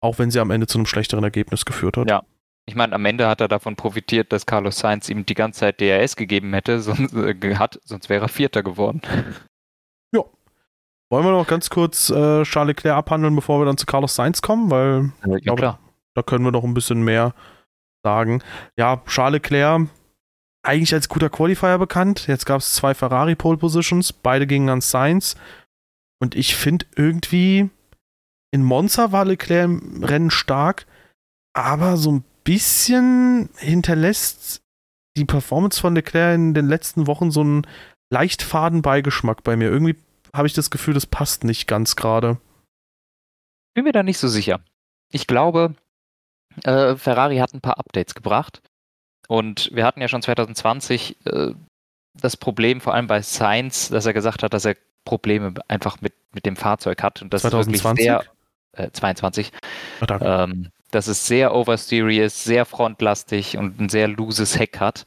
Auch 0.01 0.19
wenn 0.19 0.31
sie 0.31 0.41
am 0.41 0.51
Ende 0.51 0.67
zu 0.67 0.79
einem 0.79 0.87
schlechteren 0.87 1.25
Ergebnis 1.25 1.65
geführt 1.65 1.97
hat. 1.97 2.09
Ja. 2.09 2.23
Ich 2.67 2.75
meine, 2.75 2.95
am 2.95 3.05
Ende 3.07 3.27
hat 3.29 3.41
er 3.41 3.49
davon 3.49 3.77
profitiert, 3.77 4.31
dass 4.31 4.45
Carlos 4.45 4.79
Sainz 4.79 5.09
ihm 5.09 5.25
die 5.25 5.35
ganze 5.35 5.61
Zeit 5.61 5.81
DRS 5.81 6.17
gegeben 6.17 6.53
hätte, 6.53 6.81
sonst, 6.83 7.15
äh, 7.15 7.57
hat, 7.57 7.81
sonst 7.85 8.09
wäre 8.09 8.27
er 8.27 8.29
Vierter 8.29 8.63
geworden. 8.63 9.03
Ja. 10.15 10.23
Wollen 11.11 11.27
wir 11.27 11.33
noch 11.33 11.47
ganz 11.47 11.69
kurz 11.69 12.09
äh, 12.09 12.43
Charles 12.45 12.69
Leclerc 12.69 12.97
abhandeln, 12.97 13.35
bevor 13.35 13.61
wir 13.61 13.67
dann 13.67 13.77
zu 13.77 13.85
Carlos 13.85 14.15
Sainz 14.15 14.41
kommen? 14.41 14.71
Weil 14.71 15.13
ja, 15.27 15.37
ich 15.37 15.43
glaube, 15.43 15.79
da 16.15 16.23
können 16.23 16.45
wir 16.45 16.51
noch 16.51 16.65
ein 16.65 16.73
bisschen 16.73 17.03
mehr 17.03 17.35
sagen. 18.03 18.43
Ja, 18.79 19.03
Charles 19.07 19.43
Leclerc, 19.43 19.89
eigentlich 20.63 20.95
als 20.95 21.09
guter 21.09 21.31
Qualifier 21.31 21.79
bekannt. 21.79 22.27
Jetzt 22.27 22.47
gab 22.47 22.61
es 22.61 22.75
zwei 22.75 22.95
Ferrari 22.95 23.35
Pole 23.35 23.59
Positions, 23.59 24.13
beide 24.13 24.47
gingen 24.47 24.69
an 24.71 24.81
Sainz. 24.81 25.37
Und 26.21 26.35
ich 26.35 26.57
finde 26.57 26.87
irgendwie, 26.97 27.69
in 28.51 28.63
Monza 28.63 29.13
war 29.13 29.25
Leclerc 29.25 29.65
im 29.65 30.05
Rennen 30.05 30.31
stark, 30.31 30.87
aber 31.55 31.97
so 31.97 32.13
ein 32.13 32.25
bisschen 32.45 33.51
hinterlässt 33.57 34.63
die 35.17 35.25
Performance 35.25 35.81
von 35.81 35.95
Leclerc 35.95 36.35
in 36.35 36.55
den 36.55 36.67
letzten 36.67 37.07
Wochen 37.07 37.31
so 37.31 37.41
einen 37.41 37.67
leicht 38.11 38.43
faden 38.43 38.83
Beigeschmack 38.83 39.43
bei 39.43 39.57
mir. 39.57 39.69
Irgendwie 39.71 39.97
habe 40.35 40.47
ich 40.47 40.55
das 40.55 40.71
Gefühl, 40.71 40.95
das 40.95 41.07
passt 41.07 41.45
nicht 41.45 41.67
ganz 41.67 41.97
gerade. 41.97 42.39
Bin 43.75 43.85
mir 43.85 43.93
da 43.93 44.03
nicht 44.03 44.19
so 44.19 44.29
sicher. 44.29 44.61
Ich 45.11 45.27
glaube, 45.27 45.75
äh, 46.65 46.97
Ferrari 46.97 47.39
hat 47.39 47.55
ein 47.55 47.61
paar 47.61 47.79
Updates 47.79 48.15
gebracht. 48.15 48.63
Und 49.29 49.71
wir 49.75 49.85
hatten 49.85 50.01
ja 50.01 50.09
schon 50.09 50.23
2020 50.23 51.17
äh, 51.27 51.53
das 52.15 52.37
Problem, 52.37 52.81
vor 52.81 52.95
allem 52.95 53.07
bei 53.07 53.21
Sainz, 53.23 53.89
dass 53.91 54.07
er 54.07 54.15
gesagt 54.15 54.43
hat, 54.43 54.55
dass 54.55 54.65
er 54.65 54.77
Probleme 55.05 55.55
einfach 55.69 56.01
mit, 56.01 56.15
mit 56.33 56.47
dem 56.47 56.57
Fahrzeug 56.57 57.03
hat. 57.03 57.23
Und 57.23 57.33
das 57.33 57.43
2020? 57.43 57.75
ist 57.75 57.85
wirklich 57.85 58.05
sehr, 58.05 58.38
äh, 58.79 58.91
22. 58.93 59.53
Ach, 60.01 60.19
ähm, 60.21 60.71
dass 60.91 61.07
es 61.07 61.27
sehr 61.27 61.55
oversteery 61.55 62.19
ist, 62.19 62.45
sehr 62.45 62.65
frontlastig 62.65 63.59
und 63.59 63.81
ein 63.81 63.89
sehr 63.89 64.09
loses 64.09 64.59
Heck 64.59 64.81
hat. 64.81 65.05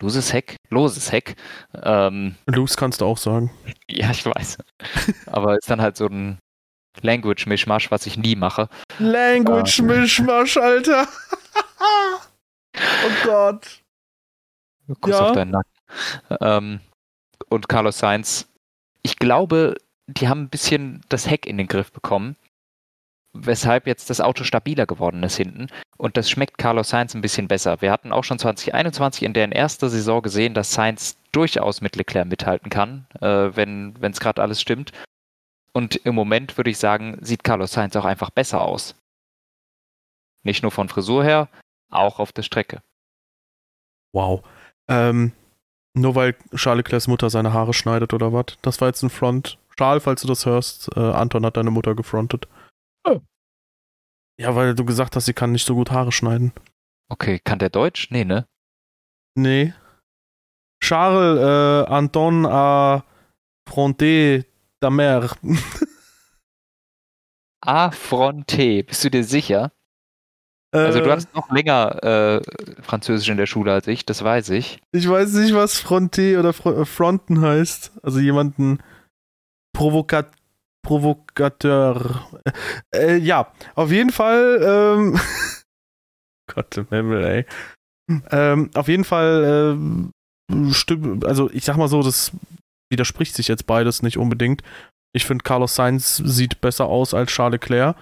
Loses 0.00 0.32
Heck? 0.32 0.56
Loses 0.70 1.10
Heck. 1.10 1.36
Ähm, 1.82 2.36
Loose 2.46 2.76
kannst 2.76 3.00
du 3.00 3.06
auch 3.06 3.18
sagen. 3.18 3.50
Ja, 3.88 4.10
ich 4.10 4.26
weiß. 4.26 4.58
Aber 5.26 5.56
ist 5.56 5.70
dann 5.70 5.80
halt 5.80 5.96
so 5.96 6.06
ein 6.06 6.38
Language-Mischmasch, 7.02 7.92
was 7.92 8.04
ich 8.06 8.18
nie 8.18 8.34
mache. 8.34 8.68
Language-Mischmasch, 8.98 10.56
Alter. 10.56 11.06
oh 12.74 13.10
Gott. 13.24 13.82
Kuss 15.00 15.12
ja. 15.12 15.20
auf 15.20 15.32
deinen 15.32 15.52
Nacken. 15.52 15.70
Ähm, 16.40 16.80
und 17.48 17.68
Carlos 17.68 17.98
Sainz, 17.98 18.48
ich 19.02 19.18
glaube, 19.18 19.76
die 20.08 20.28
haben 20.28 20.42
ein 20.42 20.50
bisschen 20.50 21.00
das 21.08 21.30
Heck 21.30 21.46
in 21.46 21.58
den 21.58 21.68
Griff 21.68 21.92
bekommen, 21.92 22.36
weshalb 23.44 23.86
jetzt 23.86 24.10
das 24.10 24.20
Auto 24.20 24.44
stabiler 24.44 24.86
geworden 24.86 25.22
ist 25.22 25.36
hinten. 25.36 25.68
Und 25.96 26.16
das 26.16 26.28
schmeckt 26.30 26.58
Carlos 26.58 26.90
Sainz 26.90 27.14
ein 27.14 27.22
bisschen 27.22 27.48
besser. 27.48 27.80
Wir 27.80 27.90
hatten 27.90 28.12
auch 28.12 28.24
schon 28.24 28.38
2021 28.38 29.22
in 29.22 29.32
deren 29.32 29.52
erster 29.52 29.88
Saison 29.88 30.22
gesehen, 30.22 30.54
dass 30.54 30.72
Sainz 30.72 31.16
durchaus 31.32 31.80
mit 31.80 31.96
Leclerc 31.96 32.26
mithalten 32.28 32.70
kann, 32.70 33.06
äh, 33.20 33.54
wenn 33.54 33.94
es 34.00 34.20
gerade 34.20 34.42
alles 34.42 34.60
stimmt. 34.60 34.92
Und 35.72 35.96
im 35.96 36.14
Moment 36.14 36.56
würde 36.56 36.70
ich 36.70 36.78
sagen, 36.78 37.18
sieht 37.20 37.44
Carlos 37.44 37.72
Sainz 37.72 37.94
auch 37.96 38.04
einfach 38.04 38.30
besser 38.30 38.62
aus. 38.62 38.94
Nicht 40.42 40.62
nur 40.62 40.72
von 40.72 40.88
Frisur 40.88 41.24
her, 41.24 41.48
auch 41.90 42.18
auf 42.18 42.32
der 42.32 42.42
Strecke. 42.42 42.82
Wow. 44.12 44.42
Ähm, 44.88 45.32
nur 45.94 46.14
weil 46.14 46.34
Charles 46.54 46.84
Leclercs 46.84 47.08
Mutter 47.08 47.30
seine 47.30 47.52
Haare 47.52 47.74
schneidet 47.74 48.14
oder 48.14 48.32
was? 48.32 48.56
Das 48.62 48.80
war 48.80 48.88
jetzt 48.88 49.02
ein 49.02 49.10
Front. 49.10 49.58
Charles, 49.76 50.04
falls 50.04 50.22
du 50.22 50.28
das 50.28 50.46
hörst, 50.46 50.88
äh, 50.96 51.00
Anton 51.00 51.44
hat 51.44 51.56
deine 51.56 51.70
Mutter 51.70 51.94
gefrontet. 51.94 52.48
Ja, 54.38 54.54
weil 54.54 54.74
du 54.74 54.84
gesagt 54.84 55.16
hast, 55.16 55.26
sie 55.26 55.32
kann 55.32 55.52
nicht 55.52 55.66
so 55.66 55.74
gut 55.74 55.90
Haare 55.90 56.12
schneiden. 56.12 56.52
Okay, 57.08 57.38
kann 57.38 57.58
der 57.58 57.70
Deutsch? 57.70 58.10
Nee, 58.10 58.24
ne? 58.24 58.46
Nee. 59.34 59.72
Charles 60.82 61.38
äh, 61.38 61.90
Anton 61.90 62.44
a 62.46 63.04
fronté 63.68 64.44
ta 64.80 64.90
mère. 64.90 65.36
Affronté, 67.64 68.82
bist 68.86 69.04
du 69.04 69.10
dir 69.10 69.24
sicher? 69.24 69.72
Also 70.72 71.00
du 71.00 71.06
äh. 71.06 71.12
hast 71.12 71.34
noch 71.34 71.50
länger 71.50 72.02
äh, 72.02 72.82
Französisch 72.82 73.28
in 73.28 73.38
der 73.38 73.46
Schule 73.46 73.72
als 73.72 73.86
ich, 73.86 74.04
das 74.04 74.22
weiß 74.22 74.50
ich. 74.50 74.80
Ich 74.92 75.08
weiß 75.08 75.32
nicht, 75.34 75.54
was 75.54 75.80
Fronté 75.80 76.38
oder 76.38 76.50
äh, 76.50 76.84
Fronten 76.84 77.40
heißt. 77.40 77.92
Also 78.02 78.18
jemanden 78.18 78.78
Provokat 79.72 80.32
Provokateur. 80.86 82.22
Äh, 82.94 83.16
ja, 83.16 83.52
auf 83.74 83.90
jeden 83.90 84.10
Fall. 84.10 84.60
Ähm, 84.62 85.18
Gott 86.54 86.76
im 86.76 86.86
Himmel, 86.88 87.24
ey. 87.24 87.46
Ähm, 88.30 88.70
auf 88.74 88.86
jeden 88.86 89.02
Fall 89.02 89.66
stimmt, 90.70 91.24
also 91.24 91.50
ich 91.50 91.64
sag 91.64 91.76
mal 91.76 91.88
so, 91.88 92.02
das 92.02 92.32
widerspricht 92.90 93.34
sich 93.34 93.48
jetzt 93.48 93.66
beides 93.66 94.02
nicht 94.02 94.16
unbedingt. 94.16 94.62
Ich 95.12 95.26
finde, 95.26 95.42
Carlos 95.42 95.74
Sainz 95.74 96.16
sieht 96.16 96.60
besser 96.60 96.86
aus 96.86 97.14
als 97.14 97.32
Charles 97.32 97.60
Leclerc. 97.60 97.96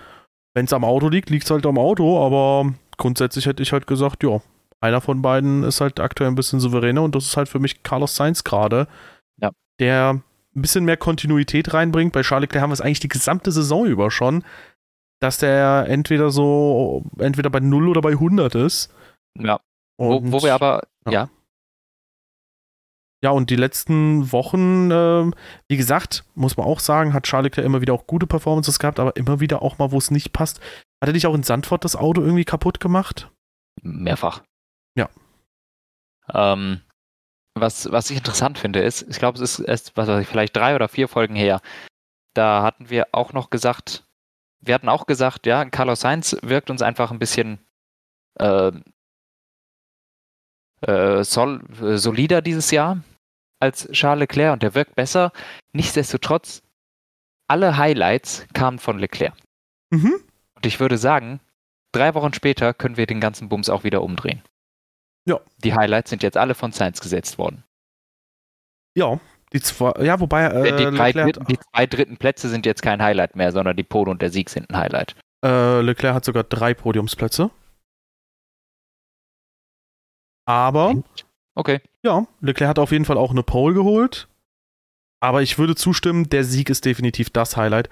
Wenn 0.55 0.67
es 0.67 0.73
am 0.73 0.85
Auto 0.85 1.09
liegt, 1.09 1.31
liegt 1.31 1.45
es 1.45 1.51
halt 1.51 1.65
am 1.67 1.79
Auto, 1.79 2.25
aber 2.25 2.73
grundsätzlich 2.97 3.47
hätte 3.47 3.63
ich 3.63 3.73
halt 3.73 3.87
gesagt, 3.87 4.23
ja, 4.23 4.41
einer 4.81 5.01
von 5.01 5.23
beiden 5.23 5.63
ist 5.63 5.81
halt 5.81 6.01
aktuell 6.01 6.31
ein 6.31 6.35
bisschen 6.35 6.61
souveräner 6.61 7.03
und 7.03 7.15
das 7.15 7.25
ist 7.25 7.37
halt 7.37 7.49
für 7.49 7.59
mich 7.59 7.83
Carlos 7.83 8.15
Sainz 8.15 8.45
gerade, 8.45 8.87
ja. 9.41 9.51
der 9.81 10.21
ein 10.57 10.63
bisschen 10.63 10.85
mehr 10.85 10.97
Kontinuität 10.97 11.75
reinbringt. 11.75 12.13
Bei 12.13 12.23
Charles 12.23 12.49
Leclerc 12.49 12.63
haben 12.63 12.71
wir 12.71 12.75
es 12.75 12.81
eigentlich 12.81 13.01
die 13.01 13.09
gesamte 13.09 13.53
Saison 13.53 13.87
über 13.87 14.11
schon, 14.11 14.45
dass 15.21 15.39
der 15.39 15.87
entweder 15.89 16.31
so, 16.31 17.05
entweder 17.19 17.51
bei 17.51 17.61
0 17.61 17.89
oder 17.89 18.01
bei 18.01 18.13
100 18.13 18.55
ist. 18.55 18.93
Ja. 19.39 19.61
Wo, 19.99 20.21
wo, 20.23 20.43
wir 20.43 20.55
aber, 20.55 20.83
ja. 21.07 21.13
ja. 21.13 21.31
Ja, 23.23 23.31
und 23.31 23.49
die 23.49 23.57
letzten 23.57 24.33
Wochen, 24.33 24.91
äh, 24.91 25.31
wie 25.67 25.79
gesagt, 25.79 26.25
muss 26.35 26.59
man 26.59 26.67
auch 26.67 26.79
sagen, 26.79 27.15
hat 27.15 27.25
Charles 27.25 27.45
Leclerc 27.45 27.65
immer 27.65 27.81
wieder 27.81 27.95
auch 27.95 28.07
gute 28.07 28.27
Performances 28.27 28.79
gehabt, 28.79 29.01
aber 29.01 29.17
immer 29.17 29.41
wieder 29.41 29.63
auch 29.63 29.79
mal, 29.79 29.93
wo 29.93 29.99
es 29.99 30.11
nicht 30.11 30.35
passt. 30.35 30.61
Hat 31.01 31.09
er 31.09 31.15
dich 31.15 31.27
auch 31.27 31.35
in 31.35 31.43
Sandford 31.43 31.85
das 31.87 31.97
Auto 31.97 32.21
irgendwie 32.21 32.45
kaputt 32.45 32.81
gemacht? 32.81 33.31
Mehrfach. 33.81 34.43
Ja. 34.95 35.09
Ähm, 36.35 36.83
was, 37.55 37.91
was 37.91 38.11
ich 38.11 38.17
interessant 38.17 38.59
finde, 38.59 38.81
ist, 38.81 39.03
ich 39.03 39.19
glaube, 39.19 39.41
es 39.41 39.59
ist 39.59 39.67
erst, 39.67 39.97
was 39.97 40.09
weiß 40.09 40.23
ich, 40.23 40.29
vielleicht 40.29 40.57
drei 40.57 40.75
oder 40.75 40.89
vier 40.89 41.09
Folgen 41.09 41.37
her. 41.37 41.61
Da 42.35 42.63
hatten 42.63 42.91
wir 42.91 43.09
auch 43.13 43.33
noch 43.33 43.51
gesagt, 43.51 44.05
wir 44.61 44.75
hatten 44.75 44.89
auch 44.89 45.07
gesagt, 45.07 45.47
ja, 45.47 45.65
Carlos 45.67 46.01
Sainz 46.01 46.37
wirkt 46.43 46.71
uns 46.71 46.83
einfach 46.83 47.11
ein 47.11 47.19
bisschen 47.19 47.59
äh, 48.41 48.73
äh, 50.81 51.23
sol 51.23 51.63
solider 51.97 52.43
dieses 52.43 52.71
Jahr 52.71 53.03
als 53.61 53.89
Charles 53.93 54.21
Leclerc 54.21 54.53
und 54.55 54.63
der 54.63 54.75
wirkt 54.75 54.95
besser. 54.95 55.33
Nichtsdestotrotz 55.73 56.63
alle 57.49 57.77
Highlights 57.77 58.47
kamen 58.53 58.79
von 58.79 58.99
Leclerc. 58.99 59.35
Mhm. 59.91 60.15
Und 60.55 60.67
ich 60.67 60.81
würde 60.81 60.99
sagen, 60.99 61.41
drei 61.93 62.15
Wochen 62.15 62.33
später 62.33 62.75
können 62.75 62.97
wir 62.97 63.07
den 63.07 63.21
ganzen 63.21 63.49
Bums 63.49 63.69
auch 63.69 63.85
wieder 63.85 64.03
umdrehen. 64.03 64.43
Ja. 65.27 65.41
Die 65.63 65.75
Highlights 65.75 66.11
sind 66.11 66.23
jetzt 66.23 66.37
alle 66.37 66.55
von 66.55 66.73
Sainz 66.73 67.01
gesetzt 67.01 67.39
worden. 67.39 67.65
Ja, 68.97 69.19
die 69.53 69.61
zwei, 69.61 69.93
ja, 70.05 70.21
wobei 70.21 70.45
äh, 70.47 70.77
die, 70.77 70.97
drei 70.97 71.09
Leclerc, 71.09 71.33
dritten, 71.33 71.45
die 71.47 71.59
zwei 71.59 71.87
dritten 71.87 72.17
Plätze 72.17 72.49
sind 72.49 72.67
jetzt 72.67 72.83
kein 72.83 73.03
Highlight 73.03 73.37
mehr, 73.37 73.53
sondern 73.53 73.77
die 73.77 73.83
Pole 73.85 74.11
und 74.11 74.21
der 74.23 74.31
Sieg 74.31 74.51
sind 74.51 74.69
ein 74.71 74.77
Highlight. 74.77 75.17
äh, 75.45 75.81
Leclerc 75.81 76.15
hat 76.15 76.25
sogar 76.25 76.45
drei 76.45 76.75
Podiumsplätze. 76.75 77.51
Aber 80.47 81.03
Okay. 81.57 81.81
ja, 82.03 82.27
Leclerc 82.41 82.69
hat 82.69 82.79
auf 82.79 82.91
jeden 82.93 83.05
Fall 83.05 83.17
auch 83.17 83.31
eine 83.31 83.43
Pole 83.43 83.75
geholt. 83.75 84.29
Aber 85.21 85.41
ich 85.41 85.57
würde 85.59 85.75
zustimmen, 85.75 86.29
der 86.29 86.45
Sieg 86.45 86.69
ist 86.69 86.85
definitiv 86.85 87.31
das 87.31 87.57
Highlight. 87.57 87.89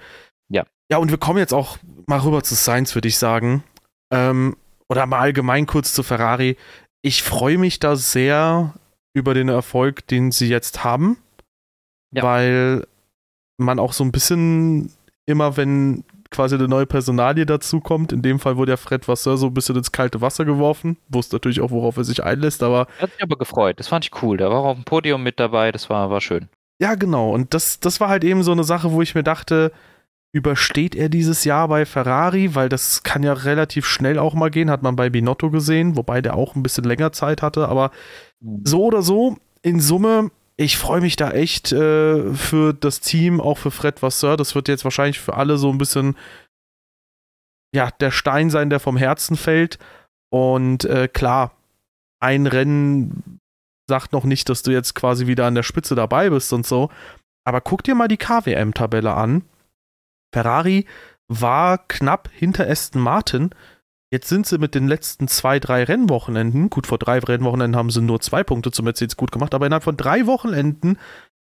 Ja. 0.49 0.65
Ja, 0.91 0.97
und 0.97 1.09
wir 1.09 1.17
kommen 1.17 1.39
jetzt 1.39 1.53
auch 1.53 1.77
mal 2.05 2.19
rüber 2.19 2.43
zu 2.43 2.53
Sainz, 2.55 2.93
würde 2.93 3.07
ich 3.07 3.17
sagen. 3.17 3.63
Ähm, 4.11 4.55
oder 4.89 5.05
mal 5.07 5.19
allgemein 5.19 5.65
kurz 5.65 5.93
zu 5.93 6.03
Ferrari. 6.03 6.57
Ich 7.03 7.21
freue 7.21 7.57
mich 7.57 7.79
da 7.79 7.95
sehr 7.95 8.73
über 9.13 9.33
den 9.33 9.49
Erfolg, 9.49 10.07
den 10.07 10.31
sie 10.31 10.47
jetzt 10.47 10.83
haben. 10.83 11.17
Ja. 12.11 12.23
Weil 12.23 12.87
man 13.57 13.77
auch 13.77 13.93
so 13.93 14.03
ein 14.03 14.11
bisschen 14.11 14.91
immer, 15.25 15.57
wenn 15.57 16.05
quasi 16.31 16.55
eine 16.55 16.67
neue 16.67 16.85
Personalie 16.85 17.45
dazukommt, 17.45 18.11
in 18.11 18.21
dem 18.21 18.39
Fall 18.39 18.57
wurde 18.57 18.71
ja 18.71 18.77
Fred 18.77 19.07
Vasseur 19.07 19.37
so 19.37 19.47
ein 19.47 19.53
bisschen 19.53 19.75
ins 19.75 19.91
kalte 19.91 20.21
Wasser 20.21 20.45
geworfen. 20.45 20.97
Wusste 21.09 21.35
natürlich 21.35 21.61
auch, 21.61 21.71
worauf 21.71 21.97
er 21.97 22.05
sich 22.05 22.23
einlässt, 22.23 22.63
aber 22.63 22.87
Hat 22.99 23.11
mich 23.11 23.21
aber 23.21 23.37
gefreut. 23.37 23.79
Das 23.79 23.89
fand 23.89 24.05
ich 24.05 24.23
cool. 24.23 24.37
Der 24.37 24.49
war 24.49 24.59
auch 24.59 24.65
auf 24.65 24.77
dem 24.77 24.85
Podium 24.85 25.23
mit 25.23 25.39
dabei. 25.39 25.71
Das 25.71 25.89
war, 25.89 26.09
war 26.09 26.21
schön. 26.21 26.47
Ja, 26.79 26.95
genau. 26.95 27.31
Und 27.31 27.53
das, 27.53 27.79
das 27.79 27.99
war 27.99 28.09
halt 28.09 28.23
eben 28.23 28.43
so 28.43 28.51
eine 28.51 28.63
Sache, 28.63 28.91
wo 28.91 29.01
ich 29.01 29.13
mir 29.13 29.23
dachte, 29.23 29.71
übersteht 30.33 30.95
er 30.95 31.09
dieses 31.09 31.43
Jahr 31.45 31.67
bei 31.67 31.85
Ferrari? 31.85 32.55
Weil 32.55 32.67
das 32.67 33.03
kann 33.03 33.23
ja 33.23 33.33
relativ 33.33 33.85
schnell 33.85 34.19
auch 34.19 34.33
mal 34.33 34.49
gehen, 34.49 34.69
hat 34.69 34.83
man 34.83 34.95
bei 34.95 35.09
Binotto 35.09 35.49
gesehen, 35.49 35.95
wobei 35.95 36.21
der 36.21 36.35
auch 36.35 36.55
ein 36.55 36.63
bisschen 36.63 36.83
länger 36.83 37.11
Zeit 37.13 37.41
hatte. 37.41 37.69
Aber 37.69 37.91
so 38.63 38.83
oder 38.83 39.01
so, 39.01 39.37
in 39.61 39.79
Summe, 39.79 40.31
ich 40.57 40.77
freue 40.77 41.01
mich 41.01 41.15
da 41.15 41.31
echt 41.31 41.71
äh, 41.71 42.33
für 42.33 42.73
das 42.73 42.99
Team, 42.99 43.39
auch 43.39 43.57
für 43.57 43.71
Fred 43.71 44.01
Vasseur. 44.01 44.35
Das 44.37 44.55
wird 44.55 44.67
jetzt 44.67 44.83
wahrscheinlich 44.83 45.19
für 45.19 45.35
alle 45.35 45.57
so 45.57 45.69
ein 45.69 45.77
bisschen, 45.77 46.17
ja, 47.73 47.89
der 47.91 48.11
Stein 48.11 48.49
sein, 48.49 48.69
der 48.69 48.79
vom 48.79 48.97
Herzen 48.97 49.37
fällt. 49.37 49.79
Und 50.31 50.85
äh, 50.85 51.07
klar, 51.07 51.55
ein 52.19 52.47
Rennen 52.47 53.39
sagt 53.89 54.13
noch 54.13 54.23
nicht, 54.23 54.49
dass 54.49 54.63
du 54.63 54.71
jetzt 54.71 54.95
quasi 54.95 55.27
wieder 55.27 55.45
an 55.45 55.55
der 55.55 55.63
Spitze 55.63 55.95
dabei 55.95 56.29
bist 56.29 56.53
und 56.53 56.65
so. 56.65 56.89
Aber 57.45 57.61
guck 57.61 57.83
dir 57.83 57.95
mal 57.95 58.07
die 58.07 58.17
KWM-Tabelle 58.17 59.13
an. 59.13 59.43
Ferrari 60.33 60.85
war 61.27 61.77
knapp 61.87 62.29
hinter 62.33 62.69
Aston 62.69 63.01
Martin. 63.01 63.51
Jetzt 64.11 64.29
sind 64.29 64.45
sie 64.45 64.57
mit 64.57 64.75
den 64.75 64.87
letzten 64.87 65.27
zwei, 65.27 65.59
drei 65.59 65.83
Rennwochenenden, 65.83 66.69
gut, 66.69 66.85
vor 66.85 66.97
drei 66.97 67.19
Rennwochenenden 67.19 67.75
haben 67.75 67.89
sie 67.89 68.01
nur 68.01 68.19
zwei 68.19 68.43
Punkte 68.43 68.71
zu 68.71 68.83
Mercedes 68.83 69.17
gut 69.17 69.31
gemacht, 69.31 69.53
aber 69.55 69.65
innerhalb 69.65 69.83
von 69.83 69.97
drei 69.97 70.27
Wochenenden 70.27 70.99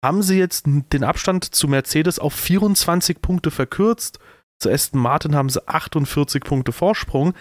haben 0.03 0.21
sie 0.23 0.37
jetzt 0.37 0.65
den 0.65 1.03
Abstand 1.03 1.43
zu 1.43 1.67
Mercedes 1.67 2.19
auf 2.19 2.33
24 2.33 3.21
Punkte 3.21 3.51
verkürzt. 3.51 4.19
Zu 4.61 4.69
Aston 4.69 4.99
Martin 4.99 5.35
haben 5.35 5.49
sie 5.49 5.65
48 5.67 6.43
Punkte 6.43 6.71
Vorsprung. 6.71 7.33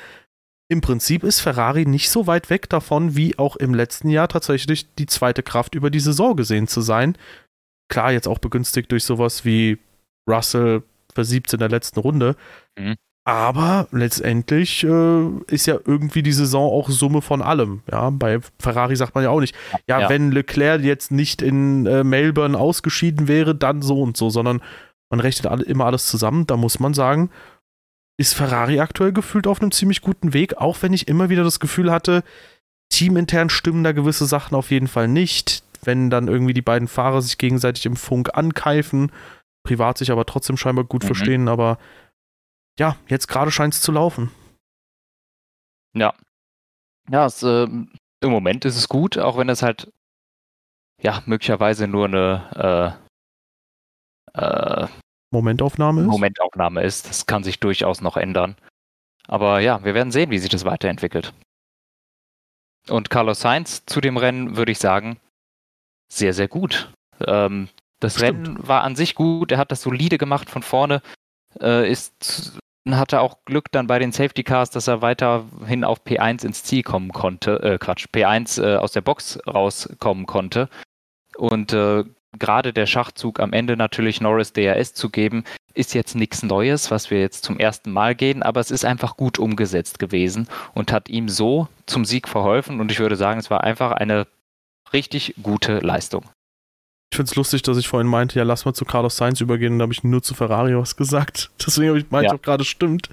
Im 0.71 0.81
Prinzip 0.81 1.25
ist 1.25 1.41
Ferrari 1.41 1.87
nicht 1.87 2.11
so 2.11 2.27
weit 2.27 2.51
weg 2.51 2.69
davon, 2.69 3.17
wie 3.17 3.39
auch 3.39 3.57
im 3.57 3.75
letzten 3.75 4.11
Jahr 4.11 4.29
tatsächlich 4.29 4.93
die 4.97 5.07
zweite 5.07 5.43
Kraft 5.43 5.75
über 5.75 5.91
die 5.91 6.01
Saison 6.01 6.37
gesehen 6.37 6.69
zu 6.69 6.81
sein. 6.81 7.17
Klar, 7.89 8.13
jetzt 8.13 8.29
auch 8.29 8.39
begünstigt 8.39 8.93
durch 8.93 9.05
sowas 9.05 9.45
wie 9.45 9.79
Russell 10.29 10.83
versiebt 11.19 11.53
in 11.53 11.59
der 11.59 11.69
letzten 11.69 11.99
Runde. 11.99 12.37
Mhm. 12.79 12.95
Aber 13.25 13.89
letztendlich 13.91 14.85
äh, 14.85 15.27
ist 15.49 15.67
ja 15.67 15.77
irgendwie 15.85 16.23
die 16.23 16.33
Saison 16.33 16.71
auch 16.73 16.89
Summe 16.89 17.21
von 17.21 17.43
allem. 17.43 17.83
Ja, 17.91 18.09
bei 18.09 18.39
Ferrari 18.59 18.97
sagt 18.97 19.15
man 19.15 19.25
ja 19.25 19.31
auch 19.31 19.41
nicht, 19.41 19.55
ja, 19.87 20.01
Ja. 20.01 20.09
wenn 20.09 20.31
Leclerc 20.33 20.81
jetzt 20.83 21.11
nicht 21.11 21.43
in 21.43 21.85
äh, 21.87 22.05
Melbourne 22.05 22.57
ausgeschieden 22.57 23.29
wäre, 23.29 23.55
dann 23.55 23.83
so 23.83 24.01
und 24.01 24.17
so, 24.17 24.31
sondern 24.31 24.63
man 25.11 25.21
rechnet 25.21 25.51
alle, 25.51 25.65
immer 25.65 25.85
alles 25.87 26.07
zusammen. 26.07 26.47
Da 26.47 26.57
muss 26.57 26.81
man 26.81 26.95
sagen, 26.95 27.31
ist 28.19 28.35
Ferrari 28.35 28.81
aktuell 28.81 29.13
gefühlt 29.13 29.47
auf 29.47 29.61
einem 29.61 29.73
ziemlich 29.73 30.01
guten 30.01 30.33
Weg, 30.33 30.57
auch 30.57 30.79
wenn 30.81 30.95
ich 30.95 31.07
immer 31.09 31.29
wieder 31.29 31.45
das 31.45 31.61
Gefühl 31.61 31.91
hatte, 31.93 32.23
teamintern 32.91 33.51
stimmen 33.51 33.85
da 33.85 33.93
gewisse 33.93 34.25
Sachen 34.25 34.55
auf 34.55 34.71
jeden 34.71 34.89
Fall 34.89 35.09
nicht. 35.09 35.63
Wenn 35.85 36.09
dann 36.09 36.29
irgendwie 36.29 36.55
die 36.55 36.63
beiden 36.63 36.89
Fahrer 36.89 37.21
sich 37.21 37.37
gegenseitig 37.37 37.85
im 37.85 37.97
Funk 37.97 38.31
ankeifen, 38.33 39.13
privat 39.69 39.99
sich 39.99 40.11
aber 40.11 40.25
trotzdem 40.25 40.57
scheinbar 40.57 40.85
gut 40.85 41.03
Mhm. 41.03 41.07
verstehen, 41.09 41.49
aber 41.49 41.79
ja, 42.79 42.97
jetzt 43.09 43.27
gerade 43.29 43.51
scheint 43.51 43.75
es 43.75 43.83
zu 43.83 43.93
laufen. 43.93 44.31
Ja. 45.95 46.15
Ja, 47.11 47.27
es, 47.27 47.43
ähm, 47.43 47.93
im 48.21 48.31
Moment 48.31 48.65
ist 48.65 48.77
es 48.77 48.89
gut, 48.89 49.19
auch 49.19 49.37
wenn 49.37 49.49
es 49.51 49.63
halt 49.63 49.93
ja 51.03 51.23
möglicherweise 51.27 51.87
nur 51.87 52.07
eine 52.07 52.99
äh, 54.35 54.41
äh, 54.41 54.89
Momentaufnahme 55.31 56.01
ist. 56.03 56.07
Momentaufnahme 56.07 56.83
ist. 56.83 57.09
Das 57.09 57.27
kann 57.27 57.45
sich 57.45 57.61
durchaus 57.61 58.01
noch 58.01 58.17
ändern. 58.17 58.57
Aber 59.27 59.61
ja, 59.61 59.85
wir 59.85 59.93
werden 59.95 60.11
sehen, 60.11 60.31
wie 60.31 60.39
sich 60.39 60.49
das 60.51 60.65
weiterentwickelt. 60.65 61.35
Und 62.89 63.11
Carlos 63.11 63.41
Sainz 63.41 63.85
zu 63.85 64.01
dem 64.01 64.17
Rennen 64.17 64.57
würde 64.57 64.73
ich 64.73 64.79
sagen, 64.79 65.19
sehr, 66.11 66.33
sehr 66.33 66.49
gut. 66.49 66.91
Ähm, 67.21 67.69
das 68.01 68.17
Stimmt. 68.17 68.47
Rennen 68.47 68.69
war 68.69 68.83
an 68.83 68.97
sich 68.97 69.15
gut. 69.15 69.53
Er 69.53 69.59
hat 69.59 69.73
das 69.73 69.83
solide 69.83 70.19
gemacht 70.19 70.51
von 70.51 70.63
vorne. 70.63 71.03
Äh, 71.61 71.91
ist, 71.91 72.59
hatte 72.89 73.21
auch 73.21 73.39
Glück 73.45 73.71
dann 73.73 73.87
bei 73.87 73.99
den 73.99 74.13
Safety 74.13 74.45
Cars, 74.45 74.71
dass 74.71 74.87
er 74.87 75.03
weiterhin 75.03 75.85
auf 75.85 76.05
P1 76.05 76.45
ins 76.45 76.63
Ziel 76.63 76.83
kommen 76.83 77.13
konnte. 77.13 77.63
Äh, 77.63 77.79
Quatsch, 77.79 78.07
P1 78.13 78.63
äh, 78.63 78.77
aus 78.77 78.93
der 78.93 79.01
Box 79.01 79.39
rauskommen 79.47 80.27
konnte. 80.27 80.69
Und 81.37 81.73
äh, 81.73 82.05
gerade 82.39 82.73
der 82.73 82.87
Schachzug 82.87 83.41
am 83.41 83.53
Ende 83.53 83.77
natürlich 83.77 84.21
Norris 84.21 84.53
DRS 84.53 84.95
zu 84.95 85.11
geben, 85.11 85.45
ist 85.75 85.95
jetzt 85.95 86.15
nichts 86.15 86.43
Neues, 86.43 86.91
was 86.91 87.11
wir 87.11 87.21
jetzt 87.21 87.45
zum 87.45 87.59
ersten 87.59 87.93
Mal 87.93 88.15
gehen, 88.15 88.43
aber 88.43 88.61
es 88.61 88.71
ist 88.71 88.85
einfach 88.85 89.17
gut 89.17 89.39
umgesetzt 89.39 89.99
gewesen 89.99 90.49
und 90.75 90.93
hat 90.93 91.09
ihm 91.09 91.29
so 91.29 91.69
zum 91.87 92.05
Sieg 92.05 92.29
verholfen. 92.29 92.81
Und 92.81 92.91
ich 92.91 92.99
würde 92.99 93.17
sagen, 93.17 93.39
es 93.39 93.51
war 93.51 93.63
einfach 93.63 93.93
eine 93.93 94.27
richtig 94.93 95.35
gute 95.43 95.79
Leistung. 95.79 96.25
Ich 97.11 97.17
finde 97.17 97.31
es 97.31 97.37
lustig, 97.37 97.63
dass 97.63 97.79
ich 97.79 97.89
vorhin 97.89 98.07
meinte, 98.09 98.39
ja, 98.39 98.45
lass 98.45 98.65
mal 98.65 98.75
zu 98.75 98.85
Carlos 98.85 99.17
Sainz 99.17 99.41
übergehen 99.41 99.73
und 99.75 99.79
da 99.79 99.85
habe 99.85 99.93
ich 99.93 100.05
nur 100.05 100.23
zu 100.23 100.35
Ferrari 100.35 100.77
was 100.77 100.97
gesagt. 100.97 101.51
Deswegen 101.67 101.89
habe 101.89 101.99
ich 101.99 102.11
meint 102.11 102.27
Ja. 102.27 102.35
auch 102.35 102.43
gerade 102.43 102.65
stimmt. 102.65 103.09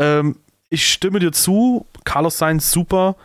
Ähm, 0.00 0.36
ich 0.68 0.86
stimme 0.92 1.18
dir 1.20 1.32
zu, 1.32 1.86
Carlos 2.04 2.38
Sainz 2.38 2.70
super, 2.70 3.16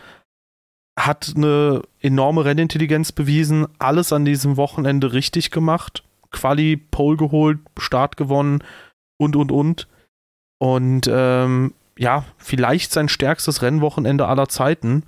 hat 0.99 1.33
eine 1.35 1.81
enorme 2.01 2.45
Rennintelligenz 2.45 3.11
bewiesen, 3.11 3.67
alles 3.79 4.13
an 4.13 4.25
diesem 4.25 4.57
Wochenende 4.57 5.13
richtig 5.13 5.51
gemacht. 5.51 6.03
Quali, 6.31 6.77
Pole 6.77 7.17
geholt, 7.17 7.59
Start 7.77 8.17
gewonnen 8.17 8.63
und 9.17 9.35
und 9.35 9.51
und. 9.51 9.87
Und 10.59 11.07
ähm, 11.11 11.73
ja, 11.97 12.25
vielleicht 12.37 12.91
sein 12.91 13.09
stärkstes 13.09 13.61
Rennwochenende 13.61 14.27
aller 14.27 14.47
Zeiten, 14.49 15.03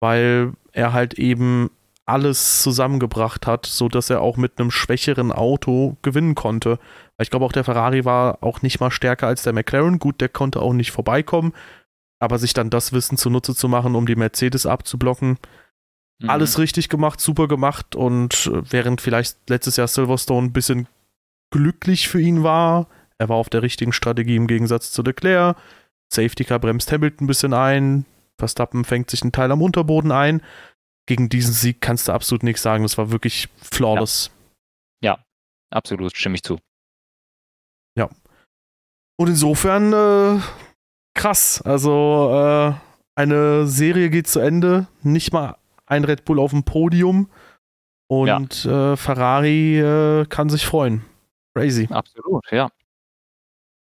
weil 0.00 0.52
er 0.72 0.92
halt 0.92 1.14
eben 1.14 1.70
alles 2.08 2.62
zusammengebracht 2.62 3.46
hat, 3.46 3.66
so 3.66 3.88
dass 3.88 4.10
er 4.10 4.20
auch 4.20 4.36
mit 4.36 4.58
einem 4.58 4.70
schwächeren 4.70 5.30
Auto 5.32 5.96
gewinnen 6.02 6.34
konnte. 6.34 6.78
Ich 7.20 7.30
glaube, 7.30 7.44
auch 7.44 7.52
der 7.52 7.64
Ferrari 7.64 8.04
war 8.04 8.38
auch 8.42 8.62
nicht 8.62 8.80
mal 8.80 8.90
stärker 8.90 9.26
als 9.26 9.42
der 9.42 9.52
McLaren. 9.52 9.98
Gut, 9.98 10.20
der 10.20 10.28
konnte 10.28 10.60
auch 10.62 10.72
nicht 10.72 10.90
vorbeikommen, 10.90 11.52
aber 12.18 12.38
sich 12.38 12.54
dann 12.54 12.70
das 12.70 12.92
Wissen 12.92 13.18
zunutze 13.18 13.54
zu 13.54 13.68
machen, 13.68 13.94
um 13.94 14.06
die 14.06 14.16
Mercedes 14.16 14.66
abzublocken, 14.66 15.38
Mhm. 16.20 16.30
alles 16.30 16.58
richtig 16.58 16.88
gemacht, 16.88 17.20
super 17.20 17.46
gemacht 17.46 17.94
und 17.94 18.50
äh, 18.52 18.62
während 18.72 19.00
vielleicht 19.00 19.36
letztes 19.48 19.76
Jahr 19.76 19.86
Silverstone 19.86 20.48
ein 20.48 20.52
bisschen 20.52 20.88
glücklich 21.52 22.08
für 22.08 22.20
ihn 22.20 22.42
war, 22.42 22.88
er 23.18 23.28
war 23.28 23.36
auf 23.36 23.48
der 23.48 23.62
richtigen 23.62 23.92
Strategie 23.92 24.36
im 24.36 24.46
Gegensatz 24.48 24.90
zu 24.92 25.02
Leclerc. 25.02 25.56
Safety 26.12 26.44
Car 26.44 26.58
bremst 26.58 26.90
Hamilton 26.90 27.24
ein 27.24 27.28
bisschen 27.28 27.54
ein, 27.54 28.04
Verstappen 28.38 28.84
fängt 28.84 29.10
sich 29.10 29.22
einen 29.22 29.32
Teil 29.32 29.52
am 29.52 29.62
Unterboden 29.62 30.10
ein. 30.10 30.42
Gegen 31.08 31.30
diesen 31.30 31.54
Sieg 31.54 31.80
kannst 31.80 32.06
du 32.06 32.12
absolut 32.12 32.42
nichts 32.42 32.60
sagen. 32.60 32.82
Das 32.82 32.98
war 32.98 33.10
wirklich 33.10 33.48
flawless. 33.56 34.30
Absolut, 35.70 36.14
stimme 36.14 36.34
ich 36.34 36.42
zu. 36.42 36.58
Und 39.16 39.28
insofern 39.28 39.94
äh, 39.94 40.42
krass. 41.14 41.62
Also 41.62 42.30
äh, 42.30 42.74
eine 43.14 43.66
Serie 43.66 44.10
geht 44.10 44.26
zu 44.26 44.38
Ende. 44.38 44.86
Nicht 45.02 45.32
mal 45.32 45.56
ein 45.86 46.04
Red 46.04 46.26
Bull 46.26 46.38
auf 46.38 46.50
dem 46.50 46.64
Podium. 46.64 47.30
Und 48.06 48.66
äh, 48.66 48.94
Ferrari 48.98 49.78
äh, 49.78 50.26
kann 50.26 50.50
sich 50.50 50.66
freuen. 50.66 51.06
Crazy. 51.54 51.88
Absolut, 51.90 52.44
ja. 52.52 52.68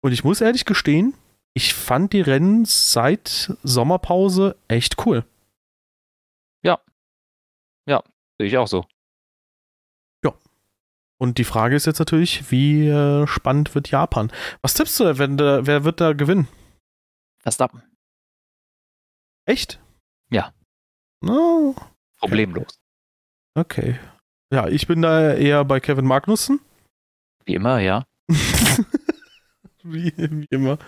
Und 0.03 0.13
ich 0.13 0.23
muss 0.23 0.43
ehrlich 0.43 0.67
gestehen, 0.67 1.15
ich 1.55 1.73
fand 1.73 2.13
die 2.13 2.21
Rennen 2.21 2.67
seit 2.67 3.57
Sommerpause 3.63 4.57
echt 4.69 5.07
cool. 5.07 5.25
Sehe 8.39 8.49
ich 8.49 8.59
auch 8.59 8.69
so. 8.69 8.85
Und 11.19 11.39
die 11.39 11.45
Frage 11.45 11.77
ist 11.77 11.87
jetzt 11.87 11.99
natürlich, 11.99 12.51
wie 12.51 12.89
äh, 12.89 13.27
spannend 13.27 13.75
wird 13.75 13.91
Japan? 13.91 14.31
Was 14.61 14.75
tippst 14.75 15.01
du 15.01 15.05
da, 15.05 15.19
wenn, 15.19 15.39
äh, 15.39 15.67
wer 15.67 15.85
wird 15.85 16.01
da 16.01 16.13
gewinnen? 16.13 16.47
Verstappen. 17.43 17.83
Echt? 19.47 19.81
Ja. 20.31 20.53
Oh, 21.27 21.75
Problemlos. 22.19 22.79
okay. 23.55 23.99
Ja, 24.53 24.69
ich 24.69 24.87
bin 24.87 25.03
da 25.03 25.33
eher 25.33 25.65
bei 25.65 25.81
Kevin 25.81 26.05
Magnussen. 26.05 26.61
Wie 27.47 27.55
immer, 27.55 27.79
ja. 27.81 28.05
wie, 29.83 30.13
wie 30.17 30.47
immer. 30.51 30.79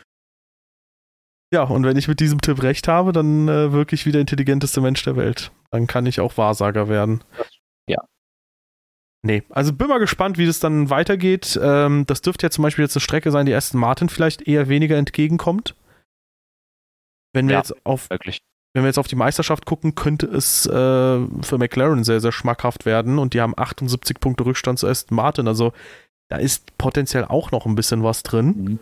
Ja, 1.53 1.62
und 1.62 1.84
wenn 1.84 1.96
ich 1.96 2.09
mit 2.09 2.20
diesem 2.20 2.40
Tipp 2.40 2.62
recht 2.62 2.88
habe, 2.88 3.12
dann 3.12 3.49
äh, 3.49 3.72
wirklich 3.72 4.05
wie 4.05 4.12
der 4.12 4.20
intelligenteste 4.20 4.80
Mensch 4.80 5.03
der 5.03 5.16
Welt. 5.16 5.51
Dann 5.71 5.87
kann 5.87 6.07
ich 6.07 6.21
auch 6.21 6.37
Wahrsager 6.39 6.89
werden. 6.89 7.23
Ja. 7.89 7.99
Nee, 9.23 9.43
also 9.51 9.73
bin 9.73 9.89
mal 9.89 9.99
gespannt, 9.99 10.39
wie 10.39 10.47
das 10.47 10.61
dann 10.61 10.91
weitergeht. 10.91 11.59
Ähm, 11.62 12.07
das 12.07 12.23
dürfte 12.23 12.47
ja 12.47 12.51
zum 12.51 12.62
Beispiel 12.62 12.85
jetzt 12.85 12.97
eine 12.97 13.01
Strecke 13.03 13.31
sein, 13.31 13.47
die 13.47 13.55
Aston 13.55 13.81
Martin 13.81 14.09
vielleicht 14.09 14.43
eher 14.43 14.69
weniger 14.69 14.97
entgegenkommt. 14.97 15.75
Wenn 17.35 17.49
wir 17.49 17.55
Ja. 17.55 17.59
jetzt 17.59 17.75
auf 17.85 18.09
Wirklich. 18.11 18.41
wenn 18.75 18.85
wir 18.85 18.89
jetzt 18.89 18.99
auf 18.99 19.09
die 19.09 19.16
Meisterschaft 19.16 19.66
gucken, 19.66 19.95
könnte 19.95 20.27
es 20.27 20.64
äh, 20.66 20.71
für 20.71 21.59
McLaren 21.59 22.05
sehr, 22.05 22.21
sehr 22.21 22.33
schmackhaft 22.33 22.87
werden 22.87 23.19
und 23.19 23.35
die 23.35 23.41
haben 23.41 23.55
78 23.57 24.21
Punkte 24.21 24.47
Rückstand 24.47 24.79
zu 24.79 24.87
Aston 24.87 25.16
Martin. 25.16 25.49
Also 25.49 25.73
da 26.31 26.37
ist 26.37 26.79
potenziell 26.79 27.25
auch 27.25 27.51
noch 27.51 27.66
ein 27.66 27.75
bisschen 27.75 28.03
was 28.05 28.23
drin. 28.23 28.47
Mhm. 28.47 28.79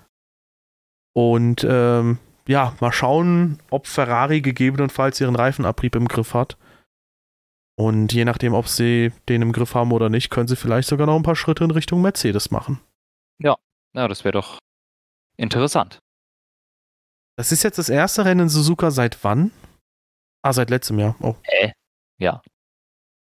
Und 1.14 1.66
ähm, 1.68 2.18
ja, 2.46 2.74
mal 2.80 2.92
schauen, 2.92 3.58
ob 3.70 3.86
Ferrari 3.86 4.42
gegebenenfalls 4.42 5.20
ihren 5.20 5.34
Reifenabrieb 5.34 5.96
im 5.96 6.08
Griff 6.08 6.34
hat. 6.34 6.56
Und 7.78 8.12
je 8.12 8.24
nachdem, 8.24 8.54
ob 8.54 8.68
sie 8.68 9.12
den 9.28 9.42
im 9.42 9.52
Griff 9.52 9.74
haben 9.74 9.92
oder 9.92 10.08
nicht, 10.08 10.30
können 10.30 10.48
sie 10.48 10.56
vielleicht 10.56 10.88
sogar 10.88 11.06
noch 11.06 11.16
ein 11.16 11.22
paar 11.22 11.36
Schritte 11.36 11.62
in 11.64 11.70
Richtung 11.70 12.02
Mercedes 12.02 12.50
machen. 12.50 12.80
Ja, 13.96 14.08
das 14.08 14.24
wäre 14.24 14.32
doch 14.32 14.58
interessant. 15.38 16.00
Das 17.38 17.50
ist 17.50 17.62
jetzt 17.62 17.78
das 17.78 17.88
erste 17.88 18.26
Rennen 18.26 18.42
in 18.42 18.48
Suzuka 18.50 18.90
seit 18.90 19.24
wann? 19.24 19.52
Ah, 20.42 20.52
seit 20.52 20.68
letztem 20.68 20.98
Jahr. 20.98 21.16
Oh. 21.20 21.34
Äh, 21.44 21.72
ja. 22.18 22.42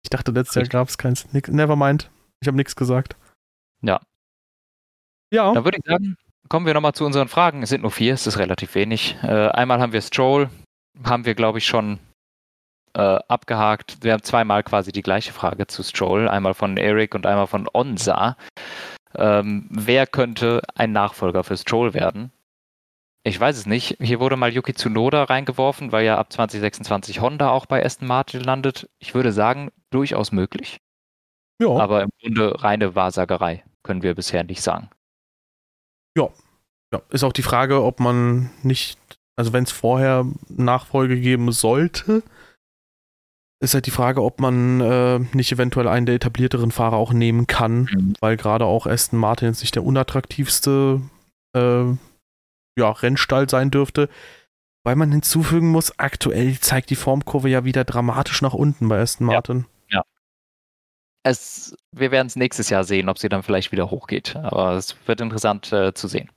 Ich 0.03 0.11
dachte, 0.11 0.31
letztes 0.31 0.55
Jahr 0.55 0.65
gab 0.65 0.89
es 0.89 0.99
keins. 0.99 1.27
Nevermind. 1.33 2.11
Ich 2.39 2.47
habe 2.47 2.55
nichts 2.55 2.75
gesagt. 2.75 3.15
Ja. 3.81 3.99
Ja. 5.33 5.53
Dann 5.53 5.63
würde 5.65 5.79
ich 5.79 5.89
sagen, 5.89 6.17
kommen 6.49 6.67
wir 6.67 6.75
nochmal 6.75 6.93
zu 6.93 7.03
unseren 7.03 7.29
Fragen. 7.29 7.63
Es 7.63 7.69
sind 7.69 7.81
nur 7.81 7.91
vier, 7.91 8.13
es 8.13 8.27
ist 8.27 8.37
relativ 8.37 8.75
wenig. 8.75 9.17
Äh, 9.23 9.49
einmal 9.49 9.81
haben 9.81 9.93
wir 9.93 10.01
Stroll, 10.01 10.51
haben 11.03 11.25
wir, 11.25 11.33
glaube 11.33 11.57
ich, 11.57 11.65
schon 11.65 11.99
äh, 12.99 13.19
abgehakt. 13.27 13.97
Wir 14.01 14.13
haben 14.13 14.23
zweimal 14.23 14.63
quasi 14.63 14.91
die 14.91 15.01
gleiche 15.01 15.31
Frage 15.31 15.67
zu 15.67 15.83
Stroll, 15.83 16.27
einmal 16.27 16.53
von 16.53 16.77
Eric 16.77 17.15
und 17.15 17.25
einmal 17.25 17.47
von 17.47 17.67
Onsa. 17.73 18.35
Ähm, 19.15 19.67
wer 19.71 20.05
könnte 20.05 20.61
ein 20.75 20.91
Nachfolger 20.91 21.43
für 21.43 21.57
Stroll 21.57 21.93
werden? 21.93 22.31
Ich 23.23 23.39
weiß 23.39 23.57
es 23.57 23.65
nicht. 23.65 23.97
Hier 23.99 24.19
wurde 24.19 24.35
mal 24.35 24.53
Yuki 24.53 24.73
Tsunoda 24.73 25.23
reingeworfen, 25.23 25.91
weil 25.91 26.05
ja 26.05 26.17
ab 26.17 26.31
2026 26.31 27.21
Honda 27.21 27.49
auch 27.49 27.65
bei 27.65 27.83
Aston 27.83 28.07
Martin 28.07 28.41
landet. 28.41 28.89
Ich 28.99 29.13
würde 29.13 29.31
sagen, 29.31 29.71
durchaus 29.91 30.31
möglich. 30.31 30.79
ja. 31.61 31.69
Aber 31.69 32.03
im 32.03 32.09
Grunde 32.21 32.61
reine 32.63 32.95
Wahrsagerei, 32.95 33.63
können 33.83 34.03
wir 34.03 34.15
bisher 34.15 34.43
nicht 34.43 34.61
sagen. 34.61 34.89
Ja, 36.91 37.01
ist 37.09 37.23
auch 37.23 37.33
die 37.33 37.43
Frage, 37.43 37.83
ob 37.83 37.99
man 37.99 38.49
nicht, 38.63 38.99
also 39.35 39.53
wenn 39.53 39.63
es 39.63 39.71
vorher 39.71 40.25
Nachfolge 40.47 41.19
geben 41.19 41.51
sollte, 41.51 42.23
ist 43.61 43.73
halt 43.73 43.85
die 43.85 43.91
Frage, 43.91 44.23
ob 44.23 44.39
man 44.39 44.79
äh, 44.81 45.19
nicht 45.33 45.51
eventuell 45.51 45.87
einen 45.87 46.05
der 46.05 46.15
etablierteren 46.15 46.71
Fahrer 46.71 46.95
auch 46.97 47.11
nehmen 47.13 47.45
kann, 47.47 47.89
Mhm. 47.91 48.13
weil 48.21 48.37
gerade 48.37 48.65
auch 48.65 48.85
Aston 48.87 49.19
Martin 49.19 49.49
jetzt 49.49 49.61
nicht 49.61 49.75
der 49.75 49.83
unattraktivste 49.83 51.01
äh, 51.55 51.83
ja, 52.77 52.91
Rennstall 52.91 53.49
sein 53.49 53.71
dürfte. 53.71 54.09
Weil 54.85 54.95
man 54.95 55.11
hinzufügen 55.11 55.71
muss, 55.71 55.99
aktuell 55.99 56.57
zeigt 56.59 56.89
die 56.89 56.95
Formkurve 56.95 57.49
ja 57.49 57.65
wieder 57.65 57.83
dramatisch 57.83 58.41
nach 58.41 58.53
unten 58.53 58.87
bei 58.87 58.99
Aston 59.01 59.27
Ja. 59.27 59.33
Martin. 59.33 59.65
Es, 61.23 61.75
wir 61.91 62.11
werden 62.11 62.27
es 62.27 62.37
nächstes 62.37 62.69
Jahr 62.69 62.85
sehen, 62.85 63.09
ob 63.09 63.19
sie 63.19 63.27
dann 63.27 63.43
vielleicht 63.43 63.73
wieder 63.73 63.91
hochgeht. 63.91 64.37
Aber 64.37 64.73
es 64.77 64.95
wird 65.05 65.19
interessant 65.19 65.71
äh, 65.73 65.93
zu 65.93 66.07
sehen. 66.07 66.29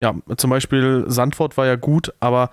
Ja, 0.00 0.14
zum 0.36 0.50
Beispiel 0.50 1.04
Sandford 1.06 1.56
war 1.56 1.66
ja 1.66 1.76
gut, 1.76 2.12
aber 2.20 2.50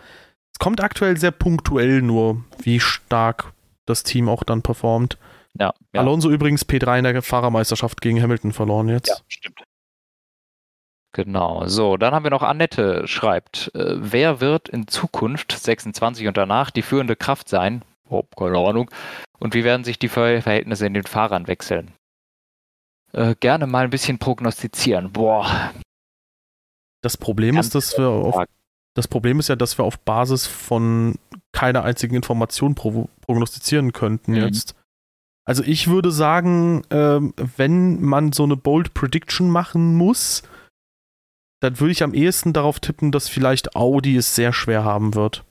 es 0.53 0.59
kommt 0.59 0.81
aktuell 0.81 1.17
sehr 1.17 1.31
punktuell 1.31 2.01
nur, 2.03 2.43
wie 2.59 2.79
stark 2.79 3.53
das 3.85 4.03
Team 4.03 4.29
auch 4.29 4.43
dann 4.43 4.61
performt. 4.61 5.17
Ja, 5.57 5.73
ja, 5.93 6.01
Alonso 6.01 6.29
übrigens 6.29 6.65
P3 6.65 6.97
in 6.97 7.03
der 7.05 7.21
Fahrermeisterschaft 7.21 8.01
gegen 8.01 8.21
Hamilton 8.21 8.51
verloren 8.51 8.89
jetzt. 8.89 9.07
ja 9.07 9.15
stimmt. 9.27 9.63
Genau. 11.13 11.65
So, 11.67 11.95
dann 11.95 12.13
haben 12.13 12.25
wir 12.25 12.29
noch 12.29 12.43
Annette 12.43 13.07
schreibt, 13.07 13.71
äh, 13.73 13.95
wer 13.97 14.41
wird 14.41 14.67
in 14.67 14.89
Zukunft 14.89 15.53
26 15.53 16.27
und 16.27 16.35
danach 16.35 16.71
die 16.71 16.81
führende 16.81 17.15
Kraft 17.15 17.47
sein? 17.47 17.83
Oh, 18.09 18.23
keine 18.35 18.57
Ahnung. 18.57 18.91
Und 19.39 19.53
wie 19.53 19.63
werden 19.63 19.85
sich 19.85 19.97
die 19.97 20.09
Ver 20.09 20.41
Verhältnisse 20.41 20.85
in 20.85 20.93
den 20.93 21.05
Fahrern 21.05 21.47
wechseln? 21.47 21.93
Äh, 23.13 23.35
gerne 23.39 23.65
mal 23.65 23.85
ein 23.85 23.91
bisschen 23.91 24.19
prognostizieren. 24.19 25.13
Boah, 25.13 25.71
Das 27.01 27.15
Problem 27.15 27.55
Ganz 27.55 27.67
ist, 27.67 27.75
dass 27.75 27.97
wir 27.97 28.09
auf, 28.09 28.43
das 28.93 29.07
Problem 29.07 29.39
ist 29.39 29.47
ja, 29.47 29.55
dass 29.55 29.77
wir 29.77 29.85
auf 29.85 29.97
Basis 29.99 30.47
von 30.47 31.15
keiner 31.55 31.83
einzigen 31.83 32.15
Information 32.15 32.75
pro, 32.75 33.09
prognostizieren 33.21 33.93
könnten 33.93 34.33
Mhm. 34.33 34.41
jetzt. 34.41 34.75
Also 35.45 35.63
ich 35.63 35.87
würde 35.87 36.11
sagen, 36.11 36.83
ähm, 36.89 37.33
wenn 37.57 38.01
man 38.01 38.31
so 38.33 38.43
eine 38.43 38.57
Bold 38.57 38.93
Prediction 38.93 39.49
machen 39.49 39.95
muss, 39.95 40.43
dann 41.61 41.79
würde 41.79 41.91
ich 41.93 42.03
am 42.03 42.13
ehesten 42.13 42.51
darauf 42.51 42.79
tippen, 42.79 43.11
dass 43.11 43.29
vielleicht 43.29 43.75
Audi 43.75 44.17
es 44.17 44.35
sehr 44.35 44.53
schwer 44.53 44.83
haben 44.83 45.15
wird. 45.15 45.43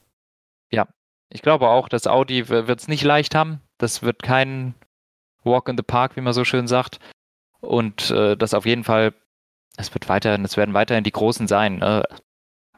Ich 1.30 1.42
glaube 1.42 1.68
auch, 1.68 1.88
dass 1.88 2.06
Audi 2.06 2.48
wird 2.48 2.78
es 2.78 2.86
nicht 2.86 3.02
leicht 3.02 3.34
haben. 3.34 3.60
Das 3.78 4.04
wird 4.04 4.22
kein 4.22 4.74
Walk 5.42 5.68
in 5.68 5.76
the 5.76 5.82
Park, 5.82 6.14
wie 6.14 6.20
man 6.20 6.32
so 6.32 6.44
schön 6.44 6.68
sagt. 6.68 7.00
Und 7.60 8.10
äh, 8.12 8.36
das 8.36 8.54
auf 8.54 8.66
jeden 8.66 8.84
Fall, 8.84 9.14
es 9.76 9.92
wird 9.92 10.08
weiterhin, 10.08 10.44
es 10.44 10.56
werden 10.56 10.74
weiterhin 10.74 11.02
die 11.02 11.10
Großen 11.10 11.48
sein. 11.48 11.78
Ne? 11.78 12.04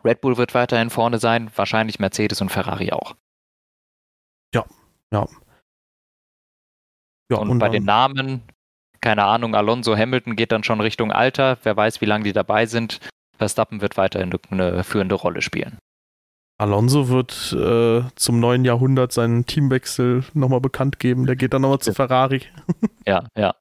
Red 0.05 0.21
Bull 0.21 0.37
wird 0.37 0.55
weiterhin 0.55 0.91
vorne 0.91 1.19
sein, 1.19 1.51
wahrscheinlich 1.57 1.99
Mercedes 1.99 2.41
und 2.41 2.51
Ferrari 2.51 2.93
auch. 2.93 3.17
Ja. 5.13 5.27
Ja, 7.31 7.39
und, 7.39 7.59
bei 7.59 7.69
den 7.69 7.85
Namen, 7.85 8.43
keine 9.01 9.25
Ahnung, 9.25 9.55
Alonso, 9.55 9.97
Hamilton 9.97 10.37
geht 10.37 10.53
dann 10.53 10.65
schon 10.65 10.81
Richtung 10.81 11.11
Alter. 11.11 11.59
Wer 11.63 11.77
weiß, 11.77 12.01
wie 12.01 12.07
lange 12.07 12.25
die 12.25 12.33
dabei 12.33 12.67
sind. 12.67 13.01
Verstappen 13.37 13.81
wird 13.81 13.97
weiterhin 13.97 14.33
eine 14.51 14.85
führende 14.85 15.15
Rolle 15.15 15.43
spielen. 15.43 15.79
Alonso 16.59 17.09
wird 17.09 17.53
äh, 17.53 18.09
zum 18.17 18.41
neuen 18.41 18.65
Jahrhundert 18.65 19.13
seinen 19.13 19.45
Teamwechsel 19.45 20.25
nochmal 20.33 20.61
bekannt 20.61 20.99
geben. 20.99 21.27
Der 21.27 21.37
geht 21.37 21.53
dann 21.53 21.63
nochmal 21.63 21.81
zu 21.81 21.93
Ferrari. 21.93 22.43
Ja, 23.07 23.27
ja. 23.37 23.55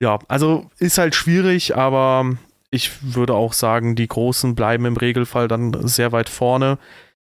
Ja, 0.00 0.18
also 0.26 0.70
ist 0.78 0.98
halt 0.98 1.14
schwierig, 1.14 1.76
aber 1.76 2.36
ich 2.72 3.14
würde 3.14 3.34
auch 3.34 3.52
sagen, 3.52 3.94
die 3.94 4.08
Großen 4.08 4.54
bleiben 4.54 4.86
im 4.86 4.96
Regelfall 4.96 5.46
dann 5.46 5.86
sehr 5.86 6.10
weit 6.10 6.28
vorne. 6.28 6.78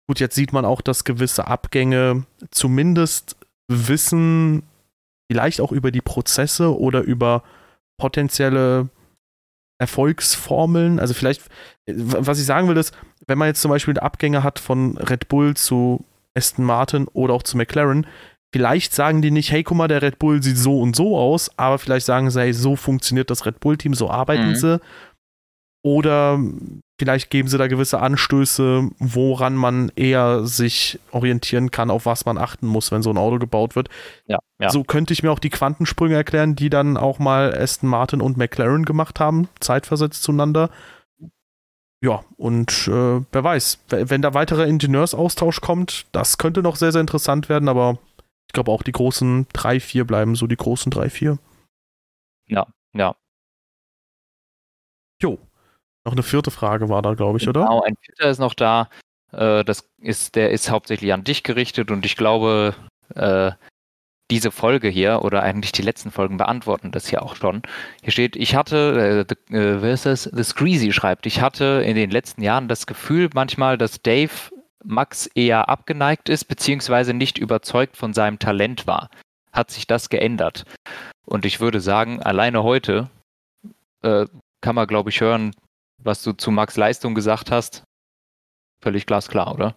Gut, 0.07 0.19
jetzt 0.19 0.36
sieht 0.36 0.53
man 0.53 0.65
auch, 0.65 0.81
dass 0.81 1.03
gewisse 1.03 1.47
Abgänge 1.47 2.25
zumindest 2.51 3.36
wissen, 3.67 4.63
vielleicht 5.31 5.59
auch 5.59 5.71
über 5.71 5.91
die 5.91 6.01
Prozesse 6.01 6.77
oder 6.79 7.01
über 7.01 7.43
potenzielle 7.99 8.89
Erfolgsformeln. 9.79 10.99
Also 10.99 11.13
vielleicht, 11.13 11.41
was 11.88 12.39
ich 12.39 12.45
sagen 12.45 12.67
will, 12.67 12.77
ist, 12.77 12.95
wenn 13.27 13.38
man 13.38 13.47
jetzt 13.47 13.61
zum 13.61 13.71
Beispiel 13.71 13.99
Abgänge 13.99 14.43
hat 14.43 14.59
von 14.59 14.97
Red 14.97 15.27
Bull 15.27 15.55
zu 15.55 16.05
Aston 16.38 16.65
Martin 16.65 17.07
oder 17.13 17.33
auch 17.33 17.43
zu 17.43 17.57
McLaren, 17.57 18.07
vielleicht 18.53 18.93
sagen 18.93 19.21
die 19.21 19.31
nicht, 19.31 19.51
hey, 19.51 19.63
guck 19.63 19.77
mal, 19.77 19.88
der 19.88 20.01
Red 20.01 20.19
Bull 20.19 20.41
sieht 20.41 20.57
so 20.57 20.79
und 20.81 20.95
so 20.95 21.17
aus, 21.17 21.51
aber 21.57 21.77
vielleicht 21.77 22.05
sagen 22.05 22.29
sie, 22.29 22.39
hey, 22.39 22.53
so 22.53 22.75
funktioniert 22.75 23.29
das 23.29 23.45
Red 23.45 23.59
Bull-Team, 23.59 23.93
so 23.93 24.09
arbeiten 24.09 24.49
Mhm. 24.51 24.55
sie. 24.55 24.79
Oder 25.86 26.39
vielleicht 26.97 27.29
geben 27.29 27.47
sie 27.47 27.59
da 27.59 27.67
gewisse 27.67 27.99
Anstöße, 27.99 28.89
woran 28.97 29.53
man 29.53 29.91
eher 29.95 30.47
sich 30.47 30.99
orientieren 31.11 31.69
kann, 31.69 31.91
auf 31.91 32.07
was 32.07 32.25
man 32.25 32.39
achten 32.39 32.65
muss, 32.65 32.91
wenn 32.91 33.03
so 33.03 33.11
ein 33.11 33.19
Auto 33.19 33.38
gebaut 33.38 33.75
wird. 33.75 33.89
Ja, 34.25 34.39
ja. 34.59 34.71
So 34.71 34.83
könnte 34.83 35.13
ich 35.13 35.21
mir 35.21 35.31
auch 35.31 35.38
die 35.38 35.51
Quantensprünge 35.51 36.15
erklären, 36.15 36.55
die 36.55 36.71
dann 36.71 36.97
auch 36.97 37.19
mal 37.19 37.55
Aston 37.55 37.88
Martin 37.88 38.19
und 38.19 38.36
McLaren 38.36 38.83
gemacht 38.83 39.19
haben, 39.19 39.47
zeitversetzt 39.59 40.23
zueinander. 40.23 40.71
Ja, 42.01 42.23
und 42.36 42.88
äh, 42.88 43.21
wer 43.31 43.43
weiß, 43.43 43.81
wenn 43.89 44.23
da 44.23 44.33
weiterer 44.33 44.65
Ingenieursaustausch 44.65 45.61
kommt, 45.61 46.07
das 46.13 46.39
könnte 46.39 46.63
noch 46.63 46.77
sehr, 46.77 46.93
sehr 46.93 47.01
interessant 47.01 47.47
werden, 47.47 47.69
aber 47.69 47.99
ich 48.47 48.53
glaube 48.53 48.71
auch 48.71 48.81
die 48.81 48.91
großen 48.91 49.45
3, 49.53 49.79
4 49.79 50.07
bleiben 50.07 50.33
so 50.33 50.47
die 50.47 50.57
großen 50.57 50.91
3, 50.91 51.11
4. 51.11 51.38
Ja, 52.47 52.65
ja. 52.93 53.15
Jo. 55.21 55.38
Noch 56.06 56.14
eine 56.14 56.24
vierte 56.24 56.51
Frage 56.51 56.88
war 56.89 57.01
da, 57.01 57.16
glaube 57.16 57.39
ich, 57.39 57.47
oder? 57.47 57.62
Genau, 57.62 57.82
ein 57.82 57.95
Vierter 57.99 58.30
ist 58.30 58.39
noch 58.39 58.53
da. 58.53 58.89
Äh, 59.32 59.64
das 59.64 59.89
ist, 59.99 60.36
der 60.36 60.51
ist 60.51 60.70
hauptsächlich 60.70 61.12
an 61.14 61.24
dich 61.24 61.43
gerichtet 61.43 61.91
und 61.91 62.06
ich 62.06 62.16
glaube, 62.16 62.76
äh, 63.16 63.51
diese 64.32 64.51
Folge 64.51 64.88
hier 64.88 65.22
oder 65.24 65.43
eigentlich 65.43 65.72
die 65.72 65.84
letzten 65.84 66.12
Folgen 66.12 66.38
beantworten 66.38 66.91
das 66.91 67.08
hier 67.08 67.22
auch 67.22 67.36
schon. 67.36 67.62
Hier 68.01 68.12
steht, 68.12 68.36
ich 68.36 68.56
hatte, 68.56 69.26
äh, 69.30 69.36
the, 69.49 69.56
äh, 69.56 69.93
ist 69.93 70.06
das? 70.06 70.24
The 70.24 70.43
Screezy 70.43 70.91
schreibt, 70.91 71.26
ich 71.26 71.41
hatte 71.41 71.84
in 71.86 71.95
den 71.95 72.10
letzten 72.10 72.41
Jahren 72.41 72.68
das 72.68 72.88
Gefühl 72.88 73.30
manchmal, 73.34 73.78
dass 73.78 74.01
Dave 74.01 74.32
Max 74.84 75.28
eher 75.28 75.70
abgeneigt 75.70 76.30
ist, 76.30 76.45
beziehungsweise 76.45 77.14
nicht 77.14 77.38
überzeugt 77.38 77.97
von 77.97 78.14
seinem 78.14 78.39
Talent 78.39 78.88
war. 78.88 79.10
Hat 79.51 79.72
sich 79.72 79.88
das 79.88 80.10
geändert? 80.10 80.66
Und 81.26 81.45
ich 81.45 81.60
würde 81.60 81.80
sagen, 81.80 82.22
alleine 82.22 82.64
heute 82.64 83.10
äh, 84.03 84.26
kann 84.62 84.76
man, 84.76 84.88
glaube 84.88 85.10
ich, 85.10 85.22
hören, 85.22 85.56
was 86.06 86.22
du 86.22 86.34
zu 86.34 86.51
Max 86.51 86.78
Leistung 86.78 87.16
gesagt 87.16 87.51
hast. 87.51 87.84
Völlig 88.82 89.06
glasklar, 89.06 89.53
oder? 89.53 89.76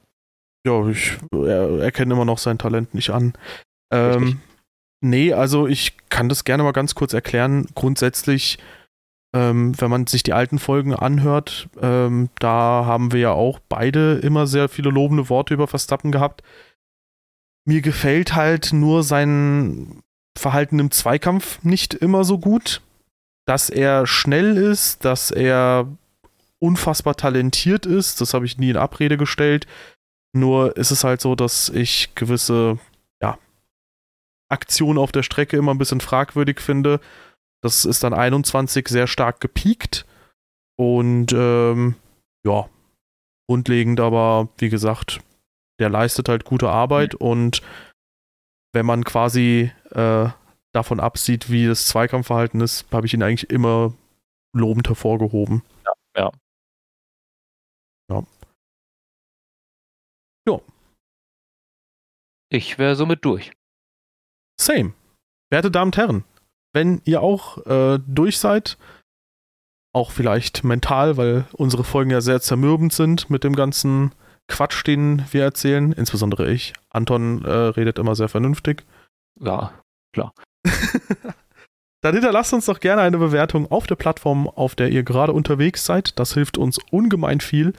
Ja, 0.67 0.87
ich 0.89 1.17
er, 1.33 1.81
erkenne 1.81 2.15
immer 2.15 2.25
noch 2.25 2.39
sein 2.39 2.59
Talent 2.59 2.95
nicht 2.95 3.11
an. 3.11 3.33
Ähm, 3.93 4.41
nee, 5.01 5.33
also 5.33 5.67
ich 5.67 5.97
kann 6.09 6.29
das 6.29 6.45
gerne 6.45 6.63
mal 6.63 6.73
ganz 6.73 6.95
kurz 6.95 7.15
erklären. 7.15 7.67
Grundsätzlich, 7.75 8.59
ähm, 9.35 9.81
wenn 9.81 9.91
man 9.91 10.07
sich 10.07 10.23
die 10.23 10.33
alten 10.33 10.59
Folgen 10.59 10.95
anhört, 10.95 11.69
ähm, 11.81 12.29
da 12.39 12.85
haben 12.85 13.13
wir 13.13 13.21
ja 13.21 13.33
auch 13.33 13.61
beide 13.69 14.19
immer 14.19 14.47
sehr 14.47 14.69
viele 14.69 14.91
lobende 14.91 15.29
Worte 15.31 15.55
über 15.55 15.69
Verstappen 15.69 16.13
gehabt. 16.13 16.43
Mir 17.65 17.81
gefällt 17.81 18.35
halt 18.35 18.73
nur 18.73 19.03
sein 19.03 20.03
Verhalten 20.37 20.79
im 20.79 20.91
Zweikampf 20.91 21.63
nicht 21.63 21.95
immer 21.95 22.25
so 22.25 22.39
gut. 22.39 22.83
Dass 23.47 23.71
er 23.71 24.07
schnell 24.07 24.59
ist, 24.59 25.07
dass 25.07 25.31
er 25.31 25.89
unfassbar 26.61 27.15
talentiert 27.15 27.87
ist, 27.87 28.21
das 28.21 28.35
habe 28.35 28.47
ich 28.47 28.59
nie 28.59 28.71
in 28.71 28.77
Abrede 28.77 29.17
gestellt. 29.17 29.67
Nur 30.35 30.77
ist 30.77 30.91
es 30.91 31.05
halt 31.05 31.21
so, 31.21 31.35
dass 31.35 31.69
ich 31.69 32.15
gewisse 32.15 32.79
Aktion 34.49 34.99
auf 34.99 35.13
der 35.13 35.23
Strecke 35.23 35.57
immer 35.57 35.73
ein 35.73 35.79
bisschen 35.79 36.01
fragwürdig 36.01 36.61
finde. 36.61 37.01
Das 37.63 37.85
ist 37.85 38.03
dann 38.03 38.15
21 38.15 38.89
sehr 38.89 39.07
stark 39.07 39.41
gepiekt. 39.41 40.07
Und 40.77 41.33
ähm, 41.33 41.97
ja, 42.47 42.69
grundlegend 43.49 44.01
aber, 44.01 44.49
wie 44.59 44.69
gesagt, 44.69 45.21
der 45.81 45.91
leistet 45.91 46.29
halt 46.29 46.45
gute 46.45 46.71
Arbeit 46.71 47.15
mhm. 47.15 47.27
und 47.27 47.63
wenn 48.73 48.87
man 48.87 49.05
quasi 49.05 49.73
äh, 49.91 50.29
davon 50.73 51.01
absieht, 51.01 51.51
wie 51.51 51.67
das 51.67 51.87
Zweikampfverhalten 51.87 52.61
ist, 52.61 52.87
habe 52.93 53.07
ich 53.07 53.15
ihn 53.15 53.23
eigentlich 53.23 53.51
immer 53.51 53.93
lobend 54.55 54.89
hervorgehoben. 54.89 55.63
Ja, 55.85 55.93
ja. 56.17 56.31
Ja. 58.11 58.25
ja. 60.49 60.61
Ich 62.51 62.79
wäre 62.79 62.97
somit 62.97 63.25
durch. 63.25 63.53
Same. 64.61 64.95
Werte 65.51 65.71
Damen 65.71 65.89
und 65.89 65.97
Herren, 65.97 66.25
wenn 66.75 67.01
ihr 67.05 67.23
auch 67.23 67.65
äh, 67.67 67.99
durch 68.07 68.39
seid, 68.39 68.77
auch 69.95 70.11
vielleicht 70.11 70.65
mental, 70.65 71.17
weil 71.17 71.47
unsere 71.53 71.85
Folgen 71.85 72.11
ja 72.11 72.21
sehr 72.21 72.41
zermürbend 72.41 72.93
sind 72.93 73.31
mit 73.31 73.45
dem 73.45 73.57
ganzen 73.57 74.15
Quatsch, 74.49 74.87
den 74.87 75.25
wir 75.31 75.43
erzählen, 75.43 75.93
insbesondere 75.93 76.51
ich. 76.51 76.73
Anton 76.91 77.45
äh, 77.45 77.51
redet 77.51 77.99
immer 77.99 78.15
sehr 78.15 78.29
vernünftig. 78.29 78.85
Ja, 79.41 79.73
klar. 80.13 80.35
Dann 82.01 82.15
hinterlasst 82.15 82.53
uns 82.53 82.67
doch 82.67 82.81
gerne 82.81 83.03
eine 83.03 83.19
Bewertung 83.19 83.71
auf 83.71 83.87
der 83.87 83.97
Plattform, 83.97 84.47
auf 84.49 84.75
der 84.75 84.91
ihr 84.91 85.03
gerade 85.03 85.33
unterwegs 85.33 85.85
seid. 85.85 86.19
Das 86.19 86.35
hilft 86.35 86.57
uns 86.57 86.79
ungemein 86.91 87.41
viel. 87.41 87.73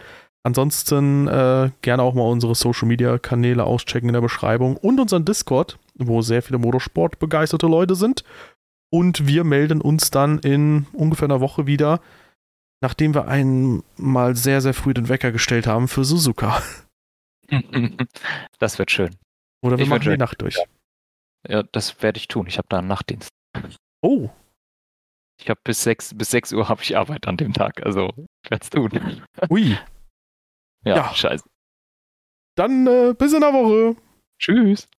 Ansonsten 0.43 1.28
äh, 1.28 1.72
gerne 1.82 2.03
auch 2.03 2.13
mal 2.13 2.24
unsere 2.24 2.55
Social 2.55 2.88
Media 2.88 3.17
Kanäle 3.17 3.65
auschecken 3.65 4.09
in 4.09 4.13
der 4.13 4.22
Beschreibung 4.22 4.78
und 4.78 4.99
unseren 4.99 5.26
Discord, 5.26 5.78
wo 5.95 6.22
sehr 6.22 6.41
viele 6.41 6.59
Motorsport 6.59 7.20
begeisterte 7.20 7.67
Leute 7.67 7.95
sind. 7.95 8.24
Und 8.91 9.28
wir 9.28 9.43
melden 9.43 9.82
uns 9.82 10.11
dann 10.11 10.39
in 10.39 10.88
ungefähr 10.93 11.28
einer 11.28 11.41
Woche 11.41 11.67
wieder, 11.67 12.01
nachdem 12.82 13.13
wir 13.13 13.28
einmal 13.28 14.36
sehr, 14.36 14.61
sehr 14.61 14.74
früh 14.74 14.93
den 14.93 15.09
Wecker 15.09 15.32
gestellt 15.32 15.67
haben 15.67 15.88
für 15.88 16.03
Suzuka. 16.03 16.61
Das 18.59 18.78
wird 18.78 18.91
schön. 18.91 19.15
Oder 19.63 19.78
wir 19.78 19.86
ich 19.86 19.89
machen 19.89 20.11
die 20.11 20.17
Nacht 20.17 20.39
durch. 20.43 20.63
Ja, 21.47 21.63
das 21.63 22.03
werde 22.03 22.17
ich 22.17 22.28
tun. 22.28 22.45
Ich 22.45 22.59
habe 22.59 22.67
da 22.70 22.78
einen 22.78 22.88
Nachtdienst. 22.88 23.30
Oh. 24.02 24.30
Ich 25.39 25.50
habe 25.50 25.60
bis 25.64 25.84
6, 25.84 26.18
bis 26.18 26.32
6 26.32 26.54
Uhr 26.54 26.68
habe 26.68 26.82
ich 26.82 26.97
Arbeit 26.97 27.28
an 27.28 27.38
dem 27.38 27.54
Tag. 27.54 27.86
Also, 27.86 28.12
ich 28.43 28.52
werde 28.52 28.64
es 28.64 28.70
tun. 28.70 29.24
Ui. 29.50 29.78
Ja, 30.86 30.95
ja. 30.95 31.14
scheiße. 31.14 31.50
Dann 32.56 32.88
äh, 32.88 33.14
bis 33.18 33.34
in 33.34 33.41
der 33.41 33.54
Woche. 33.54 33.95
Tschüss. 34.38 34.89